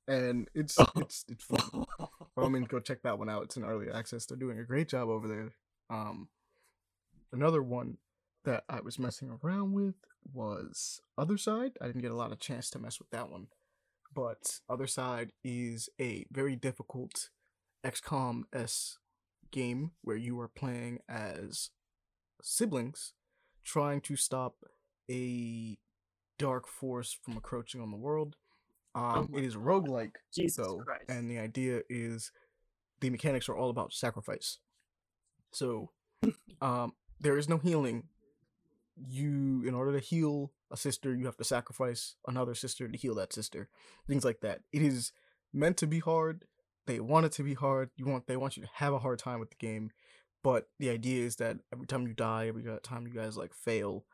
[0.08, 1.86] and it's it's it's fun.
[2.00, 3.44] By all means, go check that one out.
[3.44, 4.26] It's in early access.
[4.26, 5.52] They're doing a great job over there.
[5.90, 6.30] Um,
[7.34, 7.98] another one
[8.46, 9.96] that I was messing around with
[10.34, 11.74] was Othercide.
[11.82, 13.48] I didn't get a lot of chance to mess with that one,
[14.14, 17.30] but Othercide is a very difficult
[17.86, 18.98] XCOM s
[19.52, 21.72] game where you are playing as
[22.42, 23.14] siblings
[23.64, 24.56] trying to stop
[25.10, 25.78] a
[26.40, 28.36] dark force from encroaching on the world.
[28.94, 31.06] Um, my it is roguelike Jesus though, Christ.
[31.08, 32.32] and the idea is
[33.00, 34.58] the mechanics are all about sacrifice.
[35.52, 35.92] So,
[36.62, 38.04] um, there is no healing.
[39.08, 43.16] You, in order to heal a sister, you have to sacrifice another sister to heal
[43.16, 43.70] that sister.
[44.08, 44.62] Things like that.
[44.72, 45.12] It is
[45.54, 46.46] meant to be hard.
[46.88, 47.90] They want it to be hard.
[47.96, 49.92] You want they want you to have a hard time with the game,
[50.44, 54.06] but the idea is that every time you die, every time you guys like fail,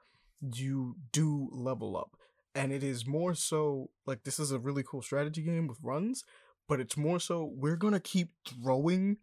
[0.42, 2.18] you do level up
[2.58, 6.24] and it is more so like this is a really cool strategy game with runs
[6.68, 9.18] but it's more so we're gonna keep throwing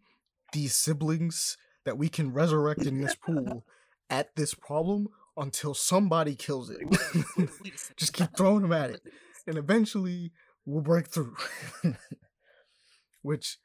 [0.52, 3.64] these siblings that we can resurrect in this pool
[4.08, 6.80] at this problem until somebody kills it.
[7.36, 7.48] Like.
[7.96, 9.02] Just keep throwing them at it,
[9.46, 10.32] and eventually
[10.64, 11.36] we'll break through.
[13.22, 13.58] Which,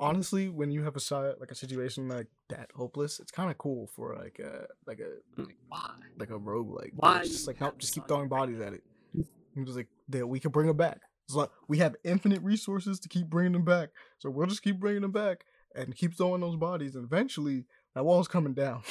[0.00, 3.88] honestly, when you have a like a situation like that hopeless, it's kind of cool
[3.94, 5.90] for like a like a Like, why?
[6.18, 8.82] like a rogue like Why just like nope just keep throwing bodies at it
[9.14, 12.98] it was like that we can bring them back it's like we have infinite resources
[13.00, 15.44] to keep bringing them back so we'll just keep bringing them back
[15.74, 17.64] and keep throwing those bodies and eventually
[17.94, 18.82] that wall's coming down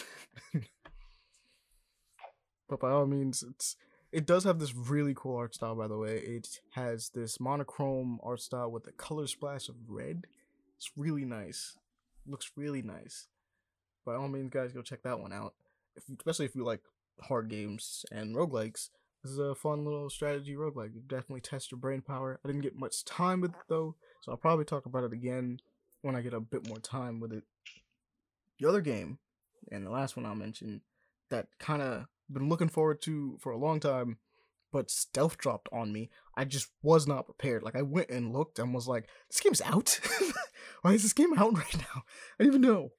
[2.70, 3.76] but by all means it's
[4.12, 8.20] it does have this really cool art style by the way it has this monochrome
[8.24, 10.26] art style with a color splash of red
[10.78, 11.78] it's really nice
[12.26, 13.28] looks really nice
[14.06, 15.54] by all means guys go check that one out
[15.98, 16.82] if, especially if you like
[17.22, 18.90] hard games and roguelikes.
[19.24, 20.94] This is a fun little strategy roguelike.
[20.94, 22.40] You definitely test your brain power.
[22.44, 25.60] I didn't get much time with it though, so I'll probably talk about it again
[26.02, 27.44] when I get a bit more time with it.
[28.60, 29.18] The other game,
[29.72, 30.82] and the last one I'll mention,
[31.30, 34.18] that kind of been looking forward to for a long time,
[34.72, 36.10] but stealth dropped on me.
[36.36, 37.64] I just was not prepared.
[37.64, 40.00] Like I went and looked and was like, "This game's out.
[40.82, 42.04] Why is this game out right now?
[42.40, 42.92] I don't even know."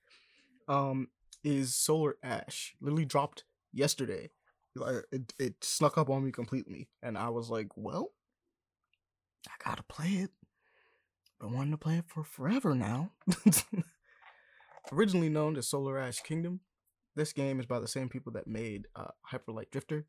[0.67, 1.09] Um,
[1.45, 2.75] is Solar Ash.
[2.81, 4.31] Literally dropped yesterday.
[4.75, 8.11] Like it, it snuck up on me completely, and I was like, "Well,
[9.49, 10.31] I gotta play it."
[11.41, 13.13] Been wanting to play it for forever now.
[14.93, 16.61] Originally known as Solar Ash Kingdom,
[17.19, 20.07] this game is by the same people that made uh, Hyper Light Drifter,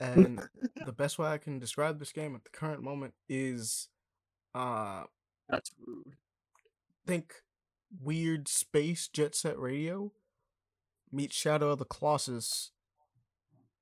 [0.00, 0.40] and
[0.86, 3.88] the best way I can describe this game at the current moment is,
[4.54, 5.04] uh,
[5.48, 6.16] That's rude.
[7.06, 7.34] think
[8.02, 10.12] weird space jet set radio
[11.12, 12.70] meet Shadow of the Colossus,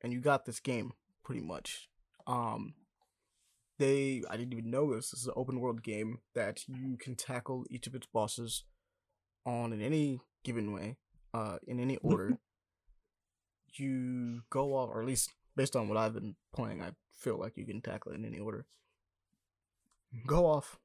[0.03, 0.93] and you got this game
[1.25, 1.89] pretty much.
[2.27, 2.75] Um,
[3.79, 5.11] they I didn't even know this.
[5.11, 8.65] This is an open world game that you can tackle each of its bosses
[9.45, 10.97] on in any given way,
[11.35, 12.39] uh, in any order.
[13.79, 17.57] You go off, or at least based on what I've been playing, I feel like
[17.57, 18.67] you can tackle it in any order.
[20.27, 20.79] Go off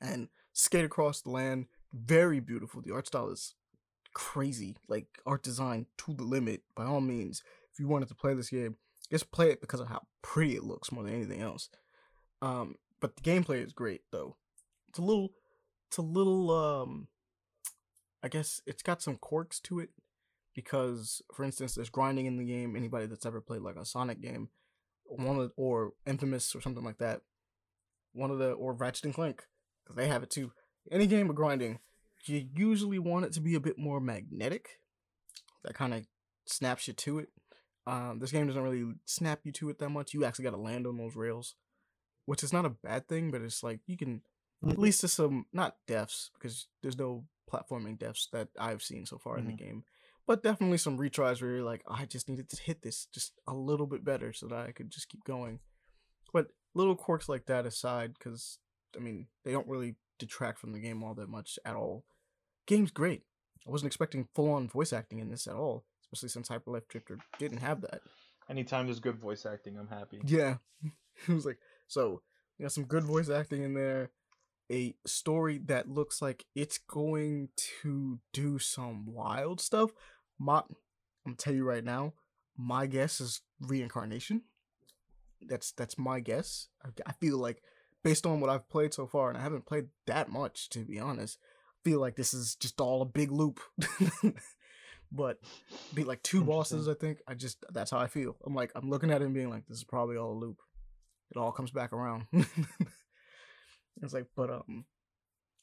[0.00, 1.66] and skate across the land.
[1.92, 2.82] Very beautiful.
[2.82, 3.54] The art style is
[4.14, 4.76] crazy.
[4.88, 6.62] Like art design to the limit.
[6.74, 7.42] By all means,
[7.72, 8.76] if you wanted to play this game,
[9.10, 11.68] just play it because of how pretty it looks more than anything else.
[12.42, 14.36] Um, but the gameplay is great though.
[14.88, 15.30] It's a little,
[15.88, 16.50] it's a little.
[16.50, 17.08] Um,
[18.22, 19.90] I guess it's got some quirks to it
[20.56, 22.74] because, for instance, there's grinding in the game.
[22.74, 24.48] Anybody that's ever played like a Sonic game,
[25.04, 27.20] one of or Infamous or something like that,
[28.12, 29.44] one of the or Ratchet and Clank,
[29.84, 30.50] because they have it too.
[30.90, 31.78] Any game of grinding,
[32.24, 34.80] you usually want it to be a bit more magnetic.
[35.62, 36.06] That kind of
[36.46, 37.28] snaps you to it.
[37.86, 40.14] Um, this game doesn't really snap you to it that much.
[40.14, 41.54] You actually got to land on those rails,
[42.24, 44.22] which is not a bad thing, but it's like you can
[44.66, 49.18] at least to some not deaths because there's no platforming deaths that I've seen so
[49.18, 49.84] far in the game,
[50.26, 53.32] but definitely some retries where you're like, "Oh, I just needed to hit this just
[53.46, 55.60] a little bit better so that I could just keep going.
[56.32, 58.58] But little quirks like that aside, because
[58.96, 62.04] I mean they don't really detract from the game all that much at all.
[62.66, 63.22] Game's great.
[63.66, 66.88] I wasn't expecting full on voice acting in this at all, especially since Hyper Light
[66.88, 68.00] Drifter didn't have that.
[68.48, 70.20] Anytime there's good voice acting, I'm happy.
[70.24, 70.56] Yeah.
[71.28, 71.58] it was like
[71.88, 72.22] so
[72.58, 74.10] you got some good voice acting in there.
[74.70, 77.50] A story that looks like it's going
[77.84, 79.90] to do some wild stuff.
[80.38, 80.62] My
[81.26, 82.12] I'm tell you right now,
[82.56, 84.42] my guess is reincarnation.
[85.40, 86.68] That's that's my guess.
[86.84, 87.62] I, I feel like
[88.02, 90.98] based on what I've played so far, and I haven't played that much to be
[90.98, 91.38] honest,
[91.68, 93.60] I feel like this is just all a big loop.
[95.12, 95.38] but
[95.94, 97.18] be like two bosses, I think.
[97.26, 98.36] I just that's how I feel.
[98.44, 100.58] I'm like I'm looking at it and being like, this is probably all a loop.
[101.30, 102.26] It all comes back around.
[102.32, 104.84] it's like, but um,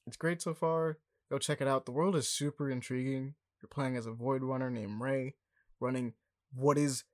[0.05, 0.97] it's great so far.
[1.31, 1.85] Go check it out.
[1.85, 3.35] The world is super intriguing.
[3.63, 5.35] You're playing as a void runner named Rei,
[5.79, 6.13] running
[6.53, 7.05] what is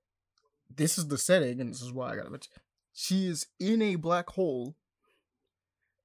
[0.75, 2.51] this is the setting, and this is why I gotta mention.
[2.91, 4.75] She is in a black hole,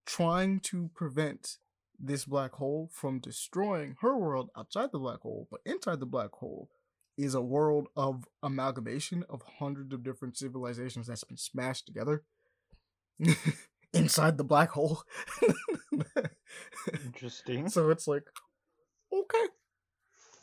[0.05, 1.57] trying to prevent
[1.99, 6.33] this black hole from destroying her world outside the black hole, but inside the black
[6.33, 6.69] hole
[7.16, 12.25] is a world of amalgamation of hundreds of different civilizations that's been smashed together
[13.95, 15.03] inside the black hole.
[17.05, 17.69] Interesting.
[17.69, 18.25] so it's like,
[19.12, 19.47] okay,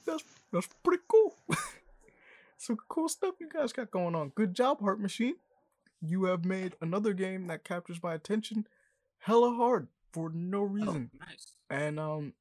[0.05, 1.35] that's that's pretty cool.
[2.57, 4.29] Some cool stuff you guys got going on.
[4.29, 5.35] Good job, Heart Machine.
[5.99, 8.67] You have made another game that captures my attention
[9.19, 11.11] hella hard for no Oh, reason.
[11.19, 11.55] nice.
[11.69, 12.33] And um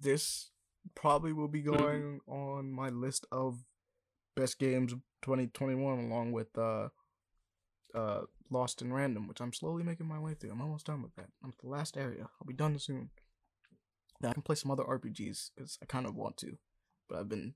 [0.00, 0.50] this
[0.94, 3.64] probably will be going on my list of
[4.34, 6.88] best games of 2021 along with uh
[7.94, 10.52] uh Lost in Random, which I'm slowly making my way through.
[10.52, 11.28] I'm almost done with that.
[11.42, 12.28] I'm at the last area.
[12.40, 13.10] I'll be done soon.
[14.20, 16.56] Then I can play some other RPGs because I kind of want to,
[17.08, 17.54] but I've been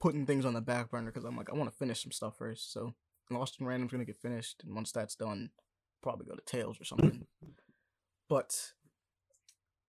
[0.00, 2.36] putting things on the back burner because I'm like I want to finish some stuff
[2.36, 2.72] first.
[2.72, 2.94] So
[3.30, 5.50] Lost in Random's gonna get finished, and once that's done,
[6.02, 7.26] probably go to Tales or something.
[8.28, 8.72] but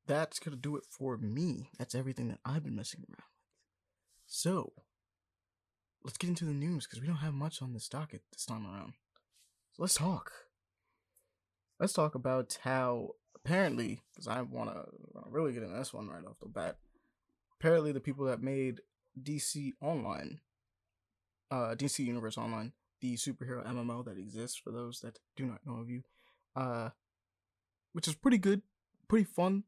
[0.07, 1.69] that's gonna do it for me.
[1.78, 3.26] That's everything that I've been messing around with.
[4.26, 4.74] So
[6.03, 8.65] let's get into the news because we don't have much on this docket this time
[8.65, 8.94] around.
[9.74, 10.32] So let's talk.
[11.80, 14.86] Let's talk about how apparently, because I want to
[15.30, 16.78] really get into this one right off the bat.
[17.60, 18.82] Apparently, the people that made
[19.23, 20.39] DC Online,
[21.52, 25.80] uh, DC Universe Online, the superhero MMO that exists for those that do not know
[25.80, 26.03] of you,
[26.56, 26.89] uh,
[27.94, 28.61] which is pretty good,
[29.07, 29.64] pretty fun,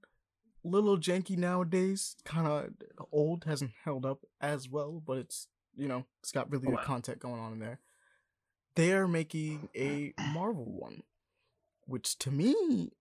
[0.64, 2.70] little janky nowadays, kind of
[3.12, 6.82] old, hasn't held up as well, but it's you know it's got really Oh, good
[6.82, 7.80] content going on in there.
[8.76, 11.04] They are making a Marvel one,
[11.86, 12.92] which to me,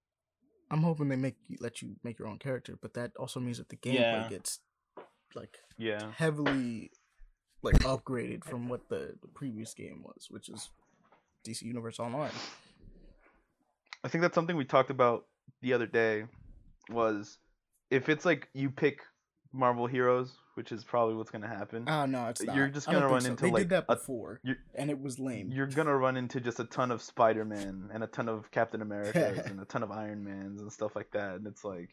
[0.71, 3.59] I'm hoping they make you let you make your own character, but that also means
[3.59, 4.29] that the gameplay Yeah.
[4.29, 4.61] gets
[5.35, 6.11] like Yeah.
[6.17, 6.91] heavily
[7.63, 10.71] like upgraded from what the, the previous game was, which is
[11.45, 12.31] DC Universe Online.
[14.05, 15.27] I think that's something we talked about
[15.61, 16.25] the other day
[16.89, 17.39] was
[17.91, 19.01] if it's like you pick
[19.53, 21.85] Marvel heroes, which is probably what's gonna happen.
[21.89, 22.55] Ah, no, it's not.
[22.55, 23.31] You're just gonna run so.
[23.31, 25.51] into, They like, did that a- before, you're- and it was lame.
[25.51, 28.83] You're gonna run into just a ton of Spider Man and a ton of Captain
[28.83, 31.91] Americas and a ton of Iron Mans and stuff like that, and it's like,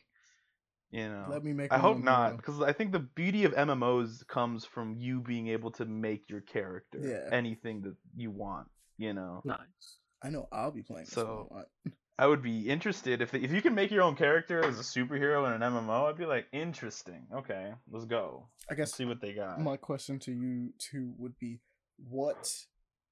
[0.95, 1.25] you know.
[1.29, 1.71] Let me make.
[1.73, 5.71] I hope not, because I think the beauty of MMOs comes from you being able
[5.71, 7.35] to make your character Yeah.
[7.35, 8.67] anything that you want.
[8.97, 9.87] You know, Nice.
[10.23, 11.05] I know I'll be playing.
[11.07, 11.65] So- So
[12.17, 15.45] I would be interested if if you can make your own character as a superhero
[15.47, 16.07] in an MMO.
[16.09, 17.27] I'd be like, interesting.
[17.39, 18.47] Okay, let's go.
[18.69, 19.59] I Let's guess see what they got.
[19.59, 21.59] my question to you too would be,
[21.97, 22.43] what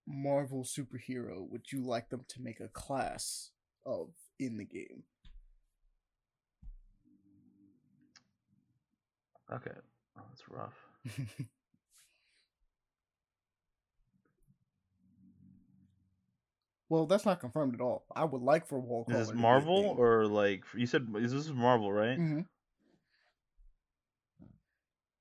[0.08, 3.52] Marvel superhero would you like them to make a class
[3.86, 5.04] of in the game?
[9.54, 9.72] Okay,
[10.18, 10.74] oh, that's rough.
[16.90, 18.06] well, that's not confirmed at all.
[18.16, 19.06] I would like for a Wall.
[19.10, 21.08] Is this Marvel or like you said?
[21.16, 22.18] Is this Marvel, right?
[22.18, 22.42] Mm-hmm.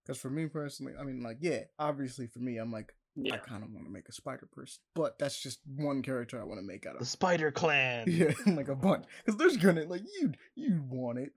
[0.04, 2.92] Because for me personally, I mean, like, yeah, obviously for me, I'm like,
[3.30, 6.44] I kind of want to make a spider person, but that's just one character I
[6.44, 7.06] want to make out of The.
[7.06, 8.06] Spider Clan.
[8.09, 9.04] Yeah, like a bunch.
[9.24, 11.32] Because there's gonna like you, you want it.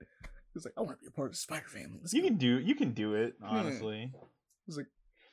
[0.56, 1.98] It's like I want to be a part of the spider family.
[2.00, 2.28] Let's You go.
[2.28, 4.10] can do you can do it honestly.
[4.66, 4.86] It's like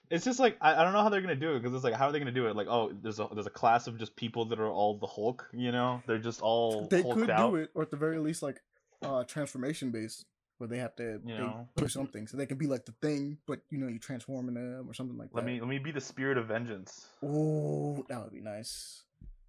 [0.09, 1.93] It's just like I, I don't know how they're gonna do it because it's like
[1.95, 2.55] how are they gonna do it?
[2.55, 5.47] Like oh there's a there's a class of just people that are all the Hulk,
[5.53, 6.01] you know?
[6.05, 7.51] They're just all they hulked could out.
[7.51, 8.61] do it, or at the very least, like
[9.01, 10.25] uh transformation based,
[10.59, 11.67] where they have to You know.
[11.77, 14.53] do something, so they can be like the thing, but you know you transform in
[14.55, 15.51] them or something like Let that.
[15.51, 17.07] me let me be the spirit of vengeance.
[17.23, 19.03] Oh, that would be nice.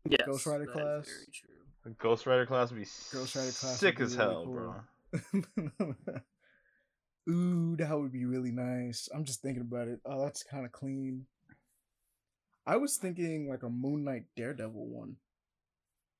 [0.08, 0.22] Yes.
[0.26, 1.06] Ghost Rider that is class.
[1.06, 1.94] Very true.
[2.00, 4.54] Ghost Rider class would be Ghost Rider class sick would be as really hell, cool.
[4.54, 4.74] bro.
[7.28, 9.08] Ooh, that would be really nice.
[9.14, 10.00] I'm just thinking about it.
[10.04, 11.26] Oh, that's kind of clean.
[12.66, 15.16] I was thinking like a Moon Knight Daredevil one,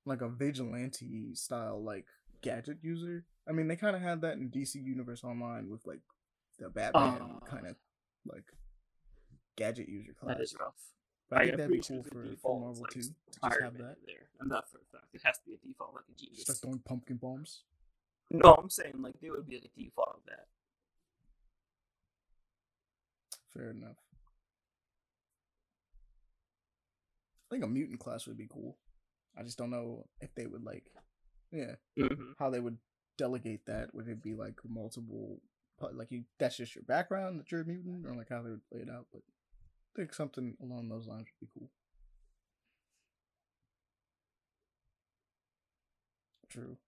[0.06, 2.06] like a vigilante style, like
[2.42, 3.24] gadget user.
[3.48, 6.00] I mean, they kind of had that in DC Universe Online with like
[6.58, 7.38] the Batman Ah.
[7.46, 7.76] kind of
[8.26, 8.44] like
[9.56, 10.36] gadget user class.
[10.36, 10.74] That is rough.
[11.28, 13.00] But I I think that'd be cool for, for Marvel like, too.
[13.00, 13.96] To just have that.
[14.06, 14.28] there.
[14.40, 15.08] And not for a fact.
[15.14, 16.48] It has to be a default like a Just genius.
[16.48, 17.64] like throwing pumpkin bombs.
[18.30, 20.46] No, I'm saying like they would be like a default of that.
[23.52, 23.96] Fair enough.
[27.50, 28.76] I think a mutant class would be cool.
[29.36, 30.84] I just don't know if they would like,
[31.52, 32.32] yeah, Mm-hmm.
[32.38, 32.78] how they would
[33.18, 33.94] delegate that.
[33.94, 35.40] Would it be like multiple,
[35.80, 36.24] like you?
[36.38, 38.90] That's just your background that you're a mutant, or like how they would play it
[38.90, 39.06] out?
[39.12, 39.22] But
[39.94, 41.70] I think something along those lines would be cool.
[46.48, 46.78] True.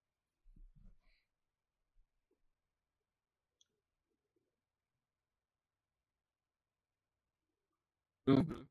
[8.27, 8.61] Mm-hmm.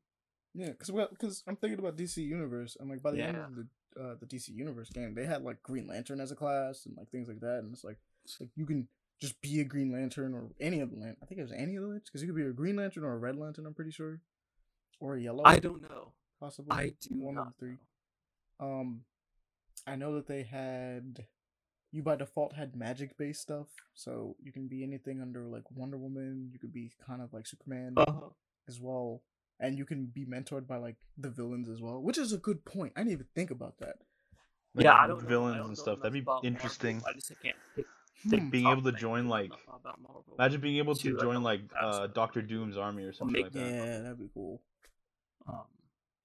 [0.53, 3.55] Yeah, because well, because I'm thinking about DC Universe, and like by the end of
[3.55, 3.67] the
[4.01, 7.09] uh, the DC Universe game, they had like Green Lantern as a class and like
[7.09, 7.97] things like that, and it's like
[8.39, 8.87] like you can
[9.21, 11.75] just be a Green Lantern or any of the lan- I think it was any
[11.75, 13.65] of the lanterns because you could be a Green Lantern or a Red Lantern.
[13.65, 14.19] I'm pretty sure,
[14.99, 15.43] or a yellow.
[15.45, 16.13] I don't know.
[16.39, 16.71] possibly.
[16.75, 17.77] I do one not of the three.
[18.59, 18.65] know.
[18.67, 19.01] Um,
[19.85, 21.25] I know that they had
[21.91, 25.97] you by default had magic based stuff, so you can be anything under like Wonder
[25.97, 26.49] Woman.
[26.51, 28.29] You could be kind of like Superman Uh-huh.
[28.67, 29.21] as well,
[29.59, 32.63] and you can be mentored by like the villains as well, which is a good
[32.65, 32.93] point.
[32.95, 33.97] I didn't even think about that.
[34.75, 35.27] Like, yeah, I don't know.
[35.27, 35.99] villains I don't and know stuff.
[36.01, 36.97] That'd be interesting.
[36.97, 37.09] Marvel.
[37.09, 37.85] I just can't pick,
[38.31, 38.49] Like Hmm.
[38.49, 39.51] being able to join like
[40.37, 43.59] imagine being able to join like uh Doctor Doom's army or something like that.
[43.59, 44.61] Yeah, that'd be cool.
[45.47, 45.61] Um,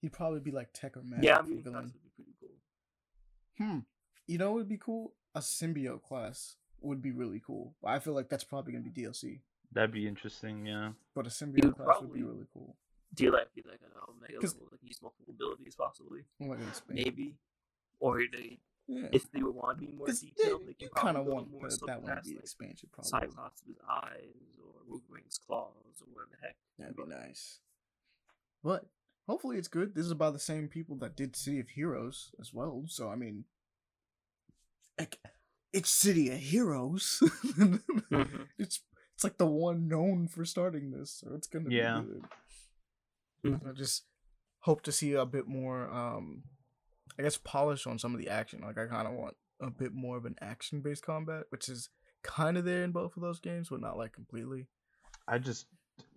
[0.00, 1.84] He'd probably be like tech or magic yeah, I mean, villain.
[1.84, 3.66] would be pretty cool.
[3.66, 3.78] Hmm.
[4.26, 5.12] You know, what would be cool.
[5.34, 7.74] A symbiote class would be really cool.
[7.84, 9.40] I feel like that's probably gonna be DLC.
[9.70, 10.66] That'd be interesting.
[10.66, 10.92] Yeah.
[11.14, 12.76] But a symbiote class would be really cool.
[13.14, 16.24] Do you like be like an omega 'Cause- level, like use multiple abilities possibly?
[16.40, 17.04] Like an expansion.
[17.04, 17.36] Maybe.
[17.98, 18.58] Or they
[18.88, 19.08] Yeah.
[19.12, 21.68] if they would want to be more detailed, yeah, they you kind of want more
[21.68, 23.10] the, stuff that one to be like, expansion, probably.
[23.10, 26.56] Cyclops with eyes or Wolverine's claws or whatever the heck.
[26.78, 27.60] That'd be nice.
[28.62, 28.88] But
[29.28, 29.94] hopefully it's good.
[29.94, 32.84] This is by the same people that did City of Heroes as well.
[32.88, 33.44] So I mean,
[34.98, 35.18] like,
[35.72, 37.18] it's City of Heroes.
[37.56, 38.48] Mhm.
[38.58, 38.80] It's
[39.14, 42.00] it's like the one known for starting this, so it's gonna Yeah.
[42.00, 42.24] be good.
[43.44, 43.68] Mhm.
[43.68, 44.04] I just
[44.60, 46.44] hope to see a bit more, um,
[47.18, 48.60] I guess, polish on some of the action.
[48.60, 51.88] Like I kind of want a bit more of an action-based combat, which is
[52.22, 54.66] kind of there in both of those games, but not like completely.
[55.26, 55.66] I just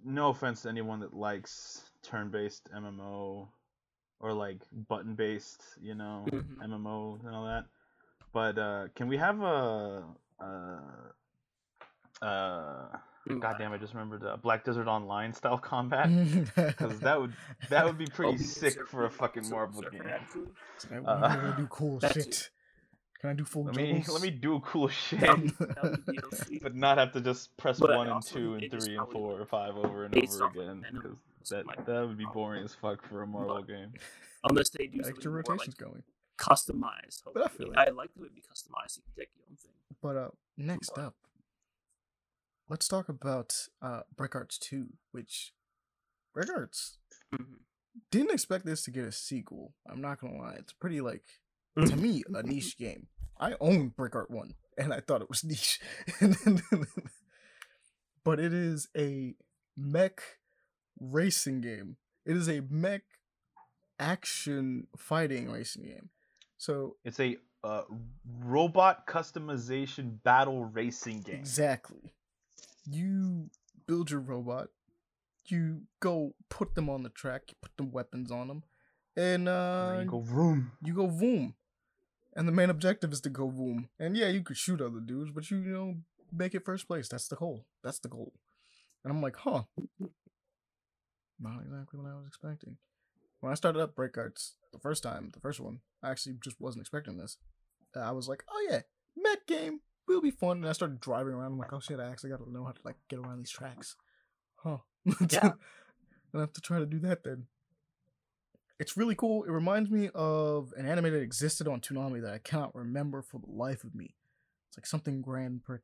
[0.03, 3.49] no offense to anyone that likes turn-based MMO
[4.19, 6.57] or like button-based, you know, Mhm.
[6.61, 7.65] MMO and all that.
[8.31, 11.11] But uh can we have a uh
[12.21, 12.97] uh
[13.39, 16.09] God damn, I just remembered uh, Black Desert Online style combat
[16.55, 17.33] because that would
[17.69, 20.03] that would be pretty sick for a fucking Marvel Surfer game.
[20.03, 21.07] had to.
[21.09, 22.49] Uh, can I do cool shit?
[23.21, 24.21] Can I do full Let me let juggles?
[24.21, 26.61] me do cool shit, That would- that would be DLC.
[26.61, 29.45] but not have to just press But one and two and three and four or
[29.45, 31.17] five over and over again because
[31.49, 33.93] that that would be boring as fuck for a Marvel game.
[34.43, 36.03] Unless they do Extra something more rotations like going.
[36.37, 37.23] customized.
[37.33, 37.69] But I hopefully.
[37.71, 38.97] feel I like- like that it would be customized.
[38.97, 39.71] You can take your own thing.
[40.01, 41.15] But uh, next up,
[42.69, 45.53] let's talk about uh Break Arts Two, which
[46.33, 46.97] Break Arts
[47.33, 47.59] Mhm.
[48.11, 49.73] didn't expect this to get a sequel.
[49.89, 51.23] I'm not gonna lie, it's pretty like
[51.77, 51.89] Mm-hmm.
[51.89, 53.07] to me a niche game.
[53.37, 55.79] I own Break Arts One, and I thought it was niche,
[58.23, 59.35] but it is a
[59.77, 60.21] mech
[60.99, 61.97] racing game.
[62.25, 63.03] It is a mech
[63.99, 66.09] action fighting racing game.
[66.57, 67.83] So It's a uh,
[68.39, 71.35] robot customization battle racing game.
[71.35, 72.13] exactly,
[72.89, 73.49] you
[73.87, 74.69] build your robot,
[75.45, 78.63] you go put them on the track, you put the weapons on them,
[79.15, 80.71] and And uh, then you go vroom.
[80.83, 81.53] you go voom.
[82.35, 83.87] And the main objective is to go voom.
[83.97, 85.95] And yeah, you could shoot other dudes, but you, you know,
[86.33, 87.07] make it first place.
[87.07, 87.65] That's the goal.
[87.81, 88.33] That's the goal.
[89.03, 89.63] And I'm like, huh.
[91.39, 92.77] Not exactly what I was expecting.
[93.39, 96.59] When I started up Break Arts the first time, the first one, I actually just
[96.59, 97.37] wasn't expecting this.
[97.95, 98.81] I was like, oh yeah,
[99.15, 100.57] Mech game will be fun.
[100.57, 101.53] And I started driving around.
[101.53, 103.51] I'm like, oh shit, I actually got to know how to like get around these
[103.51, 103.95] tracks.
[104.57, 104.77] Huh.
[105.29, 105.53] Yeah.
[106.33, 107.45] I have to try to do that then.
[108.77, 109.43] It's really cool.
[109.45, 113.39] It reminds me of an anime that existed on Toonami that I cannot remember for
[113.39, 114.15] the life of me.
[114.67, 115.79] It's like something Grand Prix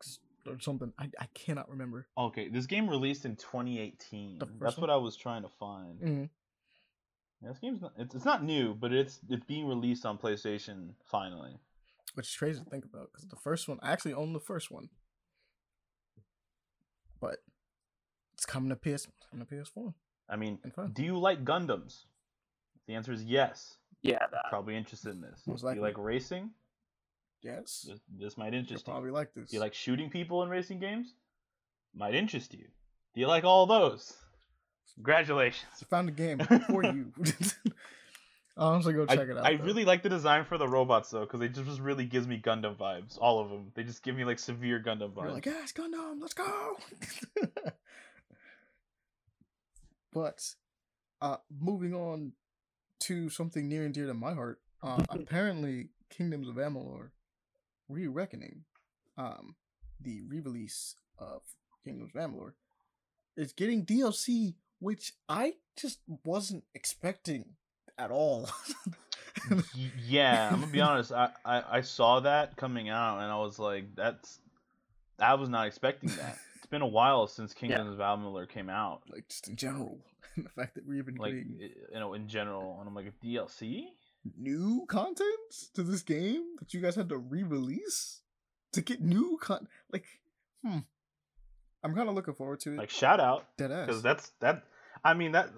[0.45, 0.91] or something.
[0.99, 2.07] I, I cannot remember.
[2.17, 4.39] Okay, this game released in 2018.
[4.59, 4.81] That's one?
[4.81, 5.99] what I was trying to find.
[6.01, 6.29] Mm.
[7.41, 10.89] Yeah, this game's not, it's, it's not new, but it's it's being released on PlayStation
[11.09, 11.57] finally.
[12.15, 14.69] Which is crazy to think about because the first one, I actually own the first
[14.69, 14.89] one.
[17.19, 17.37] But
[18.33, 19.93] it's coming to PS, coming to PS4.
[20.29, 20.59] I mean,
[20.93, 22.05] do you like Gundams?
[22.87, 23.75] The answer is yes.
[24.01, 24.45] Yeah, that.
[24.49, 25.41] Probably interested in this.
[25.45, 26.49] Most Do you like racing?
[27.43, 27.85] Yes.
[27.87, 28.91] This, this might I interest you.
[28.93, 29.49] probably like this.
[29.49, 31.13] Do you like shooting people in racing games?
[31.93, 32.65] Might interest you.
[33.13, 34.13] Do you like all those?
[34.95, 35.69] Congratulations.
[35.81, 36.39] I found a game
[36.69, 37.11] for you.
[38.57, 39.45] Honestly, go I, check it out.
[39.45, 39.63] I though.
[39.63, 42.41] really like the design for the robots though, because it just, just really gives me
[42.43, 43.17] Gundam vibes.
[43.19, 43.71] All of them.
[43.75, 45.23] They just give me like severe Gundam vibes.
[45.23, 46.77] You're like, yes, Gundam, let's go.
[50.13, 50.55] but
[51.21, 52.33] uh moving on
[52.99, 54.59] to something near and dear to my heart.
[54.83, 57.09] Uh, apparently, Kingdoms of Amalur:
[57.89, 58.63] Re-Reckoning,
[59.17, 59.55] um,
[59.99, 61.41] the re-release of
[61.83, 62.53] Kingdoms of Amalur,
[63.37, 67.55] is getting DLC, which I just wasn't expecting
[68.01, 68.49] at all.
[70.07, 71.11] Yeah, I'm gonna be honest.
[71.11, 74.39] I, I I saw that coming out, and I was like, that's.
[75.19, 76.37] I was not expecting that.
[76.57, 79.01] It's been a while since Kingdoms of Amalur came out.
[79.09, 79.99] like just in general,
[80.37, 81.57] the fact that we're even Like getting
[81.93, 83.85] you know, in general, and I'm like, a DLC.
[84.37, 88.21] new content to this game that you guys had to re-release
[88.73, 90.05] to get new con like
[90.63, 90.77] hmm
[91.83, 94.63] i'm kind of looking forward to it Like shout out, dead ass because that's that.
[95.03, 95.49] I mean that.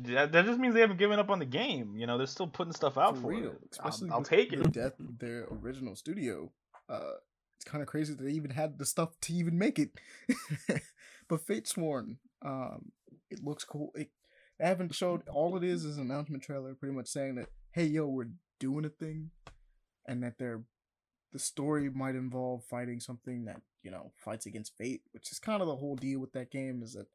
[0.00, 1.96] That, that just means they haven't given up on the game.
[1.96, 3.58] You know, they're still putting stuff out for, real it.
[3.72, 4.72] especially I'll, I'll take it.
[4.72, 6.50] death their original studio
[6.88, 7.12] uh
[7.56, 9.90] it's kind of crazy that they even had the stuff to even make it
[11.28, 12.92] but Fatesworn um
[13.30, 14.10] it looks cool it
[14.58, 17.84] they haven't showed all it is is an announcement trailer pretty much saying that hey
[17.84, 18.28] yo we're
[18.60, 19.30] doing a thing
[20.06, 20.62] and that they're
[21.32, 25.60] the story might involve fighting something that you know fights against fate which is kind
[25.60, 27.06] of the whole deal with that game is that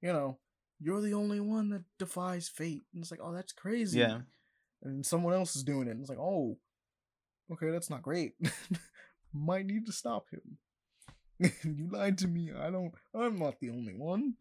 [0.00, 0.38] you know
[0.80, 4.20] you're the only one that defies fate and it's like oh that's crazy Yeah.
[4.82, 6.58] and someone else is doing it and it's like oh
[7.52, 8.34] okay, that's not great.
[9.32, 10.58] Might need to stop him.
[11.64, 12.50] you lied to me.
[12.58, 12.92] I don't.
[13.14, 14.34] I'm not the only one.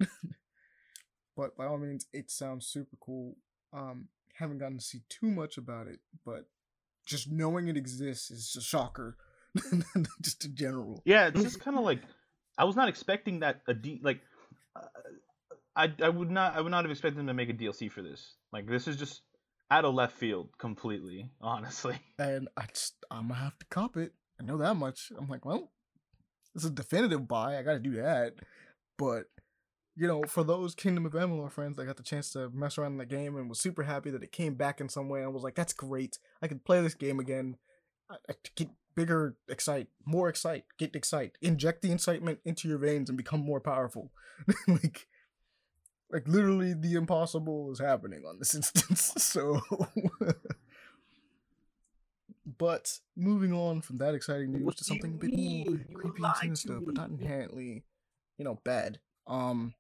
[1.36, 3.36] but by all means, it sounds super cool.
[3.74, 6.46] Um, haven't gotten to see too much about it, but
[7.06, 9.18] just knowing it exists is a shocker.
[10.22, 11.02] just in general.
[11.06, 12.02] Yeah, it's just kind of like
[12.58, 14.20] I was not expecting that a D like
[14.76, 14.82] uh,
[15.78, 18.02] I I would not I would not have expected them to make a DLC for
[18.02, 18.36] this.
[18.52, 19.22] Like this is just
[19.70, 22.00] out of left field completely, honestly.
[22.20, 24.14] And I just I'm gonna have to cop it.
[24.42, 25.12] I know that much.
[25.18, 25.72] I'm like, well,
[26.54, 27.58] this is a definitive buy.
[27.58, 28.34] I got to do that.
[28.98, 29.26] But
[29.96, 32.94] you know, for those Kingdom of Amalur friends that got the chance to mess around
[32.94, 35.34] in the game and was super happy that it came back in some way and
[35.34, 36.20] was like, that's great.
[36.42, 37.58] I could play this game again.
[38.10, 43.10] I, I get bigger, excite, more excite, get excite, inject the incitement into your veins
[43.10, 44.12] and become more powerful.
[44.68, 45.08] like,
[46.12, 49.14] like literally the impossible is happening on this instance.
[49.18, 49.62] So,
[52.58, 56.38] but moving on from that exciting news What to something a bit more creepy and
[56.38, 57.84] sinister, but not inherently,
[58.38, 59.00] you know, bad.
[59.26, 59.74] Um,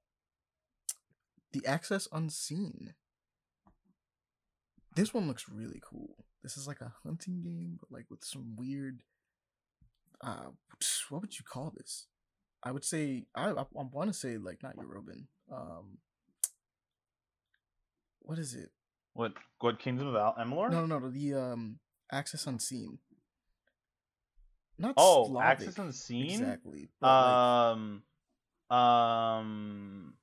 [1.53, 2.93] the Axis Unseen.
[4.95, 6.15] This one looks really cool.
[6.41, 9.03] This is like a hunting game, but like with some weird.
[10.19, 10.49] Uh,
[11.09, 12.07] what would you call this?
[12.63, 15.25] I would say I I, I want to say like not Eurobin.
[15.51, 15.99] Um,
[18.27, 18.69] what is it?
[19.13, 20.69] What what Kingdom of Al- Amalur?
[20.69, 21.09] No, no, no.
[21.09, 21.79] The um
[22.11, 22.99] Axis Unseen.
[24.77, 26.29] Not oh, Slavic, Axis Unseen.
[26.41, 26.89] exactly.
[27.01, 28.03] but, like, Um,
[28.77, 30.13] um.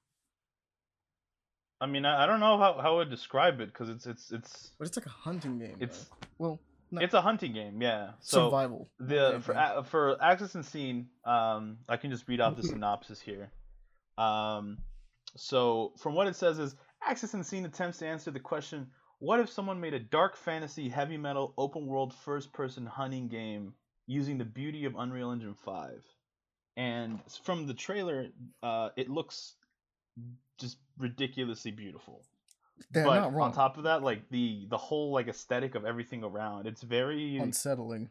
[1.81, 4.31] I mean, I, I don't know how, how I would describe it because it's it's
[4.31, 5.77] it's but it's like a hunting game.
[5.81, 6.17] it's though.
[6.39, 6.61] well,
[6.91, 8.11] no, it's a hunting game, yeah.
[8.21, 8.89] So survival.
[9.01, 13.51] the for a- for Axis Unseen, um, I can just read out the synopsis here.
[14.17, 14.79] Um,
[15.37, 16.77] so from what it says is
[17.07, 18.87] Axis Unseen attempts to answer the question:
[19.19, 23.75] What if someone made a dark fantasy, heavy metal, open world, first person hunting game
[24.07, 26.05] using the beauty of Unreal Engine Five?
[26.77, 28.29] And from the trailer,
[28.63, 29.55] uh, it looks
[30.59, 32.23] just ridiculously beautiful
[32.93, 33.49] They're but not wrong.
[33.49, 37.39] on top of that, like the the whole like aesthetic of everything around, it's very
[37.39, 38.11] Unsettling.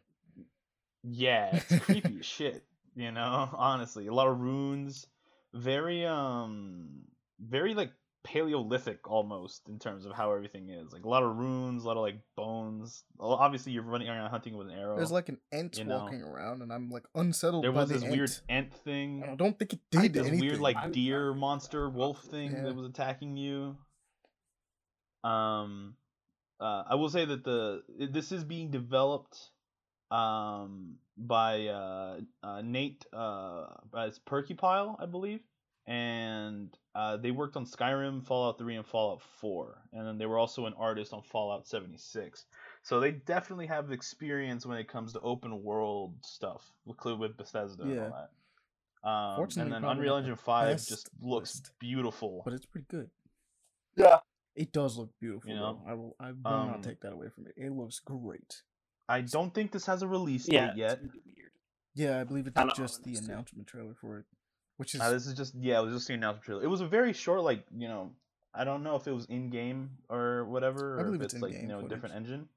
[1.02, 2.64] yeah, it's creepy as shit.
[2.94, 5.06] You know, honestly, a lot of runes,
[5.52, 7.02] very um,
[7.40, 7.90] very like
[8.24, 10.92] Paleolithic almost in terms of how everything is.
[10.92, 13.04] Like a lot of runes, a lot of like bones.
[13.18, 14.96] Well, Obviously, you're running around hunting with an arrow.
[14.96, 15.98] There's like an ant you know.
[15.98, 18.12] walking around, and I'm like unsettled there by was the this ant.
[18.12, 19.22] weird ant thing.
[19.22, 20.40] and I don't think it I did this anything.
[20.48, 22.62] weird like I'm- deer monster wolf thing Yeah.
[22.62, 23.76] that was attacking you.
[25.22, 25.94] Um,
[26.60, 29.50] uh, I will say that the this is being developed
[30.10, 35.40] um by uh, uh Nate uh as Purkeypile, I believe,
[35.86, 40.38] and uh they worked on Skyrim, Fallout 3, and Fallout 4, and then they were
[40.38, 42.44] also an artist on Fallout 76.
[42.82, 47.82] So they definitely have experience when it comes to open world stuff with with Bethesda
[47.82, 48.30] and all that.
[49.08, 51.72] Um, Fortunately, and then Unreal Engine 5 just looks list.
[51.78, 52.42] beautiful.
[52.44, 53.10] but it's pretty good.
[53.96, 54.18] Yeah.
[54.56, 55.50] It does look beautiful.
[55.50, 55.82] You know?
[55.84, 55.90] though.
[55.90, 56.16] I will.
[56.20, 57.54] I will Um, not take that away from it.
[57.56, 58.62] It looks great.
[59.08, 60.68] I don't think this has a release Yeah.
[60.68, 60.92] date yet.
[60.92, 61.50] It's really weird.
[61.94, 64.24] Yeah, I believe it's just the announcement trailer for it,
[64.76, 66.62] which is Uh, this is just yeah, it was just the announcement trailer.
[66.64, 68.12] It was a very short, like you know,
[68.54, 71.40] I don't know if it was in game or whatever, I or believe if it's
[71.40, 71.90] like you know a footage.
[71.90, 72.48] different engine.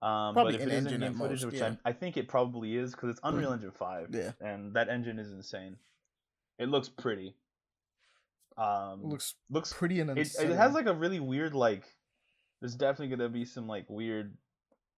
[0.00, 1.74] Um, Probably but if it is in-engine in-game footage, most, which yeah.
[1.84, 4.30] I, I think it probably is because it's Unreal Engine Five, Yeah.
[4.40, 5.76] and that engine is insane.
[6.58, 7.34] It looks pretty.
[8.56, 11.84] Um, it looks looks pretty and it, it has like a really weird like
[12.60, 14.36] there's definitely gonna be some like weird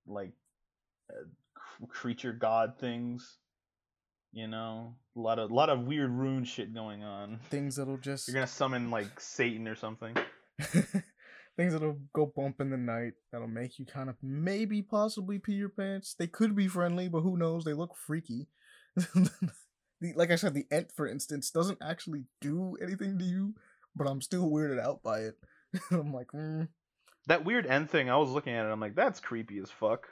[0.06, 0.32] like
[1.10, 3.36] uh, creature god things
[4.32, 7.96] you know a lot of a lot of weird rune shit going on things that'll
[7.96, 10.16] just you're gonna summon like satan or something
[11.60, 15.52] things that'll go bump in the night that'll make you kind of maybe possibly pee
[15.52, 16.14] your pants.
[16.18, 17.64] They could be friendly, but who knows?
[17.64, 18.48] They look freaky.
[18.96, 23.54] the, like I said, the ant, for instance, doesn't actually do anything to you,
[23.94, 25.34] but I'm still weirded out by it.
[25.90, 26.68] I'm like, mm,
[27.26, 30.08] that weird end thing i was looking at it i'm like that's creepy as fuck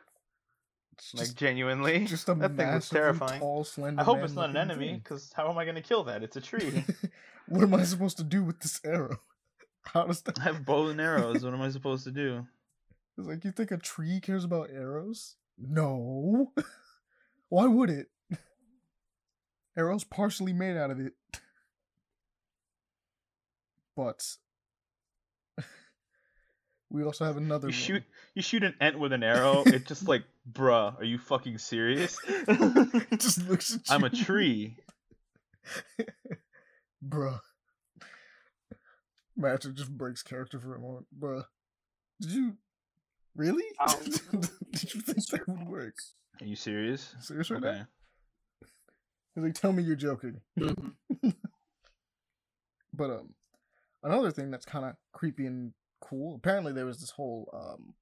[0.99, 3.67] it's like just, genuinely just a that thing looks terrifying tall,
[3.97, 6.41] i hope it's not an enemy because how am i gonna kill that it's a
[6.41, 6.85] tree
[7.49, 9.21] what am I supposed to do with this arrow?
[9.83, 10.39] How does that?
[10.39, 12.47] i have bow and arrows what am i supposed to do
[13.17, 15.37] It's like you think a tree cares about arrows?
[15.57, 16.53] No.
[17.49, 18.09] Why would it?
[19.77, 21.15] Arrows partially made out of it.
[23.97, 24.23] But
[26.91, 27.81] we also have another you one.
[27.81, 28.03] shoot
[28.35, 32.19] you shoot an ant with an arrow it just like bruh are you fucking serious
[32.27, 33.95] It just looks at you.
[33.95, 34.77] i'm a tree
[37.07, 37.39] Bruh.
[39.37, 41.07] Magic just breaks character for a moment.
[41.17, 41.45] Bruh.
[42.21, 42.57] Did you
[43.37, 43.63] Really?
[43.79, 44.01] Oh.
[44.73, 45.95] Did you think that would work?
[46.41, 47.15] Are you serious?
[47.21, 47.79] Serious right Okay.
[47.79, 47.87] now?
[49.35, 50.41] He's like, tell me you're joking.
[50.59, 50.93] Mhm.
[52.93, 53.35] But um,
[54.03, 55.73] another thing that's kind of creepy and
[56.09, 56.35] cool.
[56.37, 57.95] Apparently, there was this whole um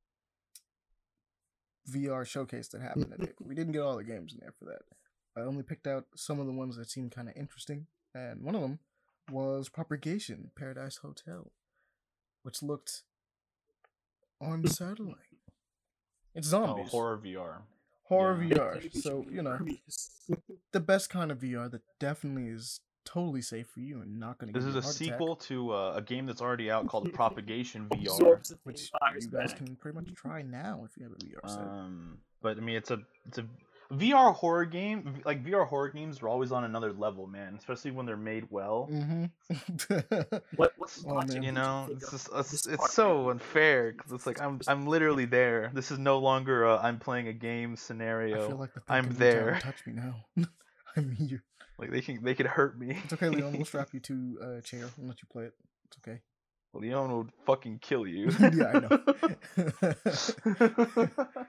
[1.90, 3.32] VR showcase that happened today.
[3.38, 4.82] but we didn't get all the games in there for that.
[5.36, 8.54] I only picked out some of the ones that seemed kind of interesting, and one
[8.54, 8.78] of them
[9.30, 11.52] was Propagation Paradise Hotel,
[12.42, 13.02] which looked
[14.40, 15.16] on satellite.
[16.34, 17.62] It's Oh, horror VR.
[18.04, 18.56] horror yeah.
[18.56, 19.02] VR.
[19.02, 19.58] So you know
[20.72, 24.52] the best kind of VR that definitely is totally safe for you and not going
[24.52, 24.58] to.
[24.58, 25.14] This give is you a heart attack.
[25.14, 28.56] sequel to uh, a game that's already out called Propagation VR.
[28.64, 31.60] Which you guys can pretty much try now if you have a VR set.
[31.62, 33.46] Um, but I mean, it's a it's a
[33.92, 35.22] VR horror game.
[35.24, 37.54] Like VR horror games are always on another level, man.
[37.58, 38.88] Especially when they're made well.
[38.92, 39.26] mm-hmm.
[40.56, 41.42] What, what's Oh, logic man.
[41.44, 45.70] You know, it's just it's, it's so unfair because it's like I'm I'm literally there.
[45.72, 48.44] This is no longer a I'm playing a game scenario.
[48.44, 49.58] I feel like the thing I'm can there.
[49.62, 50.24] touch me now.
[50.97, 51.43] I'm here.
[51.78, 52.97] Like they can they could hurt me.
[53.05, 53.52] It's okay, Leon.
[53.55, 55.55] We'll strap you to a chair and let you play it.
[55.86, 56.20] It's okay.
[56.74, 58.31] Leon would fucking kill you.
[58.40, 59.01] yeah, I know.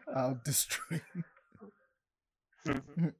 [0.16, 1.02] I'll destroy.
[1.14, 2.74] you.
[2.74, 3.14] Mhm.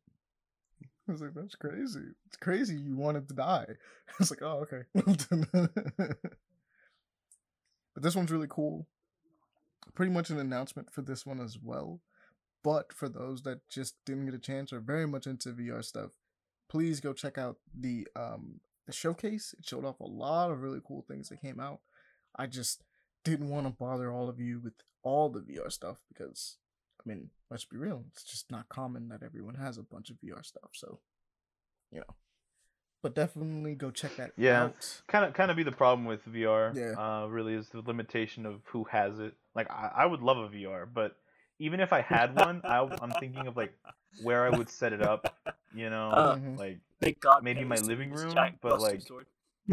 [1.08, 2.02] I was like, that's crazy.
[2.28, 3.66] It's crazy you wanted to die.
[3.70, 4.84] I was like, oh, okay.
[7.94, 8.86] but this one's really cool.
[9.96, 12.02] Pretty much an announcement for this one as well.
[12.68, 16.12] But for those that just didn't get a chance or very much into VR stuff,
[16.70, 19.56] please go check out the um the showcase.
[19.58, 21.80] It showed off a lot of really cool things that came out.
[22.36, 22.84] I just
[23.24, 26.58] didn't want to bother all of you with all the VR stuff because
[27.00, 30.18] I mean, let's be real, it's just not common that everyone has a bunch of
[30.18, 31.00] VR stuff, so
[31.90, 32.16] you know.
[33.02, 34.64] But definitely go check that Yeah.
[34.66, 35.02] out.
[35.08, 36.76] kind of kind of be the problem with VR.
[36.76, 36.96] Yeah.
[37.24, 39.36] Uh, really is the limitation of who has it.
[39.56, 41.16] Like I, I would love a VR, but
[41.60, 43.74] even if I had one, I, am thinking of like
[44.22, 45.36] where I would set it up.
[45.74, 46.58] You know, Uh, Mhm.
[46.58, 47.44] like Thank God.
[47.44, 49.28] Maybe my living room, but, Buster like, Sword.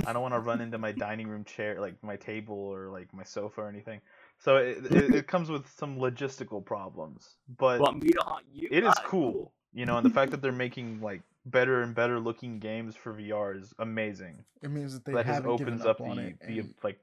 [0.06, 3.14] I don't want to run into my dining room chair, like my table or like
[3.14, 4.00] my sofa or anything.
[4.38, 8.68] So it, it, it comes with some logistical problems, but Want me to haunt you?
[8.70, 9.52] it is cool.
[9.72, 13.14] You know, and the fact that they're making like better and better looking games for
[13.14, 14.44] VR is amazing.
[14.62, 16.40] It means that they that just haven't given opens up, up on the, it.
[16.40, 16.98] the and like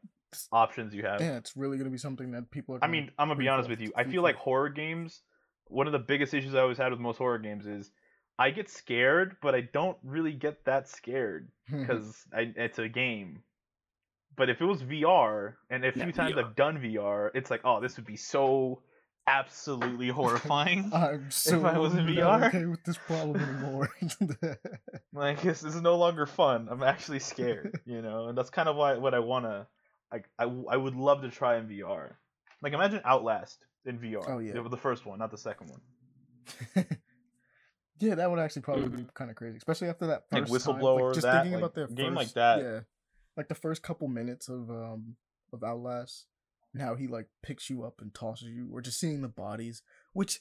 [0.51, 1.21] options you have.
[1.21, 2.79] yeah, it's really gonna be something that people are.
[2.83, 3.91] I mean, I'm gonna be honest with you.
[3.95, 5.21] I feel like horror games.
[5.67, 7.91] One of the biggest issues I always had with most horror games is
[8.37, 13.43] I get scared, but I don't really get that scared because it's a game.
[14.37, 16.45] But if it was VR, and a few Yeah, times VR.
[16.45, 18.81] I've done VR, it's like, oh, this would be so
[19.27, 20.89] absolutely horrifying.
[20.93, 22.47] I'm so if I was in VR.
[22.47, 23.89] okay with this problem anymore.
[25.13, 26.67] like this, this is no longer fun.
[26.71, 29.57] I'm actually scared, you know, and that's kind of why what I wanna.
[29.59, 29.67] Like,
[30.13, 32.13] I, I would love to try in VR.
[32.61, 34.23] Like, imagine Outlast in VR.
[34.27, 34.53] Oh, yeah.
[34.53, 35.81] the, the first one, not the second one.
[37.99, 40.75] yeah, that would actually probably be kind of crazy, especially after that Like first time,
[40.75, 42.61] Whistleblower, just that, thinking like, about their game like that.
[42.61, 42.79] Yeah,
[43.37, 45.15] like the first couple minutes of um
[45.53, 46.25] of Outlast,
[46.73, 49.81] and how he like picks you up and tosses you, or just seeing the bodies.
[50.13, 50.39] Which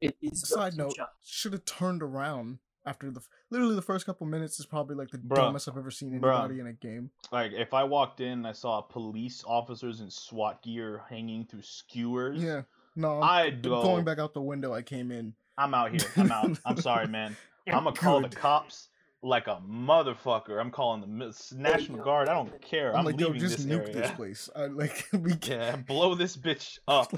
[0.00, 2.58] It is the side note should have turned around
[2.90, 5.36] after the literally the first couple minutes is probably like the Bruh.
[5.36, 6.40] dumbest I've ever seen Bruh.
[6.40, 7.10] anybody in a game.
[7.30, 11.62] Like, if I walked in and I saw police officers in SWAT gear hanging through
[11.62, 12.62] skewers, Yeah,
[12.96, 13.80] no, I'm, I'd go.
[13.82, 15.34] going back out the window I came in.
[15.56, 16.10] I'm out here.
[16.16, 16.58] I'm out.
[16.66, 17.36] I'm sorry, man.
[17.68, 18.88] I'm gonna call the cops
[19.22, 20.58] like a motherfucker.
[20.60, 22.02] I'm calling the National.
[22.02, 22.28] Guard.
[22.28, 22.92] I don't care.
[22.92, 23.92] I'm, I'm, like, yo, just this nuke area.
[23.92, 24.48] this place.
[24.56, 27.12] I like we can't, Yeah, blow this bitch up.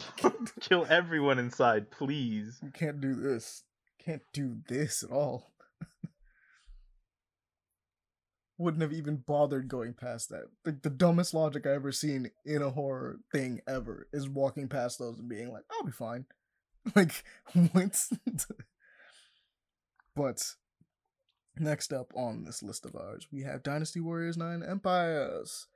[0.61, 2.59] Kill everyone inside, please.
[2.63, 3.63] we can't do this.
[4.05, 5.52] Can't do this at all.
[8.59, 10.45] Wouldn't have even bothered going past that.
[10.65, 14.99] Like the dumbest logic I ever seen in a horror thing ever is walking past
[14.99, 16.27] those and being like, "I'll be fine."
[16.97, 17.23] Like
[17.73, 18.09] what?
[20.17, 20.43] but
[21.57, 25.69] next up on this list of ours, we have Dynasty Warriors 9 Empires.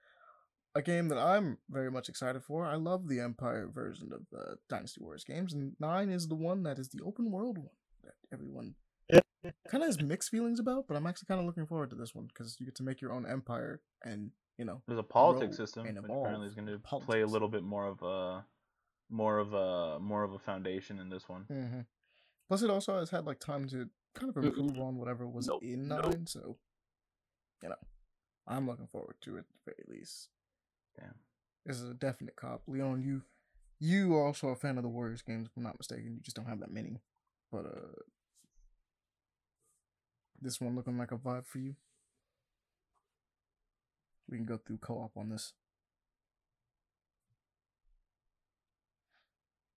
[0.74, 2.66] A game that I'm very much excited for.
[2.66, 6.64] I love the Empire version of the Dynasty Warriors games, and 9 is the one
[6.64, 7.70] that is the open world one
[8.02, 8.74] that everyone
[9.10, 12.14] kind of has mixed feelings about, but I'm actually kind of looking forward to this
[12.14, 15.56] one because you get to make your own empire and, you know, There's a politics
[15.56, 18.44] system, and which apparently is going to play a little bit more of a,
[19.10, 21.44] more of a, more of a foundation in this one.
[21.48, 21.80] hmm
[22.48, 25.62] Plus, it also has had like time to kind of improve on whatever was Nope,
[25.62, 26.04] in nope.
[26.04, 26.26] nine.
[26.26, 26.56] So,
[27.62, 27.74] you know,
[28.46, 30.28] I'm looking forward to it at the very least.
[30.98, 31.14] Damn.
[31.64, 32.62] This is a definite cop.
[32.68, 33.22] Leon, you
[33.80, 36.14] you are also a fan of the Warriors games, if I'm not mistaken.
[36.14, 37.00] You just don't have that many.
[37.50, 38.00] But uh
[40.40, 41.74] this one looking like a vibe for you.
[44.28, 45.52] We can go through co-op on this.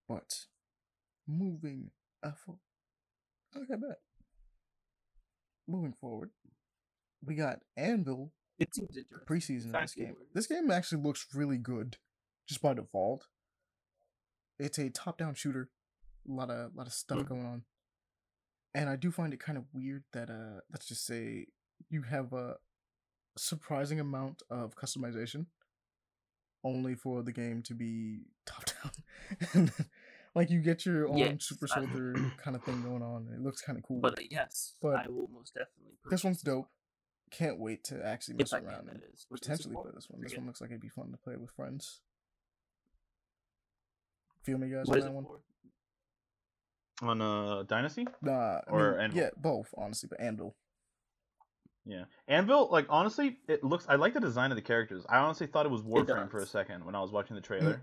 [0.07, 0.45] But
[1.27, 1.91] moving
[2.23, 2.31] uh,
[3.55, 3.99] okay, bet.
[5.67, 6.31] Moving forward,
[7.23, 9.27] we got Anvil It seems interesting.
[9.27, 10.15] preseason in this game.
[10.33, 11.97] This game actually looks really good,
[12.47, 13.27] just by default.
[14.57, 15.69] It's a top-down shooter,
[16.27, 17.27] a lot of lot of stuff Mm.
[17.29, 17.63] going on,
[18.73, 21.47] and I do find it kind of weird that uh, let's just say
[21.89, 22.55] you have a
[23.37, 25.45] surprising amount of customization,
[26.63, 29.71] only for the game to be top-down.
[30.35, 33.27] like you get your own Yes, super soldier kind of thing going on.
[33.33, 33.99] It looks kind of cool.
[34.01, 35.97] But uh, yes, But I will most definitely.
[36.09, 36.67] this one's dope.
[37.31, 39.27] Can't wait to actually mess I can, around that and is.
[39.31, 40.21] Potentially play this one.
[40.21, 42.01] This one looks like it'd be fun to play with friends.
[44.41, 45.25] Feel me, guys, on that one?
[45.25, 45.41] for?
[47.01, 48.05] On uh Dynasty?
[48.21, 49.19] Nah, I Or mean, Anvil?
[49.21, 50.55] yeah, both honestly, but Anvil.
[51.85, 52.05] Yeah.
[52.27, 55.05] Anvil, like honestly, it looks I like the design of the characters.
[55.09, 57.81] I honestly thought it was Warframe for a second when I was watching the trailer.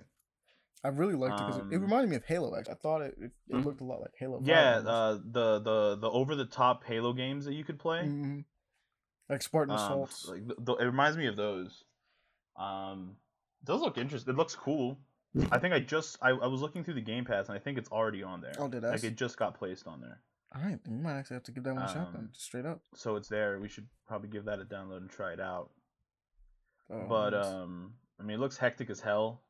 [0.85, 2.55] I really liked it because it, it Um, reminded me of Halo.
[2.55, 3.65] Actually, I thought it it, it Mhm.
[3.65, 4.39] looked a lot like Halo.
[4.39, 8.03] five yeah, uh the the the over the top Halo games that you could play.
[8.05, 8.45] Mhm.
[9.31, 10.29] like Spartan Um, Assaults.
[10.29, 11.85] like th- th- it reminds me of those.
[12.57, 13.17] Um,
[13.63, 14.35] it does look interesting.
[14.35, 14.99] It looks cool.
[15.53, 17.79] I think I just I, I was looking through the Game Pass and I think
[17.79, 18.55] it's already on there.
[18.59, 18.91] Oh, did I?
[18.91, 20.21] Like it just got placed on there,
[20.55, 22.31] All right, then we might actually have to give that one a shot then, um,
[22.33, 22.81] straight up.
[22.95, 23.59] so it's there.
[23.61, 25.71] We should probably give that a download and try it out.
[26.91, 27.47] Oh, but nice.
[27.47, 29.43] um, I mean, it looks hectic as hell.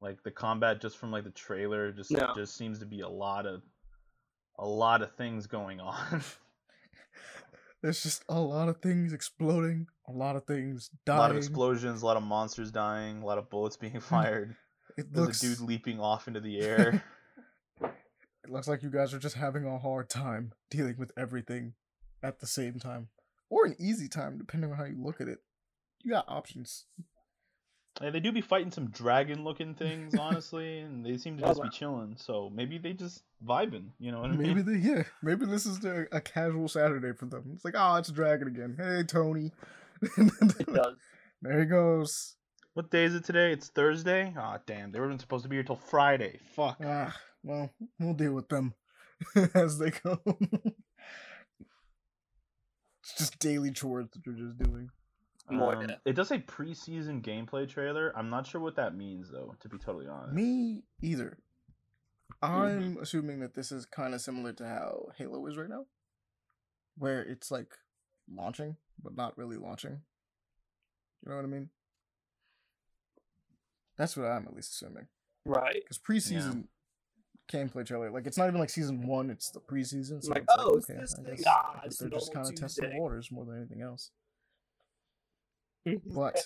[0.00, 2.32] Like the combat, just from like the trailer, just Yeah.
[2.34, 3.62] just seems to be a lot of
[4.58, 6.22] a lot of things going on.
[7.82, 11.18] there's just a lot of things exploding, a lot of things dying.
[11.18, 14.56] a lot of explosions, a lot of monsters dying, a lot of bullets being fired.
[14.96, 17.04] It There's looks a dude leaping off into the air.
[18.44, 21.74] It looks like you guys are just having a hard time dealing with everything
[22.22, 23.08] at the same time.
[23.48, 25.38] Or an easy time, depending on how you look at it.
[26.02, 26.86] You got options.
[28.00, 31.62] Yeah, they do be fighting some dragon looking things, honestly, and they seem to just
[31.62, 32.16] be chilling.
[32.16, 34.56] So maybe they just vibing, you know what I mean?
[34.56, 35.02] Maybe they yeah.
[35.22, 37.52] Maybe this is the, a casual Saturday for them.
[37.54, 38.76] It's like, oh, it's a dragon again.
[38.78, 39.52] Hey Tony.
[40.02, 40.96] It does.
[41.42, 42.34] there he goes.
[42.74, 43.52] What day is it today?
[43.52, 44.32] It's Thursday.
[44.36, 46.38] Ah, damn, they weren't supposed to be here till Friday.
[46.54, 46.78] Fuck.
[46.82, 47.68] Ah, well,
[47.98, 48.72] we'll deal with them
[49.54, 50.20] as they come.
[53.02, 54.88] it's just daily chores that you're just doing.
[55.50, 58.10] Um, it does say preseason gameplay trailer.
[58.16, 60.32] I'm not sure what that means though, to be totally honest.
[60.32, 61.36] Me either.
[62.40, 65.84] I'm assuming that this is kind of similar to how Halo is right now,
[66.96, 67.74] where it's like
[68.34, 70.00] launching, but not really launching.
[71.22, 71.68] You know what I mean?
[74.02, 75.06] That's what I'm at least assuming.
[75.46, 75.76] Right.
[75.80, 76.64] Because preseason
[77.48, 80.20] gameplay trailer, like it's not even like season one; it's the preseason.
[80.24, 81.36] So Like, it's oh, it's okay, this I thing.
[81.36, 84.10] guess, Ah, I guess they're just kind of testing the waters more than anything else.
[86.06, 86.40] But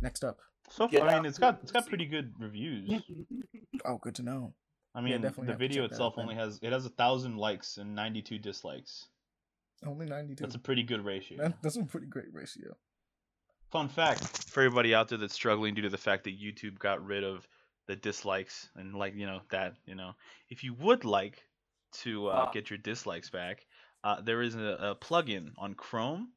[0.00, 0.38] next up,
[0.68, 3.02] So Get far, I mean, it's got it's got pretty good reviews.
[3.84, 4.54] oh, good to know.
[4.94, 8.38] I mean, definitely the video itself only has it has a thousand likes and 92
[8.38, 9.06] dislikes.
[9.84, 10.44] Only ninety-two.
[10.44, 11.38] That's a pretty good ratio.
[11.38, 12.76] That, that's a pretty great ratio.
[13.70, 17.04] Fun fact for everybody out there that's struggling due to the fact that YouTube got
[17.04, 17.46] rid of
[17.86, 20.12] the dislikes and like you know that you know
[20.48, 21.42] if you would like
[22.02, 22.50] to uh, Ah.
[22.52, 23.66] get your dislikes back,
[24.04, 26.28] uh, there is a, a plugin on Chrome,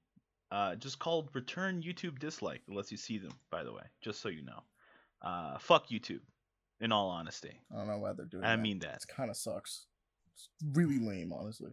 [0.51, 3.33] uh, just called Return YouTube Dislike that lets you see them.
[3.51, 4.63] By the way, just so you know,
[5.21, 6.21] uh, fuck YouTube.
[6.79, 8.61] In all honesty, I don't know why they're doing I that.
[8.61, 9.03] mean that.
[9.07, 9.85] It kind of sucks.
[10.33, 11.71] It's really lame, honestly.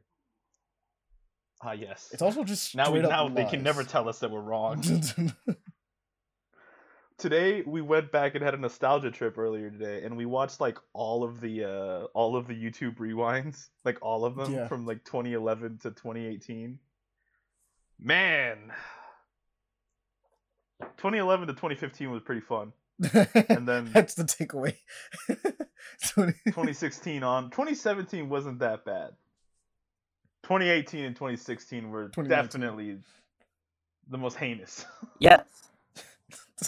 [1.62, 2.08] Ah yes.
[2.12, 4.82] It's also just now we now up they can never tell us that we're wrong.
[7.18, 10.78] today we went back and had a nostalgia trip earlier today and we watched like
[10.94, 14.68] all of the uh all of the youtube rewinds like all of them Yeah.
[14.68, 16.78] from like 2011 to 2018
[17.98, 18.72] man
[20.80, 22.72] 2011 to 2015 was pretty fun
[23.50, 24.76] And then- that's the takeaway.
[26.08, 29.10] 20 2016 on 2017 wasn't that bad
[30.50, 32.28] 2018 and 2016 were 2019.
[32.60, 32.98] definitely
[34.08, 34.84] the most heinous
[35.20, 35.44] yes.
[36.58, 36.64] the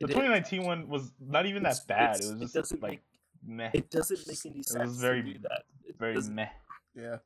[0.00, 0.14] It is.
[0.16, 3.00] 2019 one was not even that bad it was just doesn't like
[3.46, 4.96] make- meh It doesn't make any sense.
[4.96, 5.62] very- to do that.
[5.86, 6.48] It very doesn't- meh
[6.96, 7.18] yeah.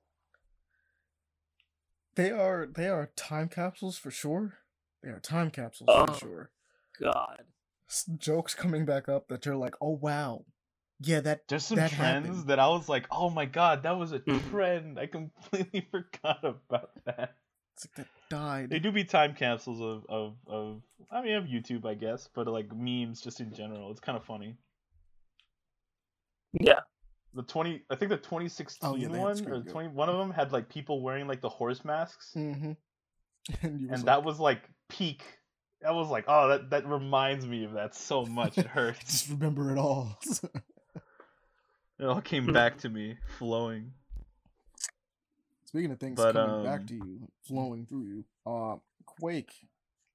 [2.17, 4.59] They are they are time capsules for sure.
[5.03, 6.05] They are time capsules Oh.
[6.07, 6.51] for sure.
[7.01, 7.45] God.
[7.89, 10.45] S- jokes coming back up that you're like, oh wow,
[11.03, 12.47] yeah, that There's some that trends happened.
[12.49, 14.51] that I was like, oh my god, that was a Mhm.
[14.51, 14.99] trend.
[14.99, 17.35] I completely forgot about that.
[17.75, 18.71] It's like that died.
[18.71, 22.47] They do be time capsules of, of, of I mean of YouTube I guess, but
[22.47, 23.91] like memes just in general.
[23.91, 24.57] It's kind of funny.
[26.53, 26.81] Yeah.
[27.35, 29.71] The twenty I think the 2016 Oh, yeah, one or Go.
[29.73, 32.73] 20 one of them had like people wearing like the horse masks Mm-hmm.
[33.63, 35.23] And, was and like, that was like peak.
[35.81, 38.59] That was like, oh that that reminds me of that so much.
[38.59, 39.05] It I hurts.
[39.05, 40.19] just remember it all.
[42.03, 43.93] It all came back to me, flowing.
[45.67, 48.77] Speaking of things But, coming back um, to you, flowing through you, uh,
[49.07, 49.53] Quake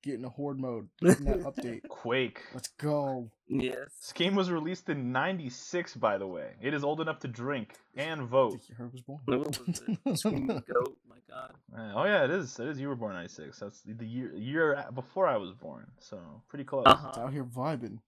[0.03, 1.87] getting a horde mode, getting that update.
[1.87, 2.41] Quake.
[2.53, 3.31] Let's go.
[3.47, 3.77] Yes.
[4.01, 6.55] This game was released in '96, by the way.
[6.61, 8.51] It is old enough to drink and I vote.
[8.67, 9.21] think your was born.
[9.23, 10.03] What was it?
[10.67, 10.97] Goat.
[11.09, 11.53] My God.
[11.73, 12.59] Uh, Oh yeah, it is.
[12.59, 12.81] It is.
[12.81, 13.59] You were born in '96.
[13.59, 15.87] That's the year year a- before I was born.
[15.99, 16.19] So
[16.49, 16.83] pretty close.
[16.85, 17.99] Uh It's out here vibing,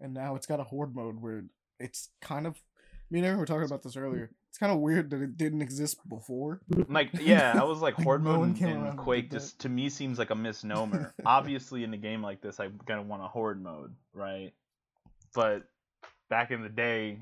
[0.00, 1.42] and now it's got a horde mode where
[1.80, 2.54] it's kind of.
[3.10, 4.30] Me and Aaron were talking about this earlier.
[4.50, 6.60] It's kind of weird that it didn't exist before.
[6.88, 9.30] Like yeah, I was like Like, horde no mode in, came in around and Quake
[9.30, 11.14] just to me seems like a misnomer.
[11.24, 14.52] Obviously, in a game like this, I'm gonna want a horde mode, right?
[15.34, 15.62] But
[16.28, 17.20] back in the day,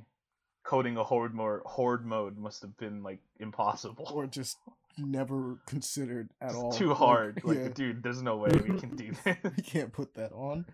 [0.64, 4.10] coding a horde mode horde mode must have been like impossible.
[4.12, 4.56] or just
[4.98, 6.72] never considered at It's all.
[6.72, 7.40] too hard.
[7.44, 9.38] Like, yeah, dude, there's no way we can do that.
[9.56, 10.64] we can't put that on.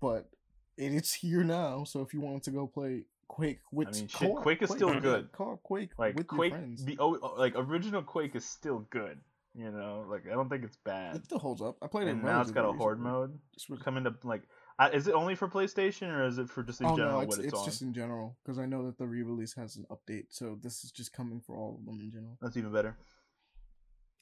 [0.00, 0.30] But
[0.78, 4.20] it's here now, so if you wanted to go play Quake with I mean, shit,
[4.28, 5.32] co-op Quake is still yeah, good.
[5.32, 6.84] co-op Quake like with Quake, your friends.
[6.84, 9.18] the oh, like original Quake is still good.
[9.54, 11.14] You know, like I don't think it's bad.
[11.14, 11.76] It still holds up.
[11.80, 12.10] I played it.
[12.10, 14.42] And now it's got a horde mode Just was- coming to like.
[14.80, 17.20] Uh, is it only for PlayStation or is it for just in oh general no,
[17.20, 20.26] it's, it's, it's just in general because I know that the re-release has an update,
[20.30, 22.38] so this is just coming for all of them in general.
[22.40, 22.96] That's even better.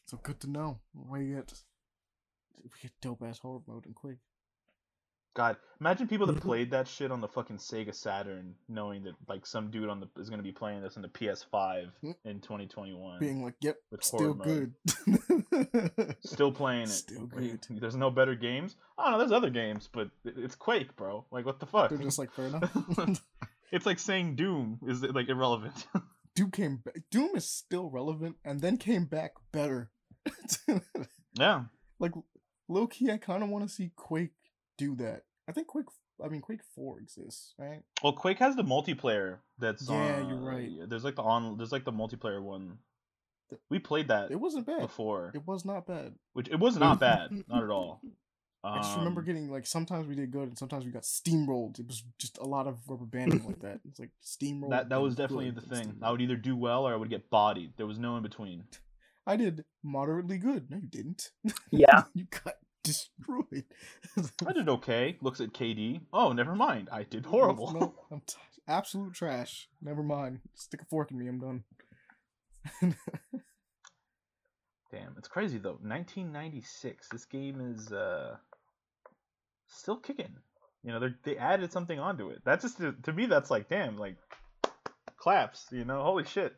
[0.06, 0.80] So good to know.
[0.94, 1.52] We get
[2.62, 4.18] we get dope ass horde mode in Quake.
[5.34, 9.46] God, imagine people that played that shit on the fucking Sega Saturn, knowing that like
[9.46, 12.10] some dude on the is gonna be playing this on the PS5 Hmm.
[12.24, 14.74] in 2021, Being like, yep, still good.
[16.24, 16.88] still playing it.
[16.88, 17.80] Still Like, good.
[17.80, 18.76] There's no better games.
[18.96, 19.18] I don't know.
[19.18, 21.24] there's other games, but it's Quake, bro.
[21.30, 21.90] Like what the fuck?
[21.90, 23.22] They're just like fair enough.
[23.72, 25.86] it's like saying Doom is like irrelevant.
[26.34, 26.96] Doom came back.
[27.10, 29.90] Doom is still relevant, and then came back better.
[31.38, 31.64] yeah,
[31.98, 32.12] like
[32.68, 34.32] low key, I kind of want to see Quake
[34.78, 35.24] do that.
[35.48, 35.86] I think Quake.
[36.24, 37.82] I mean, Quake Four exists, right?
[38.02, 39.38] Well, Quake has the multiplayer.
[39.58, 40.70] That's Yeah, uh, you're right.
[40.88, 41.56] There's like the on.
[41.58, 42.78] There's like the multiplayer one.
[43.50, 44.80] The- We played that It wasn't bad.
[44.80, 46.14] before, It was not bad.
[46.32, 48.00] which it was not bad, not at all.
[48.64, 51.78] I just remember Um, getting like sometimes we did good and sometimes we got steamrolled.
[51.78, 53.78] It was just a lot of rubber banding like that.
[53.88, 54.70] It's like steamrolled.
[54.70, 54.88] that.
[54.88, 55.96] That was definitely the thing.
[56.02, 57.74] I would either do well or I would get bodied.
[57.76, 58.64] There was no in between.
[59.26, 60.70] I did moderately good.
[60.70, 61.30] No, you didn't.
[61.70, 62.02] Yeah.
[62.14, 63.64] you got destroyed.
[64.46, 65.16] I did okay.
[65.20, 66.00] Looks at KD.
[66.12, 66.88] Oh, never mind.
[66.92, 67.72] I did horrible.
[67.72, 68.36] No, I'm t-
[68.66, 69.68] absolute trash.
[69.82, 70.40] Never mind.
[70.54, 71.28] Stick a fork in me.
[71.28, 71.64] I'm done.
[74.90, 75.78] Damn, it's crazy though.
[75.82, 77.08] 1996.
[77.08, 78.36] This game is uh
[79.66, 80.34] still kicking.
[80.82, 82.38] You know, they they added something onto it.
[82.44, 83.26] That's just to me.
[83.26, 84.16] That's like damn, like
[85.18, 85.66] claps.
[85.70, 86.54] You know, holy shit.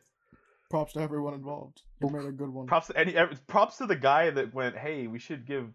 [0.69, 1.81] Props to everyone involved.
[2.01, 2.67] You made a good one.
[2.67, 3.15] Props to any.
[3.47, 4.77] Props to the guy that went.
[4.77, 5.65] Hey, we should give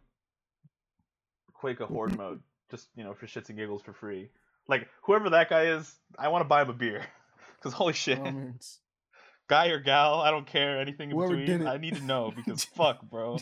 [1.61, 4.31] Quake a horde mode, just you know, for shits and giggles for free.
[4.69, 7.03] Like whoever that guy is, I want to buy him a beer.
[7.63, 8.79] Cause holy shit, it's-
[9.49, 11.67] guy or gal, I don't care anything in Whoever between.
[11.67, 13.39] I need to know because fuck, bro.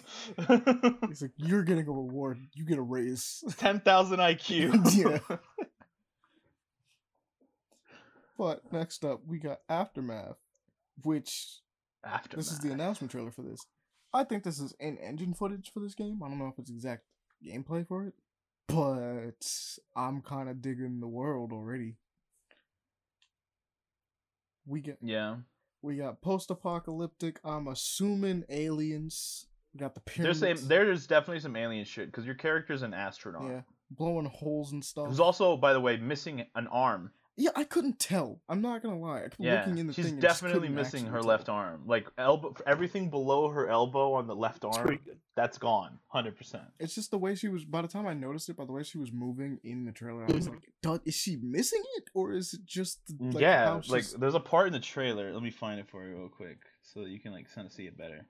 [1.09, 2.39] He's like, you're getting a reward.
[2.55, 3.43] You get a raise.
[3.57, 4.95] Ten thousand IQ.
[4.95, 5.37] Yeah.
[8.37, 10.37] But next up, we got Aftermath,
[11.03, 11.61] which
[12.05, 13.61] After this is the announcement trailer for this.
[14.13, 16.21] I think this is in-engine footage for this game.
[16.23, 17.03] I don't know if it's exact
[17.45, 18.15] gameplay for it,
[18.69, 19.47] but
[19.95, 21.97] I'm kind of digging the world already.
[24.67, 25.37] We get Yeah.
[25.83, 27.39] we got post-apocalyptic.
[27.45, 29.47] I'm assuming aliens.
[29.75, 30.61] We got the There's pyramids.
[30.61, 33.43] some, there's definitely some alien shit because your character's an astronaut.
[33.51, 33.61] yeah,
[33.91, 35.09] blowing holes and stuff.
[35.09, 37.11] Who's also, by the way, missing an arm.
[37.37, 38.41] Yeah, I couldn't tell.
[38.49, 39.19] I'm not gonna lie.
[39.19, 40.15] I kept Yeah, looking in the she's thing.
[40.15, 41.29] and just definitely missing her tell.
[41.29, 41.83] left arm.
[41.87, 45.01] Like elbow, everything below her elbow on the left arm,
[45.35, 46.65] that's gone, hundred percent.
[46.79, 47.65] It's just the way she was.
[47.65, 50.25] By the time I noticed it, by the way she was moving in the trailer,
[50.29, 53.83] I was like, "Duh, "Is she missing it, or is it just like, yeah, how
[53.89, 55.33] like there's a part in the trailer.
[55.33, 57.73] Let me find it for you real quick so that you can like kind of
[57.73, 58.29] see it better.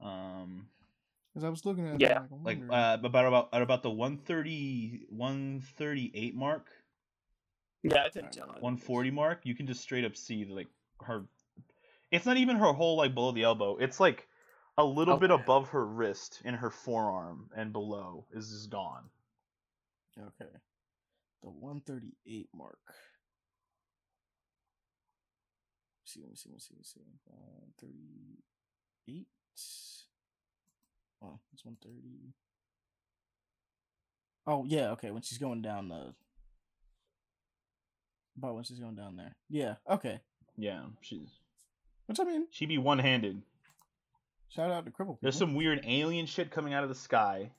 [0.00, 0.66] Um,
[1.34, 2.20] because I was looking at Yeah.
[2.30, 6.66] I'm like, like uh, about about at about the 130 138 mark,
[7.82, 8.48] Yeah, I think John.
[8.48, 10.68] 140 mark, you can just straight up see like
[11.00, 11.24] her.
[12.10, 13.76] It's not even her whole like below the elbow.
[13.78, 14.28] It's like
[14.78, 19.04] a little bit above her wrist in her forearm and below is just gone.
[20.18, 20.50] okay,
[21.42, 22.78] the 138 mark.
[26.02, 27.00] Let's see, let me see, let me see, let me see.
[27.26, 29.26] 138.
[31.24, 32.34] Oh, it's 130.
[34.46, 35.10] Oh yeah, okay.
[35.10, 36.14] When she's going down the.
[38.36, 39.34] About when she's going down there.
[39.50, 39.74] Yeah.
[39.88, 40.20] Okay.
[40.56, 41.28] Yeah, she's
[42.06, 43.42] Which I mean, She'd be one handed.
[44.48, 45.18] shout out to cripple.
[45.22, 47.50] There's some weird alien shit coming out of the sky,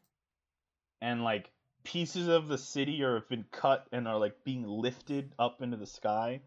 [1.01, 1.49] and like
[1.83, 5.77] pieces of the city are have been cut and are like being lifted up into
[5.77, 6.41] the sky.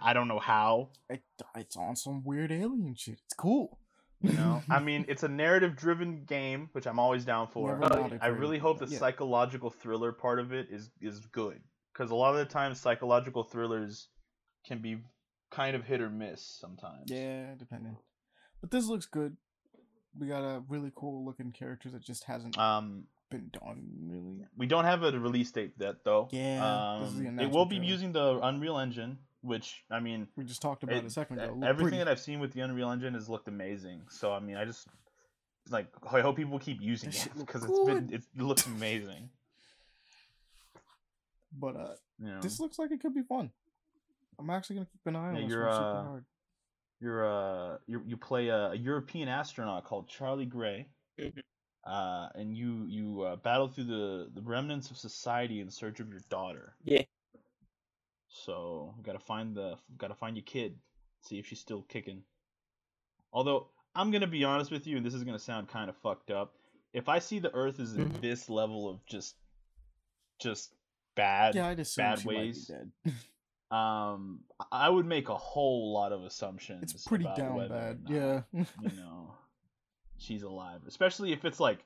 [0.00, 0.90] I don't know how.
[1.08, 1.22] It,
[1.56, 3.20] it's on some weird alien shit.
[3.24, 3.78] It's cool.
[4.20, 7.68] You know, I mean, it's a narrative-driven game, which I'm always down for.
[7.68, 8.18] Never not yeah.
[8.20, 8.86] I really hope the.
[8.86, 8.98] Yeah.
[8.98, 11.60] psychological thriller part of it is is good
[11.92, 14.08] because a lot of the times psychological thrillers
[14.66, 14.98] can be
[15.50, 17.10] kind of hit or miss sometimes.
[17.10, 17.96] Yeah, depending.
[18.60, 19.36] But this looks good.
[20.18, 24.46] We got a really cool looking character that just hasn't Um, been done really.
[24.56, 26.28] we don't have a release date yet though.
[26.32, 27.90] Yeah, this is the Um, it will be trailer.
[27.92, 31.52] using the Unreal Engine, which I mean, We just talked about it, a second ago.
[31.54, 31.96] Looked everything pretty.
[32.04, 34.02] that I've seen with the Unreal Engine has looked amazing.
[34.10, 34.86] So I mean, I just
[35.70, 39.30] like I hope people keep using That it because it's been it looks amazing.
[41.58, 43.50] But uh, You know, this looks like it could be fun.
[44.38, 46.20] I'm actually gonna keep an eye on Yeah, this you're, uh,
[47.00, 50.88] you're uh you you play a, a European astronaut called Charlie Gray.
[51.20, 51.42] Mhm.
[51.84, 56.08] Uh, and you you uh, battle through the, the remnants of society in search of
[56.08, 56.76] your daughter.
[56.84, 57.02] Yeah.
[58.28, 60.78] So gotta find the gotta find your kid,
[61.20, 62.22] see if she's still kicking.
[63.32, 66.30] Although I'm gonna be honest with you, and this is gonna sound kind of fucked
[66.30, 66.54] up.
[66.92, 68.20] If I see the Earth is in Mhm.
[68.20, 69.36] this level of just
[70.38, 70.74] just
[71.14, 72.70] bad, Yeah, I'd assume bad she ways.
[72.70, 73.76] might be dead.
[73.76, 74.40] um,
[74.70, 76.92] I would make a whole lot of assumptions.
[76.94, 78.02] it's pretty down bad.
[78.04, 78.42] not, Yeah.
[78.52, 78.66] you
[78.96, 79.34] know,
[80.18, 80.80] she's alive.
[80.86, 81.84] Especially if it's like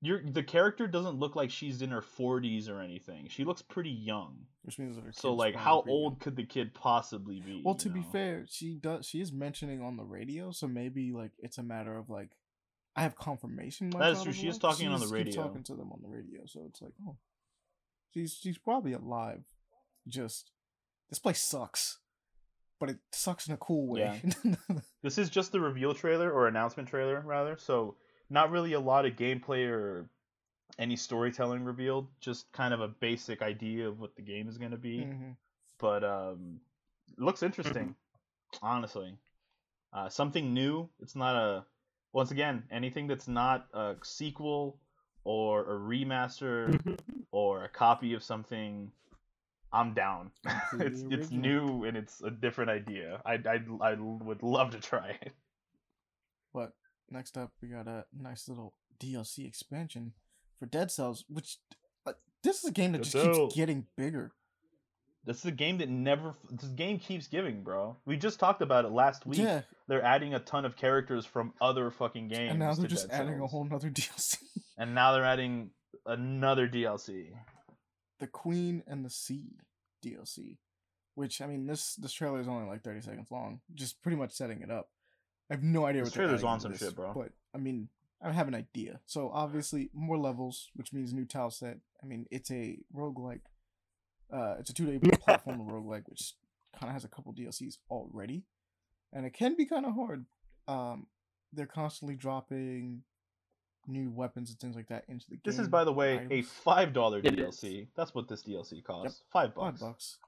[0.00, 3.26] you're the character doesn't look like she's in her 40s or anything.
[3.28, 4.36] She looks pretty young.
[4.62, 6.02] Which means that her So like, how pretty young.
[6.04, 7.62] old could the kid possibly be?
[7.64, 9.06] Well, to be fair, she does.
[9.06, 12.30] She is mentioning on the radio, so maybe like it's a matter of like,
[12.94, 13.90] I have confirmation.
[13.90, 15.42] That is true, she is talking on the She's- radio.
[15.42, 17.16] Talking to them on the radio, so it's like, oh,
[18.12, 19.42] she's she's probably alive.
[20.06, 20.50] Just
[21.10, 21.98] this place sucks,
[22.80, 24.22] but it sucks in a cool way.
[25.02, 27.56] this is just the reveal trailer or announcement trailer rather.
[27.58, 27.96] So
[28.30, 30.08] not really a lot of gameplay or
[30.78, 32.08] any storytelling revealed.
[32.20, 34.98] Just kind of a basic idea of what the game is going to be.
[34.98, 35.36] Mhm.
[35.78, 36.60] but um
[37.16, 37.94] looks interesting
[38.62, 39.14] honestly
[39.92, 41.64] uh something new it's not a
[42.12, 44.76] once again anything that's not a sequel
[45.28, 46.96] or a remaster
[47.32, 48.90] or a copy of something
[49.74, 50.30] i'm down.
[50.80, 53.20] It's it's new and it's a different idea.
[53.26, 55.32] I i i would love to try it.
[56.54, 56.72] But
[57.10, 60.14] next up, we got a nice little DLC expansion
[60.58, 61.58] for Dead Cells, which
[62.06, 63.36] uh, this is a game that Dead just Cells.
[63.36, 64.32] keeps getting bigger.
[65.24, 68.84] This is a game that never this game keeps giving bro we just talked about
[68.84, 72.58] it last week Yeah, they're adding a ton of characters from other fucking games and
[72.58, 74.36] now they're just Dead adding a whole nother DLC.
[74.76, 75.70] and now they're adding
[76.06, 77.30] another DLC.
[78.20, 79.56] the Queen and the Sea
[80.04, 80.56] DLC,
[81.14, 84.32] which I mean this this trailer is only like thirty seconds long, just pretty much
[84.32, 84.88] setting it up.
[85.50, 87.12] I have no idea This what trailer's on some this, shit, bro.
[87.14, 87.88] But I mean,
[88.22, 89.00] I have an idea.
[89.06, 91.78] So obviously more levels, which means new tile set.
[92.02, 93.40] I mean, it's a roguelike.
[94.32, 96.34] Uh, it's a 2D platform roguelike, which
[96.78, 98.44] kind of has a couple DLCs already,
[99.12, 100.26] and it can be kind of hard.
[100.66, 101.06] Um,
[101.52, 103.02] they're constantly dropping
[103.86, 105.42] new weapons and things like that into the game.
[105.44, 107.60] This is, by the way, a five dollar It is.
[107.60, 107.88] DLC.
[107.96, 109.22] That's what this DLC costs.
[109.32, 109.80] Five bucks.
[109.80, 110.18] Five bucks.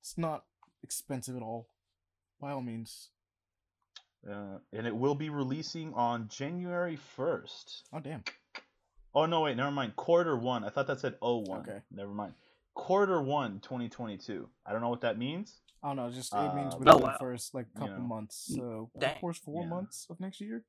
[0.00, 0.44] It's not
[0.82, 1.68] expensive at all,
[2.40, 3.10] by all means.
[4.28, 7.84] Uh, and it will be releasing on January first.
[7.92, 8.24] Oh damn!
[9.14, 9.94] Oh no, wait, never mind.
[9.96, 10.64] Quarter one.
[10.64, 11.60] I thought that said oh one.
[11.60, 11.78] Okay.
[11.92, 12.32] Never mind.
[12.76, 14.48] Quarter one, 2022.
[14.66, 15.60] I don't know what that means.
[15.82, 16.10] I don't know.
[16.10, 18.02] Just it means Uh, within Oh, the first like You couple know.
[18.02, 18.54] months.
[18.54, 19.68] So of course, four Yeah.
[19.70, 20.64] months of next year.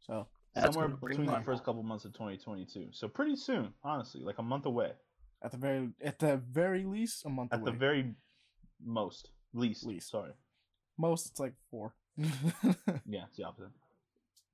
[0.00, 2.88] So That's Somewhere between the first couple months of 2022.
[2.92, 4.94] So pretty soon, honestly, like a month away.
[5.42, 7.70] at the very at the very least, a month At away.
[7.72, 8.14] the very
[8.80, 9.84] most, least.
[9.84, 10.08] Least.
[10.08, 10.32] Sorry.
[10.96, 11.94] Most, it's like four.
[13.06, 13.70] Yeah, it's the opposite.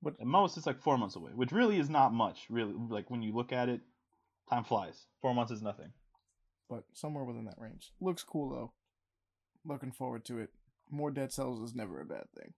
[0.03, 2.47] But- At most, it's like four months away, which really is not much.
[2.49, 3.81] Really, like when you look at it,
[4.49, 5.07] time flies.
[5.21, 5.91] Four months is nothing.
[6.69, 7.91] But somewhere within that range.
[8.01, 8.71] Looks cool though.
[9.65, 10.49] Looking forward to it.
[10.89, 12.53] More Dead Cells is never a bad thing.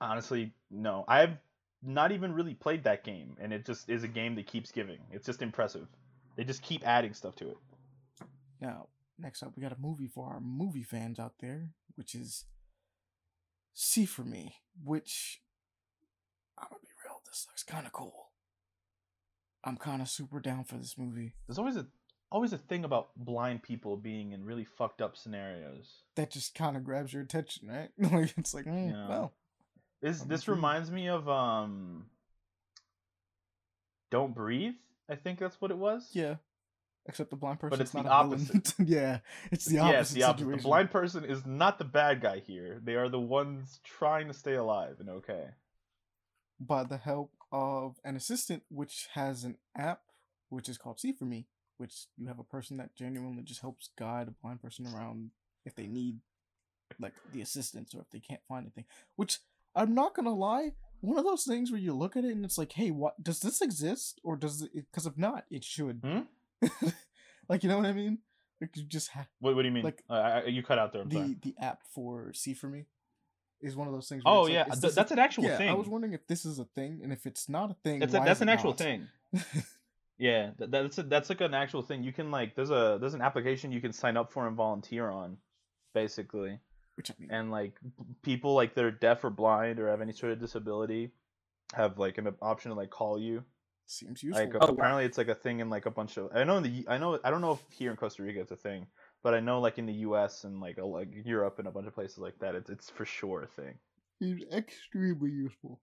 [0.00, 1.04] Honestly, no.
[1.08, 1.38] I've
[1.82, 4.98] not even really played that game, and it just is a game that keeps giving.
[5.10, 5.86] It's just impressive.
[6.36, 7.56] They just keep adding stuff to it.
[8.60, 12.44] Now, next up, we got a movie for our movie fans out there, which is
[13.74, 15.42] See for Me, which
[16.58, 18.30] I'm gonna be real, this looks kind of cool.
[19.64, 21.34] I'm kind of super down for this movie.
[21.46, 21.86] There's always a
[22.34, 26.02] always a thing about blind people being in really fucked up scenarios.
[26.16, 27.90] That just kind of grabs your attention, right?
[28.12, 29.08] like it's like, mm, Yeah.
[29.08, 29.32] well,
[30.02, 32.06] This I'm this reminds me of um.
[34.10, 34.74] Don't breathe.
[35.08, 36.10] I think that's what it was.
[36.12, 36.36] yeah.
[37.06, 37.70] Except the blind person.
[37.78, 38.46] But it's the not a villain.
[38.54, 38.74] opposite.
[38.88, 39.18] yeah,
[39.52, 40.38] it's the opposite yes, the opposite.
[40.44, 40.62] situation.
[40.62, 42.80] The blind person is not the bad guy here.
[42.82, 45.48] They are the ones trying to stay alive and okay.
[46.58, 50.00] by the help of an assistant which has an app
[50.48, 51.46] which is called See for Me,
[51.78, 55.30] which you have a person that genuinely just helps guide a blind person around
[55.64, 56.18] if they need
[57.00, 58.84] like the assistance or if they can't find anything.
[59.16, 59.38] Which
[59.74, 62.58] I'm not gonna lie, one of those things where you look at it and it's
[62.58, 64.70] like, hey, what does this exist or does it?
[64.74, 66.00] Because if not, it should.
[66.04, 66.68] Hmm?
[67.48, 68.18] like you know what I mean?
[68.60, 69.84] Like you just have What, what do you mean?
[69.84, 71.02] Like, uh, I, you cut out there.
[71.02, 71.36] I'm the sorry.
[71.42, 72.84] the app for see for me
[73.60, 74.24] is one of those things.
[74.24, 75.56] Where Oh it's like, yeah, th- this a- that's an actual yeah.
[75.58, 75.70] thing.
[75.70, 78.06] I was wondering if this is a thing, and if it's not a thing, a,
[78.06, 78.78] that's an actual not?
[78.78, 79.08] thing.
[80.18, 82.02] Yeah, th- that's a, that's like an actual thing.
[82.04, 85.08] You can like there's a there's an application you can sign up for and volunteer
[85.10, 85.38] on,
[85.92, 86.58] basically.
[86.96, 87.78] Which I mean, And like
[88.22, 91.12] people like they're deaf or blind or have any sort of disability,
[91.74, 93.44] have like an option to like call you.
[93.86, 94.54] seems useful.
[94.54, 94.72] Like Oh, wow.
[94.72, 96.98] apparently it's like a thing in like a bunch of I know in the I
[96.98, 98.86] know I don't know if here in Costa Rica it's a thing,
[99.22, 100.44] but I know like in the U.S.
[100.44, 103.04] and like a, like Europe and a bunch of places like that it's it's for
[103.04, 103.78] sure a thing.
[104.20, 105.80] seems extremely useful.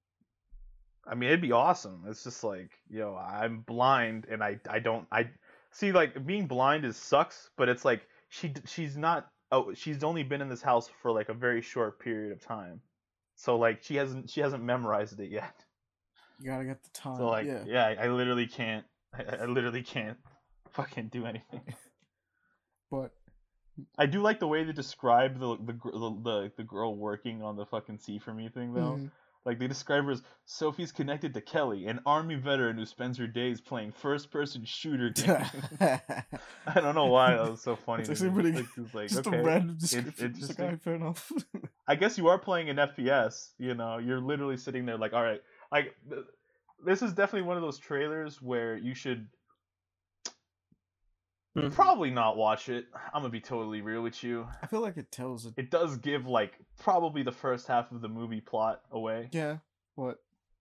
[1.07, 2.03] I mean, it'd be awesome.
[2.07, 5.29] It's just like, yo, I'm blind and I I don't I
[5.71, 10.23] see like being blind is sucks, but it's like she she's not oh she's only
[10.23, 12.81] been in this house for like a very short period of time,
[13.35, 15.55] so like she hasn't she hasn't memorized it yet.
[16.39, 17.17] You gotta get the time.
[17.17, 17.63] So like yeah.
[17.65, 20.17] yeah, I, I literally can't I, I literally can't
[20.71, 21.61] fucking do anything.
[22.91, 23.11] But
[23.97, 27.55] I do like the way they describe the the the the, the girl working on
[27.55, 28.99] the fucking see for me thing though.
[28.99, 29.11] mhm.
[29.45, 33.25] Like they describe her as Sophie's connected to Kelly, an army veteran who spends her
[33.25, 35.47] days playing first-person shooter games.
[35.79, 38.01] I don't know why that was so funny.
[38.01, 39.37] It's actually pretty- Like, it's like, just okay.
[39.37, 40.35] a random description.
[40.37, 40.77] Just like, interesting.
[40.77, 41.31] fair enough.
[41.87, 43.49] I guess you are playing an FPS.
[43.57, 45.41] You know, you're literally sitting there like, all right,
[45.71, 45.95] like
[46.85, 49.27] this is definitely one of those trailers where you should
[51.55, 51.69] Hmm.
[51.69, 52.85] probably not watch it.
[53.13, 54.47] I'm gonna be totally real with you.
[54.63, 55.53] I feel like it tells it.
[55.57, 59.27] It does give like probably the first half of the movie plot away.
[59.31, 59.57] Yeah,
[59.95, 60.19] What?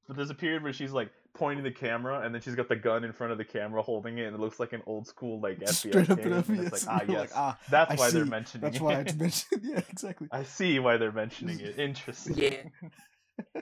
[0.09, 2.75] But there's a period where she's like pointing the camera, and then she's got the
[2.75, 5.41] gun in front of the camera, holding it, and it looks like an old school
[5.41, 6.27] like FBI straight up game.
[6.27, 6.67] in and FPS.
[6.73, 8.31] it's like, ah, you're yes, like, ah, that's I why they're see.
[8.31, 8.83] mentioning that's it.
[8.83, 9.61] why it's mentioned.
[9.71, 10.27] Yeah, exactly.
[10.33, 11.79] I see why they're mentioning it.
[11.79, 12.37] Interesting.
[12.37, 13.61] Yeah.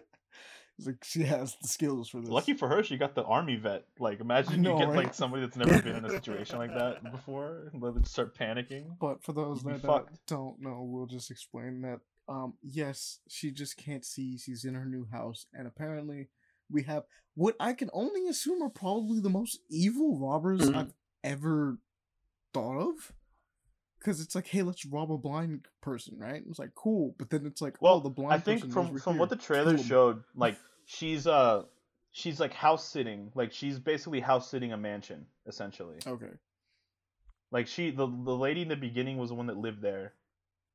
[0.79, 2.31] It's like she has the skills for this.
[2.31, 3.85] Lucky for her, she got the army vet.
[3.99, 4.97] Like, imagine know, you get right?
[5.07, 8.97] like somebody that's never been in a situation like that before, and they start panicking.
[9.01, 10.19] But for those You'd that fucked.
[10.29, 11.99] don't know, we'll just explain that.
[12.29, 14.39] Um, yes, she just can't see.
[14.39, 16.29] She's in her new house, and apparently,
[16.71, 17.03] we have
[17.35, 20.75] what I can only assume are probably the most evil robbers Mhm.
[20.77, 20.95] I've
[21.25, 21.79] ever
[22.55, 23.13] thought of.
[23.99, 26.41] Because it's like, hey, let's rob a blind person, right?
[26.49, 28.33] It's like cool, but then it's like, Well, oh, the blind.
[28.35, 29.87] I think person from over from what the trailer Kill 'em.
[29.87, 30.57] showed, like
[30.89, 31.63] she's uh
[32.13, 35.99] she's like house sitting, like she's basically house sitting a mansion essentially.
[36.07, 36.31] Okay.
[37.53, 40.15] Like she the the lady in the beginning was the one that lived there,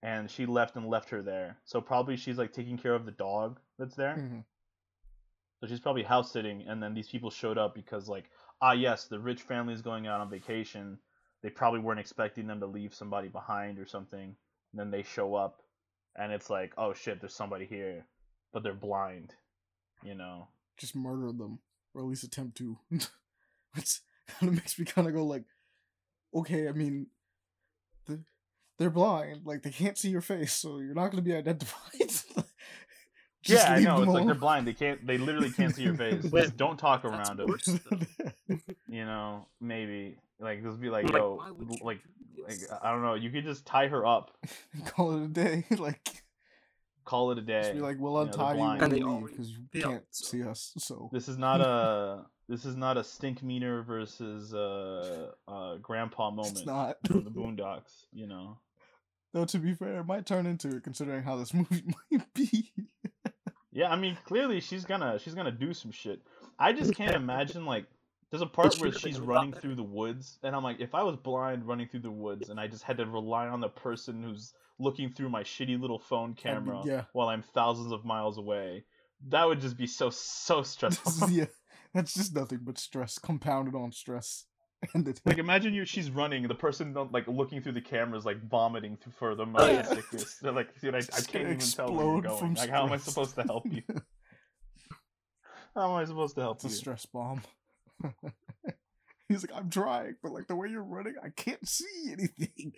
[0.03, 1.57] and she left and left her there.
[1.65, 4.15] So probably she's like taking care of the dog that's there.
[4.15, 4.43] Mhm.
[5.59, 8.29] So she's probably house sitting, and then these people showed up because like
[8.61, 10.99] ah yes, the rich family is going out on vacation.
[11.41, 14.35] They probably weren't expecting them to leave somebody behind or something.
[14.71, 15.61] And then they show up,
[16.15, 18.05] and it's like oh shit, there's somebody here,
[18.51, 19.33] but they're blind,
[20.03, 20.47] you know.
[20.77, 21.59] Just murder them,
[21.93, 22.77] or at least attempt to.
[22.89, 25.45] Which kind of makes me kind of go like,
[26.33, 27.07] okay, I mean,
[28.05, 28.19] the,
[28.77, 32.11] they're blind, like they can't see your face, so you're not going to be identified.
[33.43, 33.99] Just yeah, I know.
[33.99, 34.65] them It's like they're blind.
[34.65, 35.05] They can't.
[35.05, 36.23] They literally can't see your face.
[36.23, 37.57] Just don't talk around them.
[38.87, 41.49] You know, maybe like just be like, Like, yo, why
[41.81, 41.99] like,
[42.47, 42.57] like?
[42.81, 43.15] I don't know.
[43.15, 44.37] You could just tie her up,
[44.85, 45.65] Call it a day.
[45.77, 46.22] like,
[47.05, 47.61] call it a day.
[47.61, 48.81] just be like, we'll You know, untie you blind.
[48.81, 50.73] when And they leave because you they can't al- so- see us.
[50.79, 56.57] So This is not a this is not a Stinkmeaner versus uh uh grandpa moment
[56.57, 56.97] it's not.
[57.07, 58.05] from the Boondocks.
[58.11, 58.57] You know.
[59.33, 62.71] Though to be fair, it might turn into it considering how this movie might be.
[63.71, 66.21] Yeah, I mean, clearly she's gonna she's gonna do some shit.
[66.59, 67.85] I just can't imagine like
[68.33, 71.03] there's a part she where she's running through the woods, and I'm like, if I
[71.03, 74.23] was blind running through the woods, and I just had to rely on the person
[74.23, 77.03] who's looking through my shitty little phone camera yeah.
[77.13, 78.85] while I'm thousands of miles away,
[79.27, 81.29] that would just be so so stressful.
[81.29, 81.45] yeah,
[81.93, 84.45] that's just nothing but stress compounded on stress.
[85.25, 88.97] Like imagine you she's running, the person like looking through the camera is like vomiting
[89.11, 90.39] for the motion sickness.
[90.41, 92.55] They're like, dude, I, I can't even tell where you're going.
[92.55, 93.13] Like, how am I stress.
[93.13, 93.83] supposed to help you?
[95.75, 96.73] How am I supposed to help it's a you?
[96.73, 97.43] stress bomb.
[99.29, 102.73] He's like, I'm trying, but like the way you're running, I can't see anything.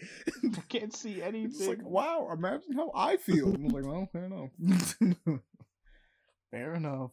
[0.56, 1.52] I can't see anything.
[1.52, 3.48] It's like, wow, imagine how I feel.
[3.48, 5.40] I was like, well, fair enough.
[6.52, 7.12] fair enough.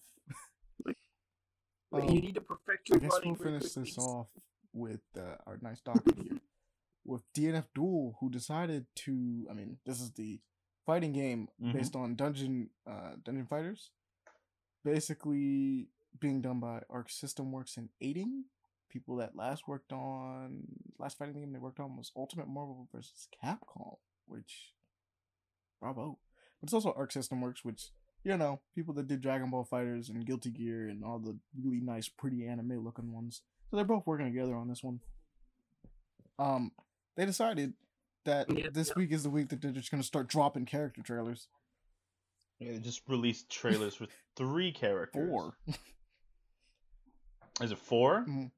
[1.90, 3.36] But Um, you need to perfect your I guess running.
[3.38, 4.04] we'll finish this quickly.
[4.04, 4.28] off
[4.72, 6.38] with uh, our nice docket here.
[7.04, 10.40] With DNF Duel, who decided to, I mean, this is the
[10.86, 11.72] fighting game Mhm.
[11.74, 13.90] based on Dungeon uh, Dungeon Fighters,
[14.84, 15.88] basically
[16.20, 18.44] being done by Arc System Works and Eighting.
[18.88, 20.64] People that last worked on
[20.98, 23.28] last fighting game they worked on was Ultimate Marvel vs.
[23.42, 24.72] Capcom, which
[25.80, 26.18] bravo.
[26.60, 27.90] But it's also Arc System Works, which
[28.22, 31.80] you know people that did Dragon Ball FighterZ and Guilty Gear and all the really
[31.80, 33.40] nice, pretty anime looking ones.
[33.70, 35.00] So they're both working together on this one.
[36.38, 36.72] Um,
[37.16, 37.72] they decided
[38.24, 38.94] that Yeah, this yeah.
[38.96, 41.48] week is the week that they're just gonna start dropping character trailers.
[42.58, 44.06] Yeah, they just released trailers for
[44.36, 45.28] three characters.
[45.30, 45.54] Four.
[47.62, 48.50] Is it 4 Mhm.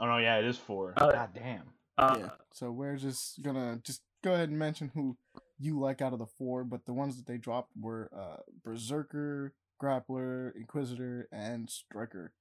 [0.00, 0.92] Oh no, yeah, it is four.
[0.96, 1.72] Uh, God damn.
[1.96, 2.30] Uh, yeah.
[2.52, 5.16] So we're just gonna just go ahead and mention who
[5.58, 9.54] you like out of the four, but the ones that they dropped were uh Berserker,
[9.80, 12.32] Grappler, Inquisitor, and Striker.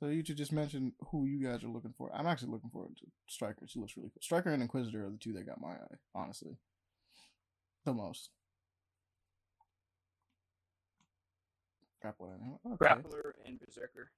[0.00, 2.10] So you should just mention who you guys are looking for.
[2.14, 3.66] I'm actually looking forward to Striker.
[3.66, 4.22] She looks really cool.
[4.22, 6.56] Striker and Inquisitor are the two that got my eye, honestly.
[7.84, 8.30] The most.
[12.02, 12.36] Grappler.
[12.66, 12.76] Okay.
[12.84, 14.10] Grappler and Berserker.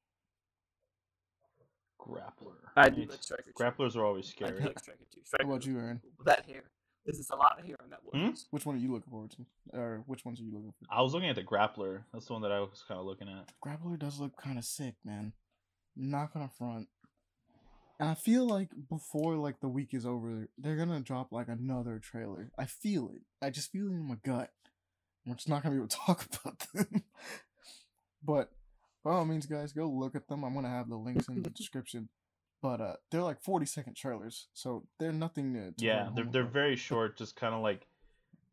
[2.00, 2.54] Grappler.
[2.76, 3.42] I do like Striker.
[3.44, 3.52] too.
[3.52, 4.50] Grapplers are always scary.
[4.50, 4.68] I do scary.
[4.68, 5.20] like Striker too.
[5.20, 5.44] How Striker.
[5.50, 6.00] about you, Aaron?
[6.24, 6.62] That hair.
[7.06, 8.22] This is a lot of hair on that one.
[8.22, 8.34] Hmm?
[8.50, 9.46] Which one are you looking forward to?
[9.78, 10.86] Or which ones are you looking for?
[10.94, 12.02] I was looking at the grappler.
[12.12, 13.50] That's the one that I was kind of looking at.
[13.64, 15.32] Grappler does look kind of sick, man.
[15.96, 16.88] Not gonna front.
[17.98, 21.98] And I feel like before like the week is over, they're gonna drop like another
[21.98, 22.50] trailer.
[22.58, 23.22] I feel it.
[23.42, 24.50] I just feel it in my gut.
[25.26, 27.04] We're just not gonna be able to talk about them.
[28.22, 28.50] but
[29.04, 30.44] by all means, guys, go look at them.
[30.44, 32.08] I'm gonna have the links in the description.
[32.60, 35.70] But uh, they're like 40 second trailers, so they're nothing to.
[35.70, 37.16] to Yeah, they're they're very short.
[37.16, 37.86] Just kind of like,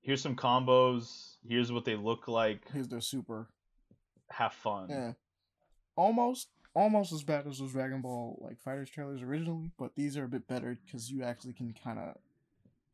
[0.02, 1.38] here's some combos.
[1.48, 2.70] Here's what they look like.
[2.72, 3.48] Here's their super.
[4.30, 4.90] Have fun.
[4.90, 5.14] Yeah.
[5.96, 10.26] Almost almost as bad as those Dragon Ball like fighters trailers originally, but these are
[10.26, 12.16] a bit better because you actually can kind of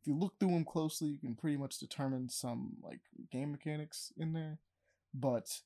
[0.01, 3.01] if you look through them closely, you can pretty much determine some like
[3.31, 4.59] game mechanics in there.
[5.13, 5.59] But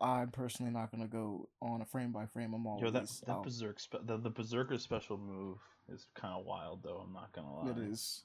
[0.00, 2.52] I'm personally not gonna go on a frame by frame.
[2.54, 3.44] I'm all Yo, that these that out.
[3.44, 5.58] berserk spe- the, the berserker special move
[5.88, 7.02] is kind of wild though.
[7.06, 7.70] I'm not gonna lie.
[7.70, 8.24] It is.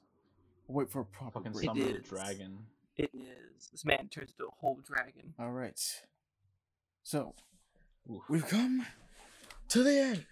[0.68, 1.66] Wait for a proper Fucking break.
[1.66, 2.58] summon the dragon.
[2.98, 3.70] It is.
[3.72, 5.34] This man turns into a whole dragon.
[5.40, 5.80] All right.
[7.04, 7.36] So
[8.12, 8.22] Oof.
[8.30, 8.86] we've come
[9.70, 10.26] to the end.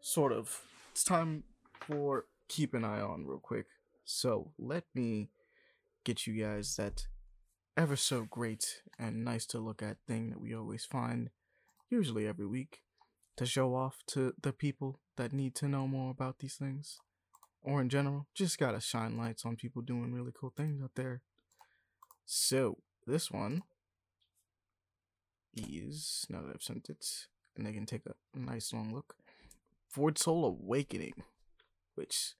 [0.00, 0.62] Sort of.
[0.92, 1.42] It's time
[1.80, 3.66] for keep an eye on real quick.
[4.04, 5.30] So let me
[6.04, 7.06] get you guys that
[7.78, 11.30] ever so great and nice to look at thing that we always find,
[11.88, 12.82] usually every week,
[13.36, 16.98] to show off to the people that need to know more about these things.
[17.62, 21.22] Or in general, just gotta shine lights on people doing really cool things out there.
[22.26, 23.62] So, this one
[25.56, 27.06] is now that I've sent it,
[27.56, 29.14] and they can take a nice long look.
[29.94, 31.22] Void Soul Awakening,
[31.94, 32.34] which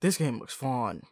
[0.00, 1.02] this game looks fun.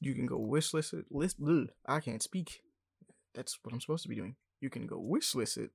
[0.00, 1.06] You can go wish list it.
[1.10, 1.40] List.
[1.40, 2.60] bleh, I can't speak.
[3.34, 4.36] That's what I'm supposed to be doing.
[4.60, 5.70] You can go wish list it.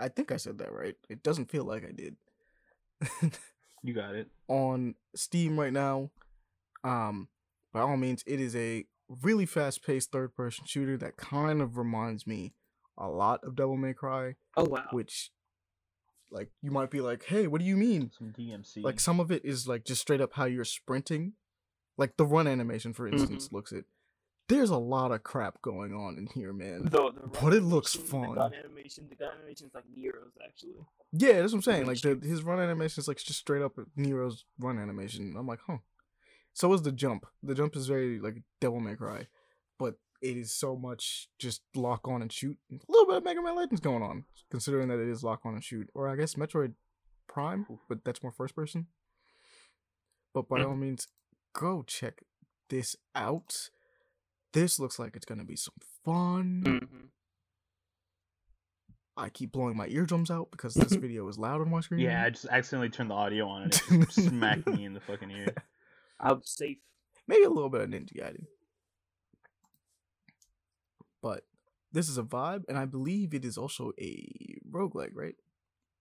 [0.00, 0.96] I think I said that right.
[1.08, 2.16] It doesn't feel like I did.
[3.84, 4.28] You got it.
[4.46, 6.10] on Steam right now.
[6.84, 7.26] Um,
[7.72, 11.76] by all means, it is a really fast paced third person shooter that kind of
[11.76, 12.54] reminds me
[12.96, 14.84] a lot of Devil May Cry, Oh wow.
[14.92, 15.32] which,
[16.30, 18.12] like, you might be like, hey, what do you mean?
[18.16, 18.84] Some DMC.
[18.84, 21.32] Like, some of it is like just straight up how you're sprinting.
[21.98, 23.56] Like, the run animation, for instance, mm-hmm.
[23.56, 23.84] looks it.
[24.48, 26.84] There's a lot of crap going on in here, man.
[26.84, 28.30] The, the But it looks fun.
[28.30, 30.72] The gun animation, the gun animation is like Nero's actually.
[31.12, 31.86] Yeah, that's what I'm saying.
[31.86, 35.36] Like the, his run animation is like just straight up Nero's run animation.
[35.38, 35.78] I'm like, huh.
[36.54, 37.26] So is the jump.
[37.42, 39.28] The jump is very like Devil May Cry,
[39.78, 42.58] but it is so much just lock on and shoot.
[42.70, 45.54] A little bit of Mega Man Legends going on, considering that it is lock on
[45.54, 46.74] and shoot, or I guess Metroid
[47.26, 48.86] Prime, but that's more first person.
[50.34, 50.68] But by mm.
[50.68, 51.08] all means,
[51.52, 52.22] go check
[52.68, 53.70] this out.
[54.52, 55.74] This looks like it's gonna be some
[56.04, 56.62] fun.
[56.66, 57.06] Mm-hmm.
[59.16, 62.00] I keep blowing my eardrums out because this video is loud on my screen.
[62.00, 65.00] yeah, I just accidentally turned the audio on and it just smacked me in the
[65.00, 65.54] fucking ear.
[66.20, 66.78] I'm safe.
[67.26, 68.46] maybe a little bit of Ninja Gaiden.
[71.20, 71.44] But
[71.92, 75.36] this is a vibe, and I believe it is also a roguelike, right?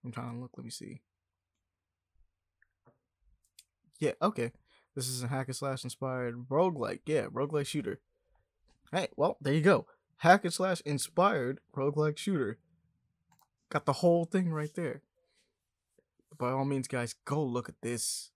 [0.03, 1.01] I'm trying to look, let me see.
[3.99, 4.51] Yeah, okay.
[4.95, 6.99] This is a hack and slash inspired roguelike.
[7.05, 7.99] Yeah, roguelike shooter.
[8.91, 9.85] Hey, well, there you go.
[10.17, 12.59] Hack and slash inspired roguelike shooter.
[13.69, 15.01] Got the whole thing right there.
[16.37, 18.31] By all means, guys, go look at this.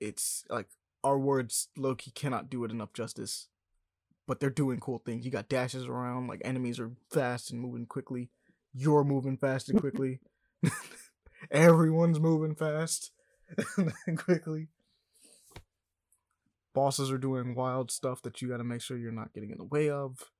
[0.00, 0.68] It's like
[1.02, 3.48] our words Loki cannot do it enough justice.
[4.26, 5.24] But they're doing cool things.
[5.24, 8.30] You got dashes around, like enemies are fast and moving quickly.
[8.72, 10.20] You're moving fast and quickly.
[11.50, 13.10] Everyone's moving fast
[14.06, 14.68] and quickly.
[16.74, 19.58] Bosses are doing wild stuff that you got to make sure you're not getting in
[19.58, 20.30] the way of.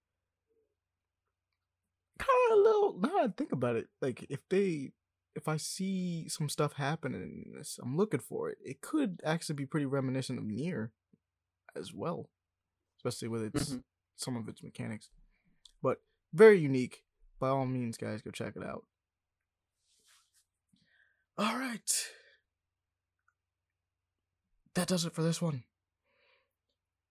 [2.19, 2.99] Kind of a little.
[3.01, 4.93] Now I think about it, like if they
[5.35, 8.59] if I see some stuff happening in this, I'm looking for it.
[8.65, 10.91] It could actually be pretty reminiscent of Nier
[11.77, 12.29] as well,
[12.99, 13.85] especially with its Mhm.
[14.17, 15.11] some of its mechanics.
[15.81, 16.03] But
[16.33, 17.05] very unique.
[17.39, 18.85] By all means, guys, go check it out.
[21.37, 22.13] All right.
[24.75, 25.63] That does it for this one.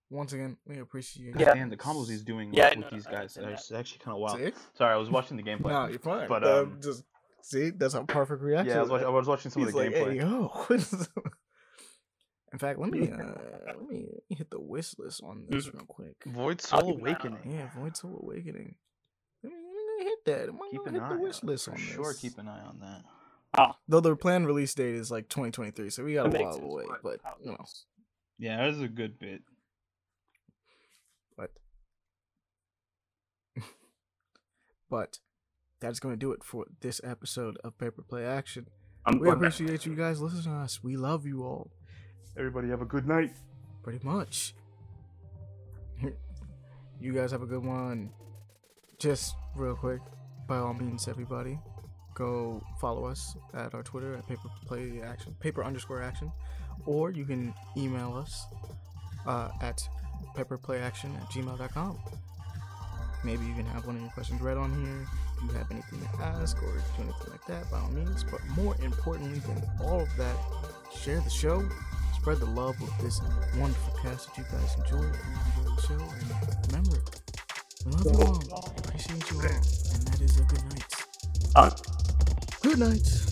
[0.10, 1.54] Once again, we appreciate Yeah.
[1.54, 4.22] and the combos he's doing Yeah, with no, these guys understand are actually kind of
[4.22, 4.38] wild.
[4.40, 4.52] See?
[4.76, 5.70] Sorry, I was watching the gameplay.
[5.72, 6.30] No, you're fine.
[6.30, 7.04] But, Uh, um, just
[7.42, 8.70] see, that's a perfect reaction.
[8.70, 10.14] yeah, I was, watching, I was watching some He's of the like, gameplay.
[10.14, 11.32] hey, yo.
[12.54, 13.18] In fact, let me uh,
[13.68, 16.16] let me hit the wish list on this real quick.
[16.26, 17.52] Void I'll Soul keep an eye on Awakening.
[17.60, 18.76] Yeah, Void Soul Awakening.
[19.44, 20.50] Let me, let me hit that.
[20.50, 22.14] I'm Keep gonna an hit eye the wish on list for on sure.
[22.14, 23.04] Keep an eye on that.
[23.58, 23.74] Oh.
[23.90, 26.54] Though the planned release date is like 2023, so we got a that makes while
[26.54, 26.86] sense, away.
[27.04, 27.86] But you know, goes.
[28.40, 29.42] Yeah, that is a good bit.
[31.38, 31.52] But
[34.90, 35.20] but
[35.80, 38.68] that's going to do it for this episode of Paper Play Action.
[39.06, 40.84] I'm We appreciate you guys listening to us.
[40.84, 41.72] We love you all.
[42.38, 43.34] Everybody have a good night.
[43.84, 44.54] Pretty much.
[47.00, 48.12] you guys have a good one.
[49.00, 50.02] Just real quick,
[50.48, 51.60] by all means, everybody,
[52.16, 56.32] go follow us at our Twitter at paper play action, paper underscore action,
[56.86, 58.48] or you can email us
[59.28, 59.88] uh, at
[60.38, 61.98] paperplayaction at gmail.com.
[63.24, 65.08] Maybe you can have one of your questions read on here.
[65.38, 68.24] If you have anything to ask or do anything like that, by all means.
[68.24, 70.36] But more importantly than all of that,
[70.96, 71.64] share the show,
[72.16, 73.20] spread the love of this
[73.58, 75.04] wonderful cast that you guys enjoy.
[75.06, 75.16] and
[75.58, 76.98] Enjoy the show, and remember,
[77.86, 78.06] we love
[78.46, 80.84] you all, appreciate you all, and that is a good night.
[81.56, 81.70] Uh,
[82.62, 83.27] Good night.